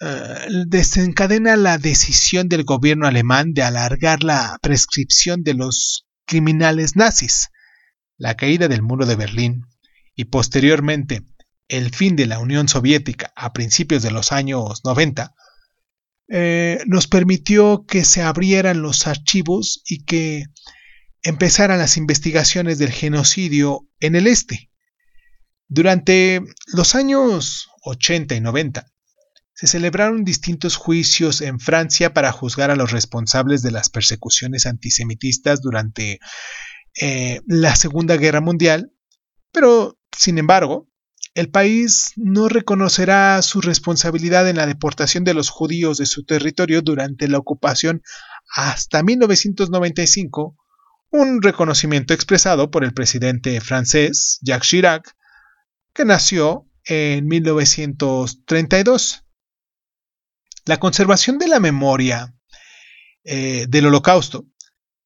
eh, 0.00 0.46
desencadena 0.66 1.56
la 1.56 1.76
decisión 1.76 2.48
del 2.48 2.64
gobierno 2.64 3.06
alemán 3.06 3.52
de 3.52 3.62
alargar 3.62 4.24
la 4.24 4.56
prescripción 4.62 5.42
de 5.42 5.52
los 5.54 6.06
criminales 6.24 6.96
nazis, 6.96 7.50
la 8.16 8.34
caída 8.34 8.68
del 8.68 8.80
muro 8.82 9.04
de 9.06 9.16
Berlín 9.16 9.66
y 10.14 10.24
posteriormente 10.24 11.22
el 11.68 11.94
fin 11.94 12.16
de 12.16 12.26
la 12.26 12.38
Unión 12.38 12.68
Soviética 12.68 13.32
a 13.36 13.52
principios 13.52 14.02
de 14.02 14.10
los 14.10 14.32
años 14.32 14.80
90, 14.84 15.34
eh, 16.28 16.80
nos 16.86 17.06
permitió 17.06 17.84
que 17.86 18.04
se 18.04 18.22
abrieran 18.22 18.82
los 18.82 19.06
archivos 19.06 19.82
y 19.86 20.04
que 20.04 20.44
empezaran 21.22 21.78
las 21.78 21.96
investigaciones 21.96 22.78
del 22.78 22.92
genocidio 22.92 23.88
en 24.00 24.14
el 24.14 24.26
este. 24.26 24.70
Durante 25.68 26.42
los 26.72 26.94
años 26.94 27.68
80 27.82 28.34
y 28.34 28.40
90, 28.40 28.86
se 29.54 29.66
celebraron 29.66 30.24
distintos 30.24 30.76
juicios 30.76 31.40
en 31.40 31.58
Francia 31.58 32.14
para 32.14 32.30
juzgar 32.30 32.70
a 32.70 32.76
los 32.76 32.92
responsables 32.92 33.60
de 33.62 33.72
las 33.72 33.88
persecuciones 33.90 34.66
antisemitistas 34.66 35.60
durante 35.60 36.20
eh, 37.00 37.40
la 37.46 37.74
Segunda 37.74 38.16
Guerra 38.16 38.40
Mundial, 38.40 38.92
pero, 39.50 39.98
sin 40.16 40.38
embargo, 40.38 40.87
el 41.38 41.50
país 41.50 42.12
no 42.16 42.48
reconocerá 42.48 43.40
su 43.42 43.60
responsabilidad 43.60 44.48
en 44.48 44.56
la 44.56 44.66
deportación 44.66 45.22
de 45.22 45.34
los 45.34 45.50
judíos 45.50 45.96
de 45.96 46.06
su 46.06 46.24
territorio 46.24 46.82
durante 46.82 47.28
la 47.28 47.38
ocupación 47.38 48.02
hasta 48.52 49.04
1995, 49.04 50.56
un 51.10 51.40
reconocimiento 51.40 52.12
expresado 52.12 52.72
por 52.72 52.82
el 52.82 52.92
presidente 52.92 53.60
francés 53.60 54.40
Jacques 54.42 54.68
Chirac, 54.68 55.14
que 55.92 56.04
nació 56.04 56.66
en 56.84 57.28
1932. 57.28 59.22
La 60.64 60.80
conservación 60.80 61.38
de 61.38 61.46
la 61.46 61.60
memoria 61.60 62.34
eh, 63.22 63.66
del 63.68 63.86
holocausto 63.86 64.44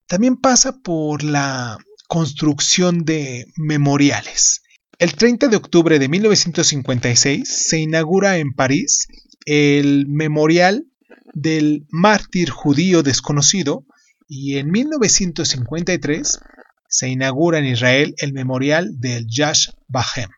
también 0.06 0.38
pasa 0.38 0.80
por 0.80 1.24
la 1.24 1.76
construcción 2.08 3.04
de 3.04 3.52
memoriales. 3.56 4.61
El 5.02 5.16
30 5.16 5.48
de 5.48 5.56
octubre 5.56 5.98
de 5.98 6.08
1956 6.08 7.66
se 7.68 7.80
inaugura 7.80 8.38
en 8.38 8.52
París 8.52 9.08
el 9.46 10.06
Memorial 10.06 10.86
del 11.34 11.88
Mártir 11.90 12.50
Judío 12.50 13.02
Desconocido 13.02 13.84
y 14.28 14.58
en 14.58 14.70
1953 14.70 16.38
se 16.86 17.08
inaugura 17.08 17.58
en 17.58 17.64
Israel 17.64 18.14
el 18.18 18.32
Memorial 18.32 19.00
del 19.00 19.26
Yash 19.26 19.70
Bahem. 19.88 20.30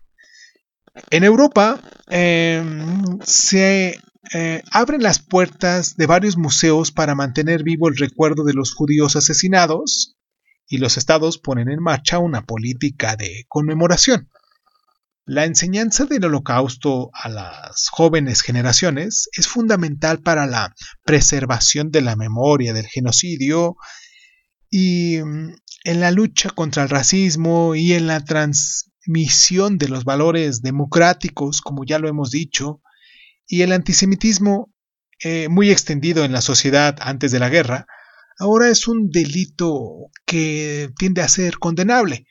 En 1.11 1.25
Europa 1.25 1.83
em, 2.09 3.19
se 3.23 4.01
eh, 4.33 4.63
abren 4.71 5.03
las 5.03 5.19
puertas 5.19 5.95
de 5.99 6.07
varios 6.07 6.39
museos 6.39 6.91
para 6.91 7.15
mantener 7.15 7.65
vivo 7.65 7.91
el 7.91 7.99
recuerdo 7.99 8.45
de 8.45 8.55
los 8.55 8.73
judíos 8.73 9.15
asesinados 9.15 10.17
y 10.67 10.79
los 10.79 10.97
estados 10.97 11.37
ponen 11.37 11.69
en 11.69 11.83
marcha 11.83 12.19
una 12.19 12.47
política 12.47 13.15
de 13.17 13.45
conmemoración. 13.47 14.31
La 15.27 15.47
enseñanza 15.47 16.05
del 16.05 16.27
holocausto 16.27 17.11
a 17.15 17.31
las 17.31 17.89
jóvenes 17.91 18.43
generaciones 18.43 19.31
es 19.33 19.49
fundamental 19.49 20.21
para 20.21 20.47
la 20.47 20.75
preservación 21.03 21.91
de 21.91 22.03
la 22.03 22.15
memoria 22.15 22.75
del 22.75 22.87
genocidio 22.87 23.77
y 24.69 25.21
mm, 25.25 25.55
en 25.85 26.01
la 26.01 26.11
lucha 26.11 26.51
contra 26.51 26.83
el 26.83 26.91
racismo 26.91 27.75
y 27.75 27.95
en 27.95 28.07
la 28.07 28.23
transmisión 28.23 29.79
de 29.79 29.89
los 29.89 30.05
valores 30.05 30.61
democráticos, 30.61 31.63
como 31.63 31.87
ya 31.87 31.99
lo 31.99 32.09
hemos 32.09 32.31
dicho, 32.31 32.83
y 33.47 33.63
el 33.63 33.73
antisemitismo 33.73 34.75
eh, 35.21 35.49
muy 35.49 35.71
extendido 35.71 36.25
en 36.25 36.33
la 36.33 36.43
sociedad 36.43 36.99
antes 37.01 37.33
de 37.33 37.39
la 37.39 37.49
guerra, 37.49 37.87
ahora 38.39 38.69
es 38.69 38.89
un 38.89 39.09
delito 39.09 40.11
que 40.27 40.91
tiende 40.99 41.23
a 41.23 41.29
ser 41.29 41.59
condenable 41.59 42.27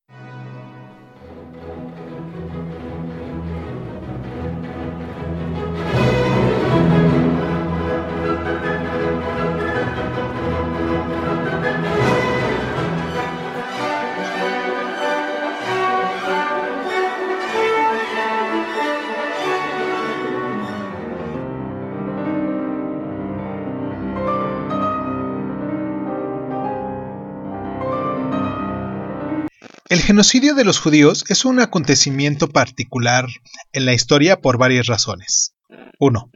El 29.94 30.02
genocidio 30.02 30.56
de 30.56 30.66
los 30.66 30.80
judíos 30.80 31.24
es 31.30 31.46
un 31.46 31.60
acontecimiento 31.60 32.50
particular 32.50 33.28
en 33.74 33.86
la 33.86 33.94
historia 33.94 34.42
por 34.42 34.58
varias 34.58 34.88
razones. 34.88 35.54
1. 36.00 36.32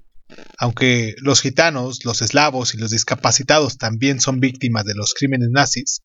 Aunque 0.59 1.15
los 1.23 1.41
gitanos, 1.41 2.05
los 2.05 2.21
eslavos 2.21 2.75
y 2.75 2.77
los 2.77 2.91
discapacitados 2.91 3.79
también 3.79 4.21
son 4.21 4.39
víctimas 4.39 4.85
de 4.85 4.93
los 4.93 5.15
crímenes 5.15 5.49
nazis, 5.49 6.03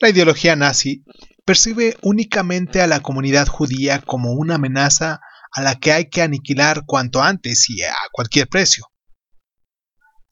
la 0.00 0.08
ideología 0.08 0.56
nazi 0.56 1.04
percibe 1.44 1.96
únicamente 2.02 2.82
a 2.82 2.88
la 2.88 2.98
comunidad 2.98 3.46
judía 3.46 4.00
como 4.00 4.32
una 4.32 4.56
amenaza 4.56 5.20
a 5.52 5.62
la 5.62 5.76
que 5.76 5.92
hay 5.92 6.10
que 6.10 6.22
aniquilar 6.22 6.82
cuanto 6.84 7.22
antes 7.22 7.70
y 7.70 7.80
a 7.80 7.94
cualquier 8.10 8.48
precio. 8.48 8.88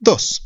2. 0.00 0.42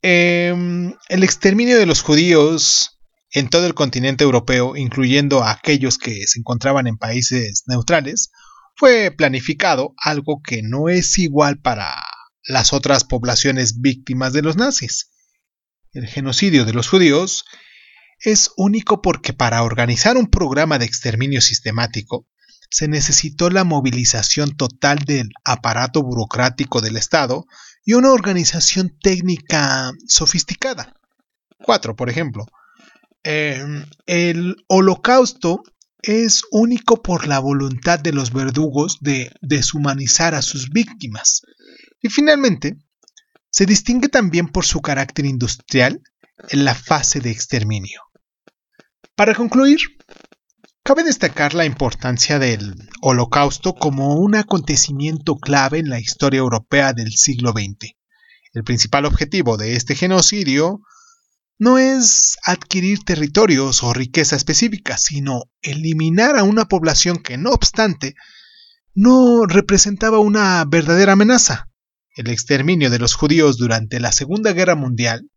Em, 0.00 0.94
el 1.10 1.22
exterminio 1.22 1.76
de 1.76 1.84
los 1.84 2.00
judíos 2.00 2.96
en 3.32 3.48
todo 3.48 3.66
el 3.66 3.74
continente 3.74 4.24
europeo, 4.24 4.76
incluyendo 4.76 5.42
a 5.42 5.52
aquellos 5.52 5.98
que 5.98 6.26
se 6.26 6.38
encontraban 6.38 6.86
en 6.86 6.96
países 6.96 7.64
neutrales, 7.66 8.30
fue 8.76 9.10
planificado, 9.10 9.94
algo 10.02 10.40
que 10.42 10.62
no 10.62 10.88
es 10.88 11.18
igual 11.18 11.60
para 11.60 11.94
las 12.44 12.72
otras 12.72 13.04
poblaciones 13.04 13.80
víctimas 13.80 14.32
de 14.32 14.42
los 14.42 14.56
nazis. 14.56 15.10
El 15.92 16.06
genocidio 16.06 16.64
de 16.64 16.72
los 16.72 16.88
judíos 16.88 17.44
es 18.20 18.50
único 18.56 19.02
porque 19.02 19.32
para 19.32 19.62
organizar 19.62 20.16
un 20.16 20.28
programa 20.28 20.78
de 20.78 20.86
exterminio 20.86 21.40
sistemático 21.40 22.26
se 22.70 22.86
necesitó 22.86 23.50
la 23.50 23.64
movilización 23.64 24.56
total 24.56 24.98
del 25.00 25.30
aparato 25.44 26.02
burocrático 26.02 26.80
del 26.80 26.96
Estado 26.96 27.44
y 27.84 27.94
una 27.94 28.12
organización 28.12 28.96
técnica 29.02 29.90
sofisticada. 30.06 30.94
4. 31.64 31.96
Por 31.96 32.08
ejemplo, 32.08 32.46
Em, 33.22 33.84
el 34.06 34.56
holocausto 34.68 35.62
es 36.02 36.42
único 36.50 37.02
por 37.02 37.26
la 37.26 37.38
voluntad 37.38 37.98
de 37.98 38.12
los 38.12 38.32
verdugos 38.32 38.98
de 39.00 39.30
deshumanizar 39.42 40.34
a 40.34 40.42
sus 40.42 40.70
víctimas. 40.70 41.42
Y 42.00 42.08
finalmente, 42.08 42.78
se 43.50 43.66
distingue 43.66 44.08
también 44.08 44.48
por 44.48 44.64
su 44.64 44.80
carácter 44.80 45.26
industrial 45.26 46.02
en 46.48 46.64
la 46.64 46.74
fase 46.74 47.20
de 47.20 47.30
exterminio. 47.30 48.00
Para 49.14 49.34
concluir, 49.34 49.80
cabe 50.82 51.04
destacar 51.04 51.52
la 51.52 51.66
importancia 51.66 52.38
del 52.38 52.74
holocausto 53.02 53.74
como 53.74 54.14
un 54.14 54.34
acontecimiento 54.34 55.36
clave 55.36 55.78
en 55.78 55.90
la 55.90 56.00
historia 56.00 56.38
europea 56.38 56.94
del 56.94 57.12
siglo 57.12 57.52
XX. 57.52 57.96
El 58.54 58.64
principal 58.64 59.04
objetivo 59.04 59.58
de 59.58 59.76
este 59.76 59.94
genocidio 59.94 60.80
no 61.60 61.76
es 61.76 62.38
adquirir 62.42 63.04
territorios 63.04 63.82
o 63.82 63.92
riqueza 63.92 64.34
específica, 64.34 64.96
sino 64.96 65.42
eliminar 65.60 66.38
a 66.38 66.42
una 66.42 66.64
población 66.64 67.18
que, 67.18 67.36
no 67.36 67.50
obstante, 67.50 68.14
no 68.94 69.44
representaba 69.44 70.20
una 70.20 70.64
verdadera 70.64 71.12
amenaza. 71.12 71.68
El 72.16 72.30
exterminio 72.30 72.88
de 72.88 72.98
los 72.98 73.12
judíos 73.12 73.58
durante 73.58 74.00
la 74.00 74.10
Segunda 74.10 74.54
Guerra 74.54 74.74
Mundial 74.74 75.30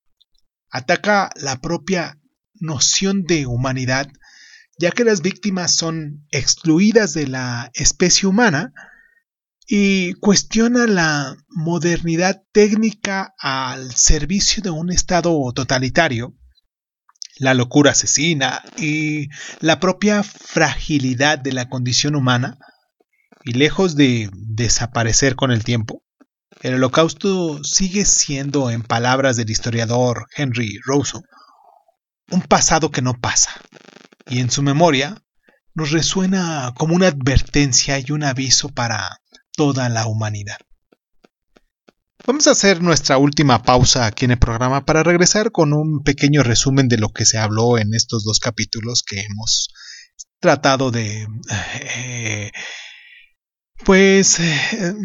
ataca 0.71 1.29
la 1.35 1.59
propia 1.59 2.17
noción 2.53 3.23
de 3.23 3.45
humanidad, 3.45 4.07
ya 4.79 4.91
que 4.91 5.03
las 5.03 5.21
víctimas 5.21 5.75
son 5.75 6.25
excluidas 6.31 7.13
de 7.13 7.27
la 7.27 7.69
especie 7.73 8.29
humana 8.29 8.71
y 9.67 10.13
cuestiona 10.15 10.87
la 10.87 11.35
modernidad 11.49 12.43
técnica 12.51 13.33
al 13.39 13.93
servicio 13.95 14.61
de 14.61 14.69
un 14.69 14.91
Estado 14.91 15.39
totalitario, 15.53 16.35
la 17.37 17.53
locura 17.53 17.91
asesina 17.91 18.61
y 18.77 19.29
la 19.59 19.79
propia 19.79 20.23
fragilidad 20.23 21.39
de 21.39 21.53
la 21.53 21.69
condición 21.69 22.15
humana, 22.15 22.57
y 23.45 23.53
lejos 23.53 23.95
de 23.95 24.29
desaparecer 24.33 25.35
con 25.35 25.51
el 25.51 25.63
tiempo, 25.63 26.03
el 26.61 26.75
holocausto 26.75 27.63
sigue 27.63 28.05
siendo, 28.05 28.69
en 28.69 28.83
palabras 28.83 29.35
del 29.35 29.49
historiador 29.49 30.27
Henry 30.35 30.79
Rousseau, 30.85 31.23
un 32.31 32.41
pasado 32.41 32.91
que 32.91 33.01
no 33.01 33.19
pasa, 33.19 33.51
y 34.27 34.39
en 34.39 34.49
su 34.49 34.61
memoria 34.61 35.21
nos 35.73 35.91
resuena 35.91 36.73
como 36.77 36.95
una 36.95 37.07
advertencia 37.07 37.99
y 37.99 38.11
un 38.11 38.23
aviso 38.23 38.69
para 38.69 39.19
toda 39.55 39.89
la 39.89 40.07
humanidad. 40.07 40.57
Vamos 42.25 42.47
a 42.47 42.51
hacer 42.51 42.81
nuestra 42.81 43.17
última 43.17 43.63
pausa 43.63 44.05
aquí 44.05 44.23
en 44.25 44.31
el 44.31 44.39
programa 44.39 44.85
para 44.85 45.03
regresar 45.03 45.51
con 45.51 45.73
un 45.73 46.03
pequeño 46.03 46.41
resumen 46.41 46.87
de 46.87 46.97
lo 46.97 47.09
que 47.09 47.25
se 47.25 47.37
habló 47.37 47.77
en 47.77 47.93
estos 47.93 48.23
dos 48.23 48.39
capítulos 48.39 49.03
que 49.03 49.19
hemos 49.19 49.73
tratado 50.39 50.89
de 50.89 51.27
eh, 51.97 52.51
pues 53.83 54.39
eh, 54.39 54.95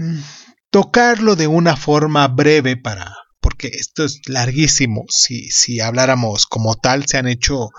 tocarlo 0.71 1.35
de 1.35 1.49
una 1.49 1.77
forma 1.77 2.29
breve 2.29 2.77
para 2.77 3.17
porque 3.41 3.69
esto 3.69 4.05
es 4.05 4.21
larguísimo 4.27 5.05
si, 5.09 5.51
si 5.51 5.81
habláramos 5.81 6.47
como 6.47 6.77
tal 6.77 7.07
se 7.07 7.19
han 7.19 7.27
hecho 7.27 7.71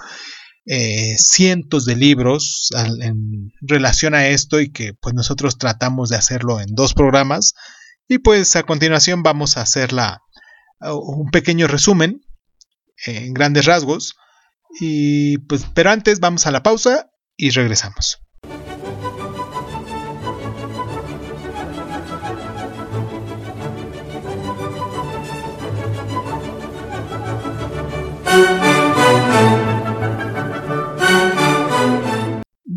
eh, 0.72 1.16
cientos 1.18 1.86
de 1.86 1.96
libros 1.96 2.70
en 3.02 3.52
relación 3.60 4.14
a 4.14 4.28
esto 4.28 4.60
y 4.60 4.72
que 4.72 4.94
pues 4.94 5.16
nosotros 5.16 5.58
tratamos 5.58 6.10
de 6.10 6.18
hacerlo 6.18 6.62
en 6.62 6.76
dos 6.76 6.94
programas 6.94 7.56
y 8.08 8.20
pues 8.20 8.56
a 8.56 8.62
continuación 8.62 9.24
vamos 9.24 9.58
a 9.58 9.62
hacer 9.62 9.90
un 10.82 11.32
pequeño 11.32 11.68
resumen 11.68 12.22
en 13.06 13.34
grandes 13.34 13.66
rasgos. 13.66 14.16
Y 14.80 15.40
pues, 15.40 15.66
pero 15.74 15.90
antes 15.90 16.20
vamos 16.20 16.46
a 16.46 16.52
la 16.52 16.62
pausa 16.62 17.10
y 17.36 17.50
regresamos. 17.50 18.20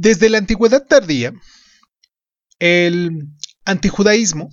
Desde 0.03 0.29
la 0.29 0.39
antigüedad 0.39 0.85
tardía, 0.85 1.33
el 2.59 3.29
antijudaísmo 3.65 4.49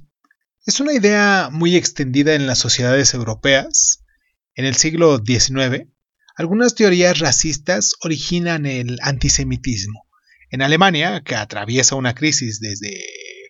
es 0.68 0.80
una 0.80 0.93
idea 0.93 1.50
muy 1.52 1.76
extendida 1.76 2.36
en 2.36 2.45
las 2.45 2.60
sociedades 2.60 3.16
europeas. 3.16 4.06
En 4.54 4.66
el 4.66 4.76
siglo 4.76 5.18
XIX, 5.26 5.88
algunas 6.36 6.76
teorías 6.76 7.18
racistas 7.18 7.95
originan 8.04 8.68
el 8.68 9.00
antisemitismo. 9.02 10.06
En 10.52 10.62
Alemania, 10.62 11.24
que 11.26 11.36
atraviesa 11.36 11.95
una 11.95 12.14
crisis 12.14 12.60
desde 12.60 13.04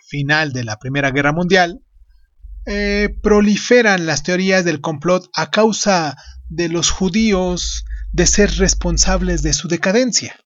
final 0.08 0.54
de 0.54 0.64
la 0.64 0.78
Primera 0.80 1.12
Guerra 1.12 1.34
Mundial, 1.34 1.82
eh, 2.66 3.10
proliferan 3.22 4.06
las 4.06 4.24
teorías 4.24 4.64
del 4.64 4.80
complot 4.80 5.30
a 5.36 5.52
causa 5.52 6.16
de 6.48 6.70
los 6.70 6.92
judíos 6.92 7.84
de 8.14 8.26
ser 8.26 8.52
responsables 8.52 9.42
de 9.42 9.52
su 9.52 9.68
decadencia. 9.68 10.40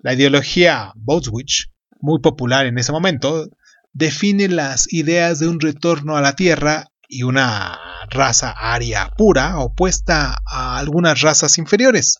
La 0.00 0.14
ideología 0.14 0.92
Bolshevik, 0.94 1.70
muy 2.00 2.20
popular 2.20 2.66
en 2.66 2.78
ese 2.78 2.92
momento, 2.92 3.48
define 3.92 4.48
las 4.48 4.92
ideas 4.92 5.40
de 5.40 5.48
un 5.48 5.58
retorno 5.60 6.16
a 6.16 6.20
la 6.20 6.36
Tierra 6.36 6.86
y 7.08 7.24
una 7.24 7.78
raza 8.10 8.50
aria 8.50 9.10
pura 9.16 9.58
opuesta 9.58 10.38
a 10.46 10.78
algunas 10.78 11.20
razas 11.20 11.58
inferiores. 11.58 12.18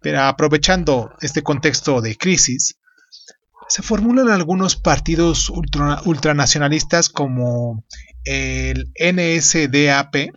Pero 0.00 0.22
aprovechando 0.22 1.12
este 1.20 1.42
contexto 1.42 2.00
de 2.00 2.16
crisis, 2.16 2.78
se 3.68 3.82
formulan 3.82 4.30
algunos 4.30 4.76
partidos 4.76 5.50
ultranacionalistas 5.50 7.08
como 7.08 7.84
el 8.24 8.92
NSDAP, 8.98 10.30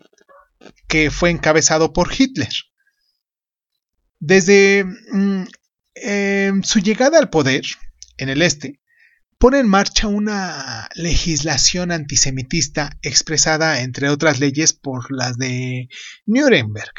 que 0.88 1.12
fue 1.12 1.30
encabezado 1.30 1.94
por 1.94 2.12
Hitler. 2.12 2.50
Desde 4.20 4.84
em, 6.02 6.64
su 6.64 6.80
llegada 6.80 7.20
al 7.20 7.30
poder 7.30 7.64
en 8.18 8.30
el 8.30 8.42
este, 8.42 8.80
pone 9.38 9.60
en 9.60 9.68
marcha 9.68 10.08
una 10.08 10.90
legislación 10.96 11.92
antisemitista 11.92 12.98
expresada, 13.02 13.82
entre 13.82 14.10
otras 14.10 14.40
leyes, 14.40 14.74
por 14.74 15.12
las 15.12 15.38
de 15.38 15.88
Nuremberg. 16.26 16.94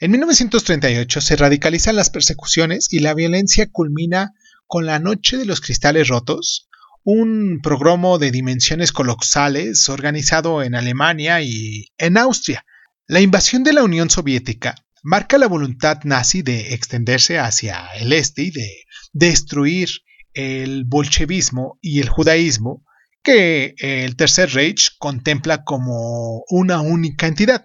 En 0.00 0.10
1938 0.10 1.20
se 1.20 1.36
radicalizan 1.36 1.96
las 1.96 2.10
persecuciones 2.10 2.92
y 2.92 2.98
la 2.98 3.14
violencia 3.14 3.68
culmina 3.70 4.32
con 4.66 4.86
la 4.86 4.98
Noche 4.98 5.36
de 5.38 5.46
los 5.46 5.60
Cristales 5.60 6.08
Rotos, 6.08 6.68
un 7.04 7.60
progromo 7.62 8.18
de 8.18 8.32
dimensiones 8.32 8.90
colosales 8.90 9.88
organizado 9.88 10.62
en 10.62 10.74
Alemania 10.74 11.40
y 11.40 11.92
en 11.96 12.18
Austria. 12.18 12.66
La 13.06 13.20
invasión 13.20 13.62
de 13.62 13.72
la 13.72 13.84
Unión 13.84 14.10
Soviética 14.10 14.74
marca 15.06 15.38
la 15.38 15.46
voluntad 15.46 16.00
nazi 16.02 16.42
de 16.42 16.74
extenderse 16.74 17.38
hacia 17.38 17.86
el 17.94 18.12
este 18.12 18.42
y 18.42 18.50
de 18.50 18.84
destruir 19.12 19.88
el 20.32 20.84
bolchevismo 20.84 21.78
y 21.80 22.00
el 22.00 22.08
judaísmo 22.08 22.84
que 23.22 23.76
el 23.78 24.16
Tercer 24.16 24.52
Reich 24.52 24.96
contempla 24.98 25.62
como 25.62 26.42
una 26.48 26.80
única 26.80 27.28
entidad. 27.28 27.64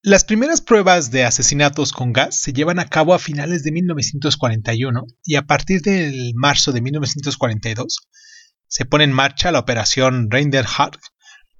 Las 0.00 0.22
primeras 0.22 0.60
pruebas 0.60 1.10
de 1.10 1.24
asesinatos 1.24 1.90
con 1.90 2.12
gas 2.12 2.36
se 2.36 2.52
llevan 2.52 2.78
a 2.78 2.86
cabo 2.86 3.14
a 3.14 3.18
finales 3.18 3.64
de 3.64 3.72
1941 3.72 5.06
y 5.24 5.34
a 5.34 5.42
partir 5.42 5.82
del 5.82 6.34
marzo 6.36 6.70
de 6.70 6.82
1942 6.82 8.08
se 8.68 8.84
pone 8.84 9.02
en 9.02 9.12
marcha 9.12 9.50
la 9.50 9.58
operación 9.58 10.30
Reinderhardt, 10.30 11.00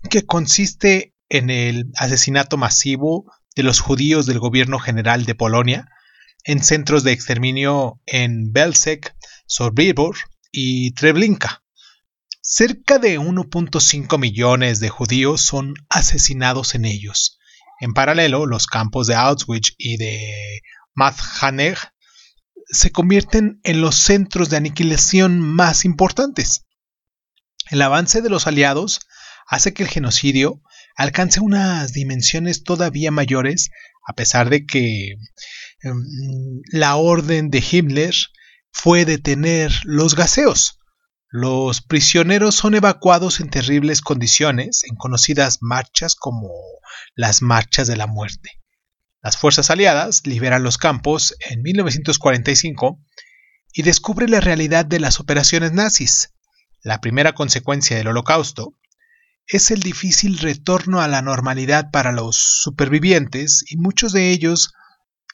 que 0.08 0.24
consiste 0.24 1.16
en 1.28 1.50
el 1.50 1.90
asesinato 1.96 2.56
masivo 2.56 3.24
de 3.54 3.62
los 3.62 3.80
judíos 3.80 4.26
del 4.26 4.38
gobierno 4.38 4.78
general 4.78 5.24
de 5.24 5.34
Polonia 5.34 5.88
en 6.44 6.62
centros 6.62 7.04
de 7.04 7.12
exterminio 7.12 8.00
en 8.06 8.52
Belzec, 8.52 9.14
Sobibor 9.46 10.16
y 10.52 10.92
Treblinka. 10.92 11.62
Cerca 12.40 12.98
de 12.98 13.18
1.5 13.18 14.18
millones 14.18 14.80
de 14.80 14.90
judíos 14.90 15.40
son 15.40 15.74
asesinados 15.88 16.74
en 16.74 16.84
ellos. 16.84 17.38
En 17.80 17.94
paralelo, 17.94 18.46
los 18.46 18.66
campos 18.66 19.06
de 19.06 19.14
Auschwitz 19.14 19.74
y 19.78 19.96
de 19.96 20.60
Madhaneg 20.94 21.78
se 22.66 22.92
convierten 22.92 23.60
en 23.62 23.80
los 23.80 23.96
centros 23.96 24.50
de 24.50 24.58
aniquilación 24.58 25.40
más 25.40 25.84
importantes. 25.84 26.66
El 27.70 27.80
avance 27.82 28.20
de 28.20 28.30
los 28.30 28.46
aliados 28.46 29.00
hace 29.46 29.72
que 29.72 29.82
el 29.82 29.88
genocidio 29.88 30.60
alcance 30.96 31.40
unas 31.40 31.92
dimensiones 31.92 32.62
todavía 32.64 33.10
mayores, 33.10 33.70
a 34.06 34.14
pesar 34.14 34.50
de 34.50 34.66
que 34.66 35.16
em, 35.82 36.62
la 36.70 36.96
orden 36.96 37.50
de 37.50 37.62
Himmler 37.70 38.14
fue 38.70 39.04
detener 39.04 39.72
los 39.84 40.14
gaseos. 40.14 40.78
Los 41.28 41.80
prisioneros 41.80 42.54
son 42.54 42.74
evacuados 42.74 43.40
en 43.40 43.50
terribles 43.50 44.00
condiciones 44.00 44.84
en 44.84 44.94
conocidas 44.94 45.58
marchas 45.60 46.14
como 46.14 46.48
las 47.16 47.42
marchas 47.42 47.88
de 47.88 47.96
la 47.96 48.06
muerte. 48.06 48.60
Las 49.20 49.36
fuerzas 49.36 49.70
aliadas 49.70 50.26
liberan 50.26 50.62
los 50.62 50.78
campos 50.78 51.34
en 51.50 51.62
1945 51.62 53.00
y 53.72 53.82
descubren 53.82 54.30
la 54.30 54.40
realidad 54.40 54.84
de 54.84 55.00
las 55.00 55.18
operaciones 55.18 55.72
nazis. 55.72 56.34
La 56.82 57.00
primera 57.00 57.32
consecuencia 57.32 57.96
del 57.96 58.08
holocausto 58.08 58.74
es 59.46 59.70
el 59.70 59.80
difícil 59.80 60.38
retorno 60.38 61.00
a 61.00 61.08
la 61.08 61.22
normalidad 61.22 61.90
para 61.90 62.12
los 62.12 62.36
supervivientes 62.36 63.64
y 63.68 63.76
muchos 63.76 64.12
de 64.12 64.30
ellos 64.30 64.72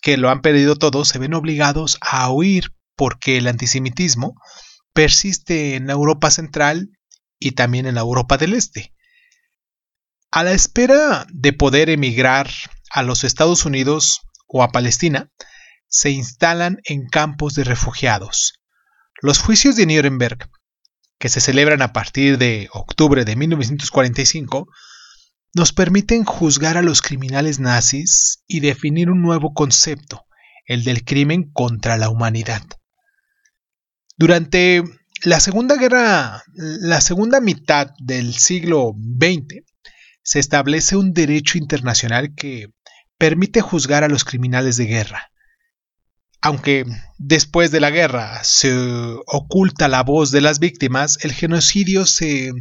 que 0.03 0.17
lo 0.17 0.31
han 0.31 0.41
perdido 0.41 0.77
todo 0.77 1.05
se 1.05 1.19
ven 1.19 1.35
obligados 1.35 1.99
a 2.01 2.31
huir 2.31 2.75
porque 2.97 3.39
el 3.39 3.47
antisemitismo 3.47 4.35
persiste 4.93 5.77
en 5.77 5.91
Europa 5.91 6.31
Central 6.31 6.91
y 7.39 7.53
también 7.53 7.87
en 7.87 7.97
Europa 7.97 8.37
del 8.37 8.55
Este. 8.55 8.93
A 10.31 10.45
la 10.45 10.53
espera 10.53 11.27
de 11.33 11.53
poder 11.53 11.91
emigrar 11.91 12.51
a 12.91 13.03
los 13.03 13.25
Estados 13.25 13.65
Unidos 13.65 14.21
o 14.47 14.63
a 14.63 14.69
Palestina, 14.69 15.31
se 15.89 16.11
instalan 16.11 16.81
en 16.85 17.07
campos 17.09 17.55
de 17.55 17.65
refugiados. 17.65 18.61
Los 19.23 19.39
juicios 19.39 19.77
de 19.77 19.87
Nuremberg, 19.87 20.51
que 21.21 21.29
se 21.29 21.41
celebran 21.41 21.83
a 21.83 21.93
partir 21.93 22.39
de 22.39 22.69
octubre 22.73 23.27
de 23.27 23.37
1945, 23.37 24.67
nos 25.55 25.73
permiten 25.73 26.25
juzgar 26.25 26.79
a 26.79 26.83
los 26.83 27.03
criminales 27.03 27.61
nazis 27.61 28.43
y 28.49 28.61
definir 28.61 29.11
un 29.11 29.21
nuevo 29.21 29.53
concepto, 29.53 30.25
el 30.65 30.83
del 30.83 31.05
crimen 31.05 31.51
contra 31.53 31.99
la 31.99 32.09
humanidad. 32.09 32.63
Durante 34.17 34.83
la 35.23 35.41
Segunda 35.41 35.77
Guerra, 35.77 36.43
la 36.55 37.03
segunda 37.03 37.41
mitad 37.41 37.91
del 37.99 38.35
siglo 38.35 38.95
XX, 38.95 39.63
se 40.23 40.39
establece 40.39 40.97
un 40.97 41.13
derecho 41.13 41.59
internacional 41.59 42.35
que 42.35 42.69
permite 43.19 43.61
juzgar 43.61 44.05
a 44.05 44.09
los 44.09 44.25
criminales 44.25 44.79
de 44.79 44.87
guerra. 44.87 45.30
Aunque 46.43 46.87
después 47.19 47.71
de 47.71 47.81
la 47.81 47.91
guerra 47.91 48.43
se 48.45 48.73
oculta 49.27 49.89
la 49.89 50.03
voz 50.03 50.31
de 50.31 50.41
las 50.41 50.59
víctimas, 50.59 51.19
el 51.23 51.33
genocidio 51.33 52.07
se 52.07 52.53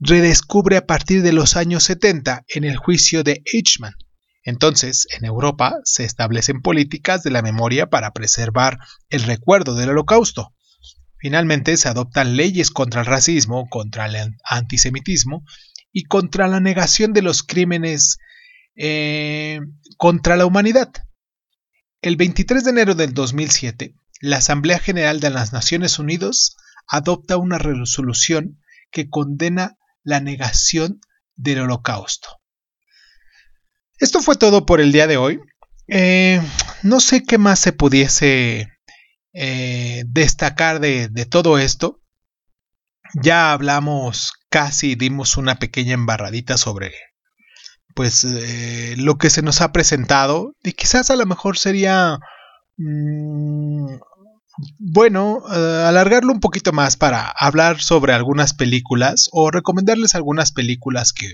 redescubre 0.00 0.76
a 0.76 0.86
partir 0.86 1.22
de 1.22 1.32
los 1.32 1.56
años 1.56 1.84
70 1.84 2.44
en 2.48 2.64
el 2.64 2.76
juicio 2.76 3.22
de 3.22 3.42
Eichmann. 3.52 3.94
Entonces, 4.42 5.06
en 5.16 5.24
Europa 5.24 5.76
se 5.84 6.04
establecen 6.04 6.60
políticas 6.60 7.22
de 7.22 7.30
la 7.30 7.40
memoria 7.40 7.88
para 7.88 8.10
preservar 8.10 8.78
el 9.08 9.22
recuerdo 9.22 9.74
del 9.74 9.90
holocausto. 9.90 10.52
Finalmente 11.18 11.76
se 11.78 11.88
adoptan 11.88 12.36
leyes 12.36 12.70
contra 12.70 13.00
el 13.00 13.06
racismo, 13.06 13.68
contra 13.70 14.06
el 14.06 14.34
antisemitismo 14.44 15.44
y 15.92 16.02
contra 16.04 16.48
la 16.48 16.60
negación 16.60 17.12
de 17.14 17.22
los 17.22 17.42
crímenes 17.42 18.18
eh, 18.76 19.60
contra 19.96 20.36
la 20.36 20.44
humanidad. 20.44 20.90
El 22.04 22.16
23 22.16 22.64
de 22.64 22.70
enero 22.70 22.94
del 22.94 23.14
2007, 23.14 23.94
la 24.20 24.36
Asamblea 24.36 24.78
General 24.78 25.20
de 25.20 25.30
las 25.30 25.54
Naciones 25.54 25.98
Unidas 25.98 26.54
adopta 26.86 27.38
una 27.38 27.56
resolución 27.56 28.60
que 28.90 29.08
condena 29.08 29.78
la 30.02 30.20
negación 30.20 31.00
del 31.34 31.60
holocausto. 31.60 32.28
Esto 33.98 34.20
fue 34.20 34.36
todo 34.36 34.66
por 34.66 34.82
el 34.82 34.92
día 34.92 35.06
de 35.06 35.16
hoy. 35.16 35.40
Eh, 35.88 36.42
no 36.82 37.00
sé 37.00 37.22
qué 37.22 37.38
más 37.38 37.58
se 37.58 37.72
pudiese 37.72 38.68
eh, 39.32 40.02
destacar 40.06 40.80
de, 40.80 41.08
todo 41.24 41.58
esto. 41.58 42.02
Ya 43.14 43.50
hablamos 43.50 44.34
casi, 44.50 44.94
dimos 44.94 45.38
una 45.38 45.58
pequeña 45.58 45.94
embarradita 45.94 46.58
sobre 46.58 46.92
pues 47.94 48.24
eh, 48.24 48.94
lo 48.98 49.16
que 49.16 49.30
se 49.30 49.42
nos 49.42 49.60
ha 49.60 49.72
presentado 49.72 50.54
y 50.62 50.72
quizás 50.72 51.10
a 51.10 51.16
lo 51.16 51.26
mejor 51.26 51.56
sería 51.56 52.18
mm, 52.76 53.86
bueno 54.78 55.42
alargarlo 55.48 56.32
un 56.32 56.40
poquito 56.40 56.72
más 56.72 56.96
para 56.96 57.28
hablar 57.28 57.80
sobre 57.80 58.12
algunas 58.12 58.54
películas 58.54 59.28
o 59.32 59.50
recomendarles 59.50 60.14
algunas 60.14 60.52
películas 60.52 61.12
que 61.12 61.28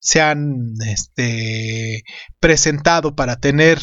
se 0.00 0.20
han 0.20 0.74
este, 0.86 2.04
presentado 2.40 3.14
para 3.14 3.40
tener 3.40 3.80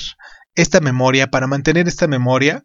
esta 0.55 0.79
memoria, 0.79 1.27
para 1.27 1.47
mantener 1.47 1.87
esta 1.87 2.07
memoria. 2.07 2.63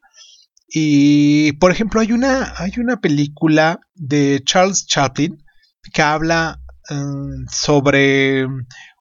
Y, 0.68 1.52
por 1.54 1.72
ejemplo, 1.72 2.00
hay 2.00 2.12
una, 2.12 2.54
hay 2.56 2.72
una 2.78 3.00
película 3.00 3.80
de 3.94 4.40
Charles 4.44 4.86
Chaplin 4.86 5.44
que 5.92 6.02
habla 6.02 6.60
em, 6.88 7.46
sobre 7.50 8.46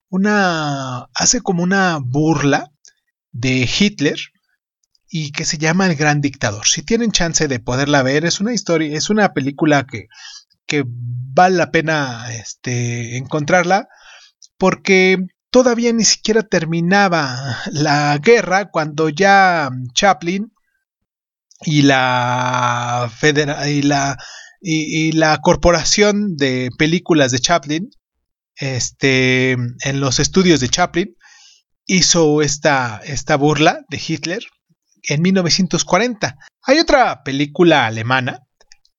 una... 0.09 1.07
hace 1.13 1.41
como 1.41 1.63
una 1.63 1.99
burla 2.01 2.71
de 3.31 3.69
Hitler 3.79 4.17
y 5.09 5.31
que 5.31 5.45
se 5.45 5.57
llama 5.57 5.87
El 5.87 5.95
Gran 5.95 6.21
Dictador. 6.21 6.67
Si 6.67 6.83
tienen 6.83 7.11
chance 7.11 7.47
de 7.47 7.59
poderla 7.59 8.03
ver, 8.03 8.25
es 8.25 8.39
una 8.39 8.53
historia, 8.53 8.95
es 8.95 9.09
una 9.09 9.33
película 9.33 9.85
que, 9.85 10.07
que 10.65 10.83
vale 10.87 11.55
la 11.55 11.71
pena 11.71 12.27
este, 12.33 13.17
encontrarla 13.17 13.87
porque 14.57 15.17
todavía 15.49 15.91
ni 15.93 16.03
siquiera 16.03 16.43
terminaba 16.43 17.57
la 17.71 18.17
guerra 18.19 18.69
cuando 18.69 19.09
ya 19.09 19.69
Chaplin 19.93 20.51
y 21.61 21.81
la, 21.81 23.11
y 23.67 23.81
la, 23.81 24.17
y, 24.61 25.11
la 25.13 25.39
corporación 25.41 26.37
de 26.37 26.69
películas 26.77 27.31
de 27.31 27.39
Chaplin, 27.39 27.89
este, 28.59 29.51
en 29.51 29.99
los 29.99 30.19
estudios 30.19 30.59
de 30.59 30.69
Chaplin, 30.69 31.15
hizo 31.85 32.41
esta, 32.41 33.01
esta 33.03 33.35
burla 33.35 33.79
de 33.89 34.01
Hitler 34.05 34.43
en 35.03 35.21
1940. 35.21 36.37
Hay 36.63 36.79
otra 36.79 37.23
película 37.23 37.87
alemana 37.87 38.43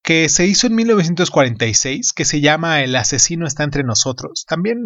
que 0.02 0.28
se 0.28 0.46
hizo 0.46 0.66
en 0.66 0.74
1946, 0.74 2.12
que 2.12 2.24
se 2.24 2.40
llama 2.40 2.82
El 2.82 2.96
asesino 2.96 3.46
está 3.46 3.64
entre 3.64 3.84
nosotros. 3.84 4.44
También 4.48 4.78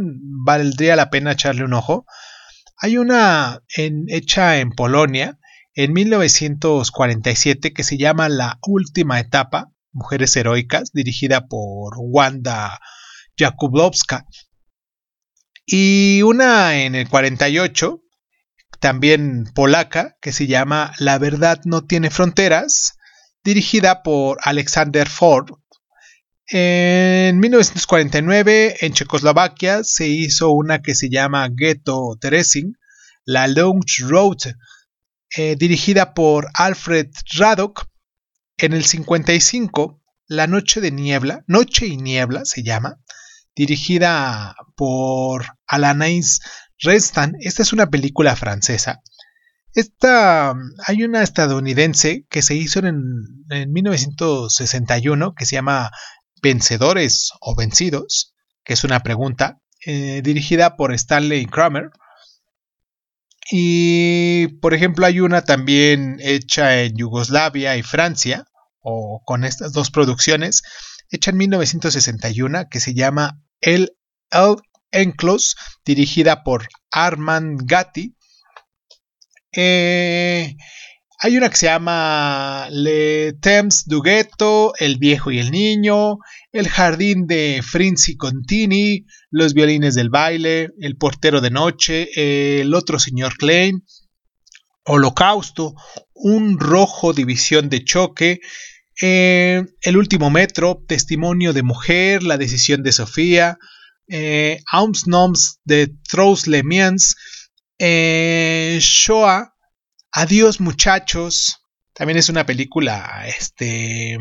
valdría 0.45 0.97
la 0.97 1.11
pena 1.11 1.33
echarle 1.33 1.65
un 1.65 1.73
ojo. 1.73 2.05
Hay 2.77 2.99
una 2.99 3.61
hecha 3.77 4.59
en 4.59 4.71
Polonia 4.71 5.39
en 5.75 5.93
1947 5.93 7.73
que 7.73 7.85
se 7.85 7.97
llama 7.97 8.29
La 8.29 8.59
última 8.67 9.21
etapa, 9.21 9.71
Mujeres 9.93 10.37
Heroicas, 10.37 10.91
dirigida 10.93 11.47
por 11.47 11.95
Wanda 11.99 12.81
Jakubowska. 13.39 14.27
Y 15.67 16.23
una 16.23 16.83
en 16.83 16.95
el 16.95 17.09
48, 17.09 18.03
también 18.81 19.45
polaca, 19.55 20.17
que 20.21 20.33
se 20.33 20.47
llama 20.47 20.93
La 20.99 21.19
verdad 21.19 21.61
no 21.65 21.85
tiene 21.85 22.11
fronteras, 22.11 22.99
dirigida 23.43 24.03
por 24.03 24.39
Alexander 24.43 25.09
Ford. 25.09 25.51
En 26.47 27.41
1949 27.41 28.77
en 28.81 28.93
Checoslovaquia 28.93 29.83
se 29.83 30.09
hizo 30.09 30.51
una 30.51 30.83
que 30.83 30.95
se 30.95 31.09
llama 31.09 31.49
Ghetto 31.51 32.19
Teresing, 32.21 32.77
la 33.25 33.47
Launch 33.47 34.03
Road, 34.07 34.55
eh, 35.37 35.57
dirigida 35.57 36.13
por 36.13 36.49
Alfred 36.53 37.09
Radok. 37.39 37.87
En 38.59 38.73
el 38.73 38.85
55, 38.85 40.03
La 40.27 40.47
Noche 40.47 40.81
de 40.81 40.93
Niebla, 40.93 41.43
Noche 41.47 41.87
y 41.87 41.97
Niebla 41.97 42.45
se 42.45 42.63
llama, 42.63 43.01
dirigida 43.55 44.55
por 44.77 45.45
Alanis 45.67 46.41
Restan. 46.79 47.35
Esta 47.41 47.63
es 47.63 47.73
una 47.73 47.89
película 47.89 48.37
francesa 48.37 49.01
esta, 49.75 50.55
hay 50.87 51.03
una 51.03 51.23
estadounidense 51.23 52.27
que 52.31 52.43
se 52.43 52.55
hizo 52.55 52.81
en, 52.81 52.95
1961 53.49 55.35
que 55.35 55.47
se 55.47 55.57
llama 55.57 55.91
Vencedores 56.43 57.33
o 57.41 57.57
Vencidos, 57.57 58.35
que 58.65 58.75
es 58.75 58.85
una 58.85 59.01
pregunta, 59.01 59.61
eh, 59.85 60.23
dirigida 60.23 60.77
por 60.77 60.95
Stanley 60.95 61.47
Kramer. 61.47 61.91
Y, 63.51 64.49
por 64.61 64.75
ejemplo, 64.75 65.07
hay 65.07 65.21
una 65.21 65.43
también 65.43 66.19
hecha 66.21 66.83
en 66.83 66.97
Yugoslavia 66.97 67.77
y 67.77 67.83
Francia, 67.83 68.47
o 68.81 69.23
con 69.25 69.45
estas 69.45 69.73
dos 69.73 69.91
producciones, 69.91 70.63
hecha 71.11 71.31
en 71.31 71.39
1961, 71.39 72.69
que 72.71 72.81
se 72.81 72.95
llama 72.95 73.43
El, 73.65 73.97
El 74.31 74.57
Enclos, 74.93 75.57
dirigida 75.85 76.45
por 76.45 76.69
Armand 76.91 77.63
Gatti. 77.65 78.15
Eh, 79.57 80.55
hay 81.19 81.37
una 81.39 81.49
que 81.49 81.57
se 81.57 81.67
llama 81.67 82.69
Le 82.71 83.33
Temps 83.33 83.87
du 83.87 84.03
Ghetto, 84.03 84.75
El 84.79 84.99
viejo 84.99 85.31
y 85.31 85.39
el 85.39 85.51
niño, 85.51 86.19
El 86.53 86.69
jardín 86.69 87.27
de 87.27 87.63
Frinzi 87.67 88.17
Contini, 88.19 89.07
Los 89.31 89.55
violines 89.55 89.95
del 89.95 90.11
baile, 90.11 90.69
El 90.79 90.99
portero 90.99 91.41
de 91.41 91.51
noche, 91.51 92.61
El 92.61 92.75
otro 92.75 92.99
señor 92.99 93.39
Klein, 93.39 93.83
Holocausto, 94.85 95.75
Un 96.13 96.61
rojo 96.61 97.15
división 97.15 97.71
de 97.71 97.83
choque, 97.83 98.41
eh, 99.01 99.65
El 99.83 99.97
último 99.97 100.31
metro, 100.31 100.83
Testimonio 100.87 101.53
de 101.53 101.63
mujer, 101.63 102.23
La 102.23 102.39
decisión 102.39 102.83
de 102.83 102.93
Sofía, 102.93 103.59
eh, 104.09 104.61
Aums 104.71 105.07
Noms 105.07 105.61
de 105.65 105.93
Trous 106.09 106.47
Le 106.47 106.63
Miens, 106.63 107.17
eh, 107.79 108.79
Shoah, 108.81 109.55
Adiós 110.13 110.61
muchachos, 110.61 111.57
también 111.93 112.19
es 112.19 112.29
una 112.29 112.47
película 112.47 113.25
este, 113.27 114.17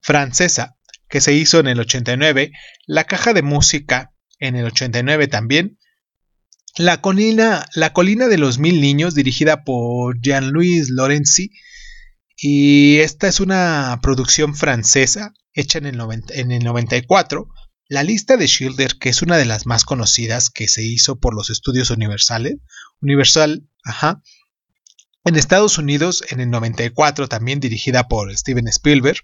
francesa 0.00 0.76
que 1.08 1.20
se 1.20 1.34
hizo 1.34 1.58
en 1.58 1.66
el 1.66 1.80
89, 1.80 2.52
La 2.86 3.04
caja 3.04 3.32
de 3.32 3.42
música 3.42 4.12
en 4.38 4.54
el 4.54 4.66
89 4.66 5.26
también, 5.26 5.78
La 6.76 7.00
colina, 7.00 7.66
La 7.74 7.92
colina 7.92 8.28
de 8.28 8.38
los 8.38 8.58
mil 8.58 8.80
niños 8.80 9.14
dirigida 9.14 9.64
por 9.64 10.20
Jean-Louis 10.20 10.90
Lorenzi 10.90 11.50
y 12.44 12.98
esta 12.98 13.28
es 13.28 13.38
una 13.38 14.00
producción 14.02 14.56
francesa 14.56 15.32
hecha 15.54 15.78
en 15.78 15.86
el, 15.86 16.00
en 16.30 16.50
el 16.50 16.64
94 16.64 17.48
la 17.86 18.02
lista 18.02 18.36
de 18.36 18.48
Schilder, 18.48 18.98
que 18.98 19.10
es 19.10 19.22
una 19.22 19.36
de 19.36 19.44
las 19.44 19.66
más 19.66 19.84
conocidas 19.84 20.50
que 20.50 20.66
se 20.66 20.82
hizo 20.82 21.20
por 21.20 21.34
los 21.34 21.50
estudios 21.50 21.90
universales, 21.90 22.56
Universal, 23.00 23.68
ajá, 23.84 24.22
en 25.24 25.36
Estados 25.36 25.78
Unidos 25.78 26.24
en 26.30 26.40
el 26.40 26.50
94 26.50 27.28
también 27.28 27.60
dirigida 27.60 28.08
por 28.08 28.36
Steven 28.36 28.66
Spielberg 28.66 29.20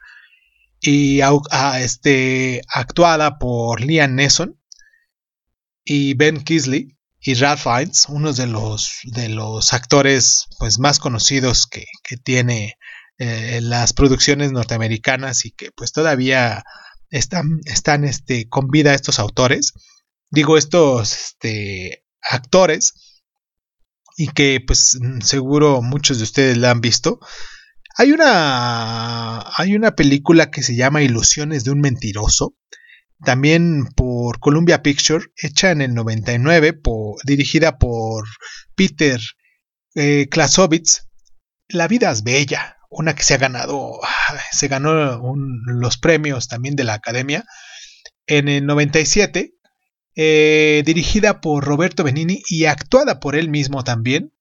y 0.81 1.21
este, 1.81 2.63
actuada 2.73 3.39
por 3.39 3.81
Liam 3.81 4.15
Neeson 4.15 4.61
y 5.85 6.15
Ben 6.15 6.45
Kisley 6.45 6.97
y 7.21 7.35
Ralph 7.35 7.63
Fiennes, 7.63 8.07
uno 8.09 8.33
de 8.33 8.47
los, 8.47 9.01
de 9.05 9.29
los 9.29 9.73
actores 9.73 10.47
pues, 10.59 10.79
más 10.79 11.01
conocidos 11.01 11.67
que, 11.67 11.85
tiene 12.23 12.77
eh, 13.19 13.61
las 13.63 13.93
producciones 13.93 14.53
norteamericanas 14.53 15.45
y 15.45 15.51
que 15.51 15.71
pues 15.73 15.93
todavía 15.93 16.65
están, 17.11 17.61
están 17.65 18.05
este, 18.05 18.49
con 18.49 18.69
vida 18.69 18.95
estos 18.95 19.19
autores, 19.19 19.73
digo 20.31 20.57
estos 20.57 21.13
este, 21.13 22.05
actores, 22.23 22.95
y 24.17 24.29
que 24.29 24.61
pues 24.65 24.99
seguro 25.23 25.81
muchos 25.81 26.19
de 26.19 26.25
ustedes 26.25 26.59
la 26.59 26.73
han 26.73 26.81
visto. 26.81 27.21
Hay 27.97 28.13
una, 28.13 29.45
hay 29.57 29.75
una 29.75 29.95
película 29.95 30.51
que 30.51 30.63
se 30.63 30.77
llama 30.77 31.03
Ilusiones 31.03 31.65
de 31.65 31.71
un 31.71 31.81
mentiroso, 31.81 32.57
también 33.25 33.87
por 33.97 34.39
Columbia 34.41 34.83
Picture, 34.83 35.25
hecha 35.37 35.71
en 35.71 35.83
el 35.83 35.95
99, 35.95 36.81
dirigida 37.25 37.79
por 37.79 38.27
Peter 38.75 39.21
eh. 39.95 40.29
La 41.69 41.89
vida 41.89 42.11
es 42.11 42.23
bella, 42.23 42.78
una 42.91 43.15
que 43.15 43.23
se 43.23 43.35
ha 43.35 43.39
ganado, 43.39 44.01
se 44.53 44.69
ganó 44.69 45.23
los 45.67 45.99
premios 45.99 46.49
también 46.49 46.77
de 46.77 46.85
la 46.85 46.95
Academia 46.95 47.45
en 48.27 48.49
el 48.49 48.67
97, 48.67 49.55
eh, 50.15 50.83
dirigida 50.85 51.41
por 51.41 51.65
Roberto 51.65 52.05
Benini 52.05 52.43
y 52.49 52.67
actuada 52.67 53.21
por 53.21 53.37
él 53.37 53.49
mismo 53.49 53.85
también. 53.85 54.33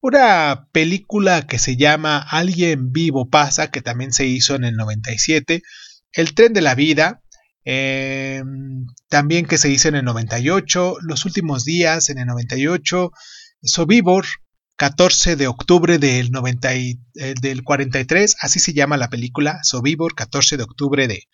Una 0.00 0.68
película 0.72 1.46
que 1.46 1.58
se 1.58 1.76
llama 1.76 2.18
Alguien 2.18 2.92
vivo 2.92 3.28
pasa, 3.28 3.70
que 3.70 3.82
también 3.82 4.12
se 4.12 4.26
hizo 4.26 4.54
en 4.54 4.64
el 4.64 4.74
97. 4.76 5.62
El 6.12 6.34
tren 6.34 6.52
de 6.52 6.62
la 6.62 6.74
vida, 6.74 7.22
eh, 7.64 8.42
también 9.08 9.46
que 9.46 9.58
se 9.58 9.68
hizo 9.68 9.88
en 9.88 9.96
el 9.96 10.04
98. 10.04 10.96
Los 11.02 11.24
últimos 11.24 11.64
días 11.64 12.08
en 12.10 12.18
el 12.18 12.26
98. 12.26 13.10
Sobibor, 13.62 14.26
14 14.76 15.36
de 15.36 15.46
octubre 15.46 15.98
del, 15.98 16.30
90 16.30 16.74
eh, 16.74 16.96
del 17.40 17.64
43, 17.64 18.36
así 18.40 18.58
se 18.58 18.74
llama 18.74 18.96
la 18.96 19.08
película, 19.08 19.60
Sobibor, 19.62 20.14
14 20.14 20.58
de 20.58 20.62
octubre 20.62 21.08
de, 21.08 21.24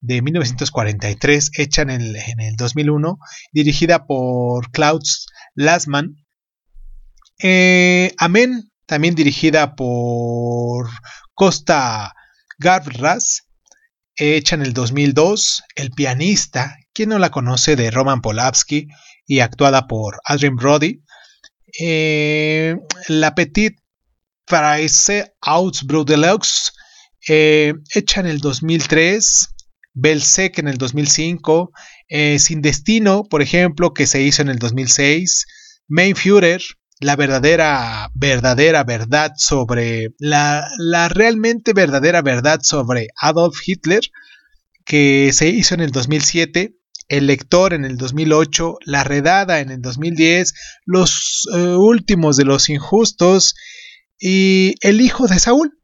de 0.00 0.22
1943, 0.22 1.50
hecha 1.54 1.82
en 1.82 1.90
el, 1.90 2.16
en 2.16 2.40
el, 2.40 2.56
2001, 2.56 3.18
dirigida 3.52 4.06
por 4.06 4.70
Klaus 4.70 5.26
Lasman. 5.54 6.16
Eh, 7.42 8.14
Amén, 8.18 8.70
también 8.86 9.16
dirigida 9.16 9.74
por 9.74 10.88
Costa 11.34 12.14
Gavras, 12.58 13.48
hecha 14.14 14.54
en 14.54 14.62
el 14.62 14.74
2002. 14.74 15.64
El 15.74 15.90
pianista, 15.90 16.76
quien 16.92 17.08
no 17.08 17.18
la 17.18 17.30
conoce, 17.30 17.74
de 17.74 17.90
Roman 17.90 18.20
Polanski 18.20 18.86
y 19.26 19.40
actuada 19.40 19.88
por 19.88 20.20
Adrian 20.24 20.54
Brody. 20.54 21.02
Eh, 21.78 22.76
la 23.08 23.34
Petite 23.34 23.76
Praise 24.46 25.32
Ausbruch 25.40 26.06
Deluxe, 26.06 26.72
eh, 27.28 27.74
hecha 27.94 28.20
en 28.20 28.26
el 28.26 28.38
2003, 28.38 29.48
Belsec 29.94 30.58
en 30.58 30.68
el 30.68 30.78
2005, 30.78 31.70
eh, 32.08 32.38
Sin 32.38 32.62
Destino, 32.62 33.24
por 33.24 33.42
ejemplo, 33.42 33.94
que 33.94 34.06
se 34.06 34.22
hizo 34.22 34.42
en 34.42 34.48
el 34.48 34.58
2006, 34.58 35.46
Main 35.88 36.16
Führer, 36.16 36.62
la 37.00 37.16
verdadera, 37.16 38.10
verdadera 38.14 38.84
verdad 38.84 39.32
sobre, 39.36 40.08
la, 40.18 40.68
la 40.78 41.08
realmente 41.08 41.72
verdadera 41.72 42.22
verdad 42.22 42.60
sobre 42.62 43.08
Adolf 43.20 43.56
Hitler, 43.66 44.02
que 44.84 45.30
se 45.32 45.48
hizo 45.48 45.74
en 45.74 45.80
el 45.80 45.90
2007, 45.90 46.74
el 47.12 47.26
lector 47.26 47.74
en 47.74 47.84
el 47.84 47.98
2008, 47.98 48.78
La 48.86 49.04
Redada 49.04 49.60
en 49.60 49.70
el 49.70 49.82
2010, 49.82 50.54
Los 50.86 51.46
eh, 51.54 51.58
últimos 51.58 52.38
de 52.38 52.46
los 52.46 52.70
injustos 52.70 53.54
y 54.18 54.76
El 54.80 55.02
hijo 55.02 55.26
de 55.26 55.38
Saúl. 55.38 55.78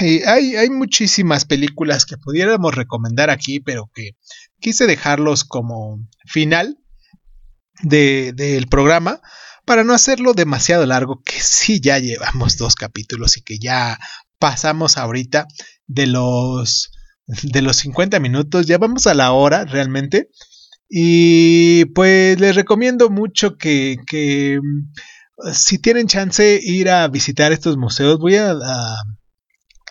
Hay, 0.00 0.56
hay, 0.56 0.68
muchísimas 0.68 1.46
películas 1.46 2.04
que 2.04 2.18
pudiéramos 2.18 2.74
recomendar 2.74 3.30
aquí, 3.30 3.60
pero 3.60 3.90
que 3.94 4.10
quise 4.60 4.86
dejarlos 4.86 5.44
como 5.44 6.06
final 6.26 6.76
del 7.82 8.66
programa 8.68 9.22
para 9.64 9.84
no 9.84 9.94
hacerlo 9.94 10.34
demasiado 10.34 10.84
largo, 10.84 11.22
que 11.24 11.40
sí 11.40 11.80
ya 11.80 11.98
llevamos 11.98 12.58
dos 12.58 12.74
capítulos 12.74 13.38
y 13.38 13.42
que 13.42 13.58
ya 13.58 13.98
pasamos 14.38 14.98
ahorita 14.98 15.46
de 15.86 16.08
los 16.08 16.90
de 17.26 17.62
los 17.62 17.76
50 17.76 18.20
minutos, 18.20 18.66
ya 18.66 18.78
vamos 18.78 19.06
a 19.06 19.14
la 19.14 19.32
hora 19.32 19.64
realmente. 19.64 20.28
Y 20.88 21.84
pues 21.86 22.40
les 22.40 22.56
recomiendo 22.56 23.10
mucho 23.10 23.56
que, 23.58 23.98
mm, 24.62 25.52
si 25.52 25.78
tienen 25.78 26.08
chance 26.08 26.58
ir 26.62 26.88
a 26.90 27.06
visitar 27.08 27.52
estos 27.52 27.76
museos, 27.76 28.18
voy 28.18 28.36
a, 28.36 28.54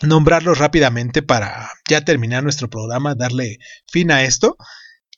nombrarlos 0.04 0.60
rápidamente 0.60 1.24
para 1.24 1.72
ya 1.90 2.06
terminar 2.06 2.44
nuestro 2.44 2.70
programa, 2.70 3.16
darle 3.16 3.58
fin 3.88 4.12
a 4.12 4.24
esto. 4.24 4.56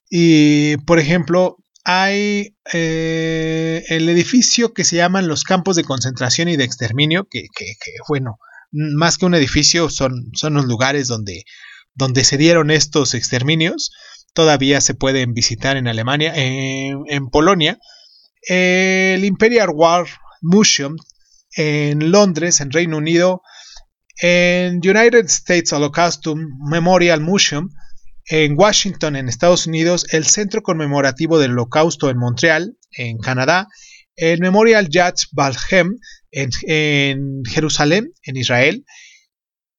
Y 0.09 0.77
por 0.77 0.99
ejemplo, 0.99 1.57
hay 1.83 2.55
eh, 2.73 3.83
el 3.89 4.07
edificio 4.07 4.73
que 4.73 4.85
se 4.85 4.95
llaman 4.95 5.27
los 5.27 5.43
campos 5.43 5.75
de 5.75 5.83
concentración 5.83 6.47
y 6.47 6.55
de 6.55 6.63
exterminio, 6.63 7.27
que, 7.29 7.47
bueno, 8.07 8.37
más 8.71 9.17
que 9.17 9.25
un 9.25 9.35
edificio 9.35 9.89
son, 9.89 10.31
son 10.33 10.53
los 10.53 10.65
lugares 10.65 11.07
donde, 11.07 11.43
donde 11.93 12.23
se 12.23 12.37
dieron 12.37 12.71
estos 12.71 13.13
exterminios 13.15 13.91
todavía 14.33 14.81
se 14.81 14.93
pueden 14.93 15.33
visitar 15.33 15.77
en 15.77 15.87
Alemania, 15.87 16.33
en, 16.35 17.27
Polonia. 17.29 17.79
El 18.41 19.25
Imperial 19.25 19.69
War 19.73 20.05
Museum 20.41 20.95
en 21.55 22.11
Londres, 22.11 22.61
en 22.61 22.71
Reino 22.71 22.97
Unido. 22.97 23.41
En 24.21 24.75
United 24.75 25.25
States 25.25 25.71
Holocaust 25.71 26.25
Memorial 26.69 27.21
Museum 27.21 27.69
en 28.29 28.53
Washington, 28.57 29.15
en 29.15 29.27
Estados 29.27 29.65
Unidos, 29.65 30.05
el 30.11 30.25
Centro 30.25 30.61
Conmemorativo 30.61 31.39
del 31.39 31.53
Holocausto 31.53 32.09
en 32.11 32.17
Montreal, 32.17 32.77
en 32.91 33.17
Canadá, 33.17 33.67
el 34.15 34.39
Memorial 34.39 34.87
Yad 34.89 35.15
Vashem 35.31 35.97
en, 36.31 36.49
en, 36.67 37.43
Jerusalén, 37.45 38.13
en 38.23 38.37
Israel, 38.37 38.85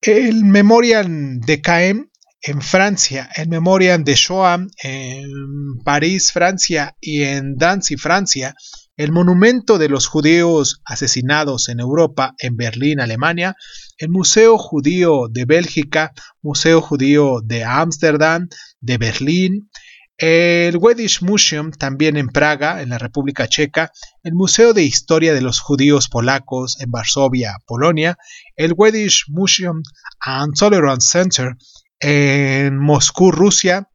el 0.02 0.44
Memorial 0.44 1.38
de 1.40 1.60
Caen 1.60 2.09
en 2.42 2.62
Francia, 2.62 3.28
el 3.36 3.48
Memorial 3.48 4.02
de 4.02 4.14
Shoah, 4.14 4.66
en 4.82 5.78
París, 5.84 6.32
Francia 6.32 6.96
y 7.00 7.22
en 7.22 7.56
Danzig, 7.56 7.98
Francia, 7.98 8.54
el 8.96 9.12
monumento 9.12 9.78
de 9.78 9.88
los 9.88 10.06
judíos 10.06 10.80
asesinados 10.84 11.68
en 11.68 11.80
Europa, 11.80 12.34
en 12.38 12.56
Berlín, 12.56 13.00
Alemania, 13.00 13.56
el 13.98 14.10
Museo 14.10 14.58
Judío 14.58 15.28
de 15.30 15.44
Bélgica, 15.44 16.12
Museo 16.42 16.80
Judío 16.80 17.40
de 17.42 17.64
Ámsterdam, 17.64 18.48
de 18.80 18.98
Berlín, 18.98 19.70
el 20.16 20.76
Wedish 20.76 21.22
Museum 21.22 21.70
también 21.70 22.18
en 22.18 22.28
Praga, 22.28 22.82
en 22.82 22.90
la 22.90 22.98
República 22.98 23.48
Checa, 23.48 23.90
el 24.22 24.34
Museo 24.34 24.74
de 24.74 24.82
Historia 24.82 25.32
de 25.32 25.40
los 25.40 25.60
Judíos 25.60 26.10
Polacos 26.10 26.78
en 26.78 26.90
Varsovia, 26.90 27.56
Polonia, 27.66 28.18
el 28.54 28.74
Wedish 28.76 29.24
Museum 29.28 29.82
and 30.20 30.54
Tolerance 30.58 31.08
Center 31.10 31.56
en 32.00 32.78
Moscú, 32.78 33.30
Rusia. 33.30 33.88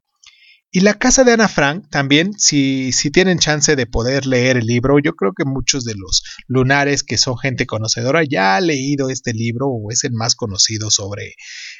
Y 0.70 0.80
la 0.80 0.94
casa 0.94 1.24
de 1.24 1.32
Ana 1.32 1.48
Frank 1.48 1.86
también, 1.90 2.32
si, 2.38 2.92
si, 2.92 3.10
tienen 3.10 3.38
chance 3.38 3.76
de 3.76 3.86
poder 3.86 4.26
leer 4.26 4.58
el 4.58 4.66
libro, 4.66 4.98
yo 4.98 5.14
creo 5.14 5.32
que 5.32 5.44
muchos 5.44 5.84
de 5.84 5.94
los 5.94 6.22
lunares 6.48 7.02
que 7.02 7.18
son 7.18 7.38
gente 7.38 7.66
conocedora 7.66 8.22
ya 8.28 8.56
han 8.56 8.66
leído 8.66 9.08
este 9.08 9.32
libro 9.32 9.68
o 9.68 9.90
es 9.90 10.04
el 10.04 10.12
más 10.12 10.34
conocido 10.34 10.90
sobre 10.90 11.34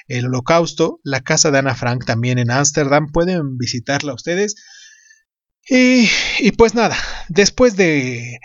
el 0.09 0.27
holocausto. 0.27 1.01
La 1.03 1.20
casa 1.20 1.51
de 1.51 1.59
Ana 1.59 1.74
Frank 1.74 2.07
también 2.07 2.39
en 2.39 2.51
Ámsterdam, 2.51 3.09
pueden 3.12 3.59
visitarla 3.59 4.14
ustedes. 4.14 4.55
Y, 5.68 6.09
y 6.39 6.53
pues 6.53 6.74
nada, 6.74 6.97
después 7.29 7.77
de 7.77 8.39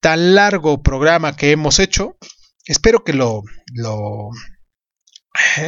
tan 0.00 0.34
largo 0.34 0.82
programa 0.82 1.36
que 1.36 1.50
hemos 1.50 1.80
hecho, 1.80 2.16
espero 2.64 3.04
que 3.04 3.12
lo, 3.12 3.42
lo 3.74 4.30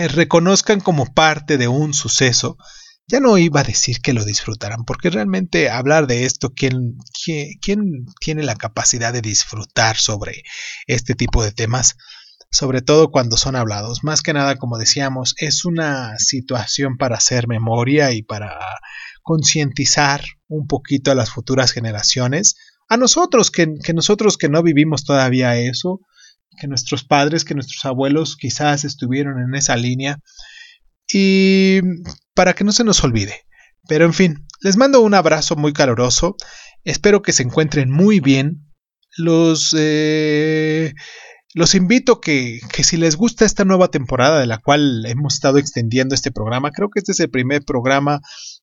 reconozcan 0.09 0.81
como 0.81 1.13
parte 1.13 1.59
de 1.59 1.69
un 1.69 1.95
suceso, 1.95 2.57
ya 3.07 3.21
no 3.21 3.37
iba 3.37 3.61
a 3.61 3.65
decir 3.65 4.01
que 4.01 4.13
lo 4.13 4.25
disfrutaran, 4.25 4.85
porque 4.85 5.11
realmente 5.11 5.69
hablar 5.69 6.07
de 6.07 6.25
esto, 6.25 6.53
¿quién, 6.55 6.97
quién, 7.61 8.07
tiene 8.21 8.43
la 8.43 8.57
capacidad 8.57 9.13
de 9.13 9.21
disfrutar 9.21 9.97
sobre 9.97 10.43
este 10.87 11.15
tipo 11.15 11.43
de 11.43 11.53
temas? 11.53 11.97
Sobre 12.51 12.81
todo 12.81 13.11
cuando 13.11 13.37
son 13.37 13.57
hablados. 13.57 14.05
Más 14.05 14.23
que 14.23 14.33
nada, 14.33 14.57
como 14.57 14.79
decíamos, 14.79 15.35
es 15.39 15.65
una 15.65 16.19
situación 16.19 16.97
para 16.97 17.17
hacer 17.17 17.49
memoria 17.49 18.13
y 18.13 18.23
para 18.23 18.59
concientizar 19.23 20.23
un 20.49 20.67
poquito 20.67 21.11
a 21.11 21.15
las 21.15 21.31
futuras 21.31 21.73
generaciones. 21.73 22.57
A 22.89 22.97
nosotros, 22.97 23.51
que 23.51 23.67
nosotros 23.95 24.37
que 24.37 24.49
no 24.49 24.63
vivimos 24.63 25.05
todavía 25.05 25.57
eso, 25.57 26.01
que 26.59 26.69
nuestros 26.69 27.05
padres, 27.05 27.45
que 27.45 27.55
nuestros 27.55 27.85
abuelos 27.85 28.37
quizás 28.37 28.85
estuvieron 28.85 29.41
en 29.41 29.55
esa 29.55 29.77
línea 29.77 30.19
y 31.13 31.81
para 32.35 32.55
que 32.55 32.65
no 32.65 32.73
se 32.73 32.85
nos 32.85 33.03
olvide. 33.05 33.45
Pero 33.89 34.05
en 34.05 34.15
fin, 34.15 34.47
les 34.61 34.77
mando 34.77 35.01
un 35.01 35.15
abrazo 35.15 35.57
muy 35.57 35.73
caluroso, 35.73 36.37
espero 36.85 37.23
que 37.23 37.33
se 37.33 37.43
encuentren 37.43 37.91
muy 37.91 38.21
bien. 38.21 38.69
Los, 39.17 39.75
eh, 39.77 40.95
los 41.53 41.75
invito 41.75 42.21
que, 42.21 42.61
que 42.73 42.85
si 42.85 42.97
les 42.97 43.17
gusta 43.17 43.45
esta 43.45 43.65
nueva 43.65 43.89
temporada 43.89 44.41
de 44.41 44.47
la 44.47 44.59
cual 44.59 45.05
hemos 45.07 45.35
estado 45.35 45.59
extendiendo 45.59 46.15
este 46.15 46.31
programa, 46.31 46.71
creo 46.71 46.89
que 46.89 47.01
este 47.01 47.13
es 47.13 47.21
el 47.21 47.31
primer 47.31 47.63
programa 47.65 48.21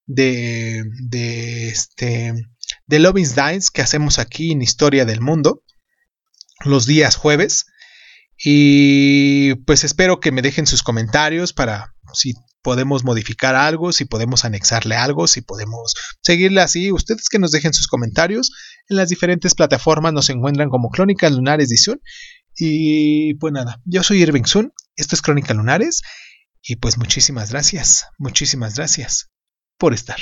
de, 0.08 0.84
de, 1.08 1.68
este, 1.70 2.34
de 2.88 3.14
Dines 3.36 3.70
que 3.70 3.82
hacemos 3.82 4.18
aquí 4.18 4.52
en 4.52 4.62
Historia 4.62 5.06
del 5.06 5.22
Mundo 5.22 5.62
los 6.66 6.86
días 6.86 7.16
jueves. 7.16 7.68
Y 8.44 9.56
pues 9.66 9.84
espero 9.84 10.20
que 10.20 10.32
me 10.32 10.42
dejen 10.42 10.66
sus 10.66 10.84
comentarios 10.84 11.54
para 11.54 11.94
si 12.14 12.34
podemos 12.62 13.04
modificar 13.04 13.56
algo, 13.56 13.92
si 13.92 14.06
podemos 14.06 14.46
anexarle 14.46 14.96
algo, 14.96 15.28
si 15.28 15.42
podemos 15.42 15.94
seguirle 16.22 16.62
así. 16.62 16.92
Ustedes 16.92 17.30
que 17.30 17.40
nos 17.40 17.52
dejen 17.52 17.74
sus 17.74 17.88
comentarios. 17.88 18.52
En 18.88 18.98
las 18.98 19.10
diferentes 19.10 19.56
plataformas 19.56 20.14
nos 20.14 20.30
encuentran 20.30 20.70
como 20.70 20.90
Crónicas 20.90 21.32
Lunares 21.32 21.70
Sun. 21.82 22.02
Y 22.58 23.36
pues 23.36 23.54
nada, 23.54 23.82
yo 23.86 24.04
soy 24.04 24.22
Irving 24.22 24.46
Sun. 24.46 24.74
Esto 24.96 25.16
es 25.16 25.22
Crónica 25.22 25.54
Lunares 25.54 26.02
y 26.62 26.76
pues 26.76 26.98
muchísimas 26.98 27.52
gracias, 27.52 28.06
muchísimas 28.18 28.76
gracias 28.76 29.30
por 29.78 29.94
estar. 29.94 30.18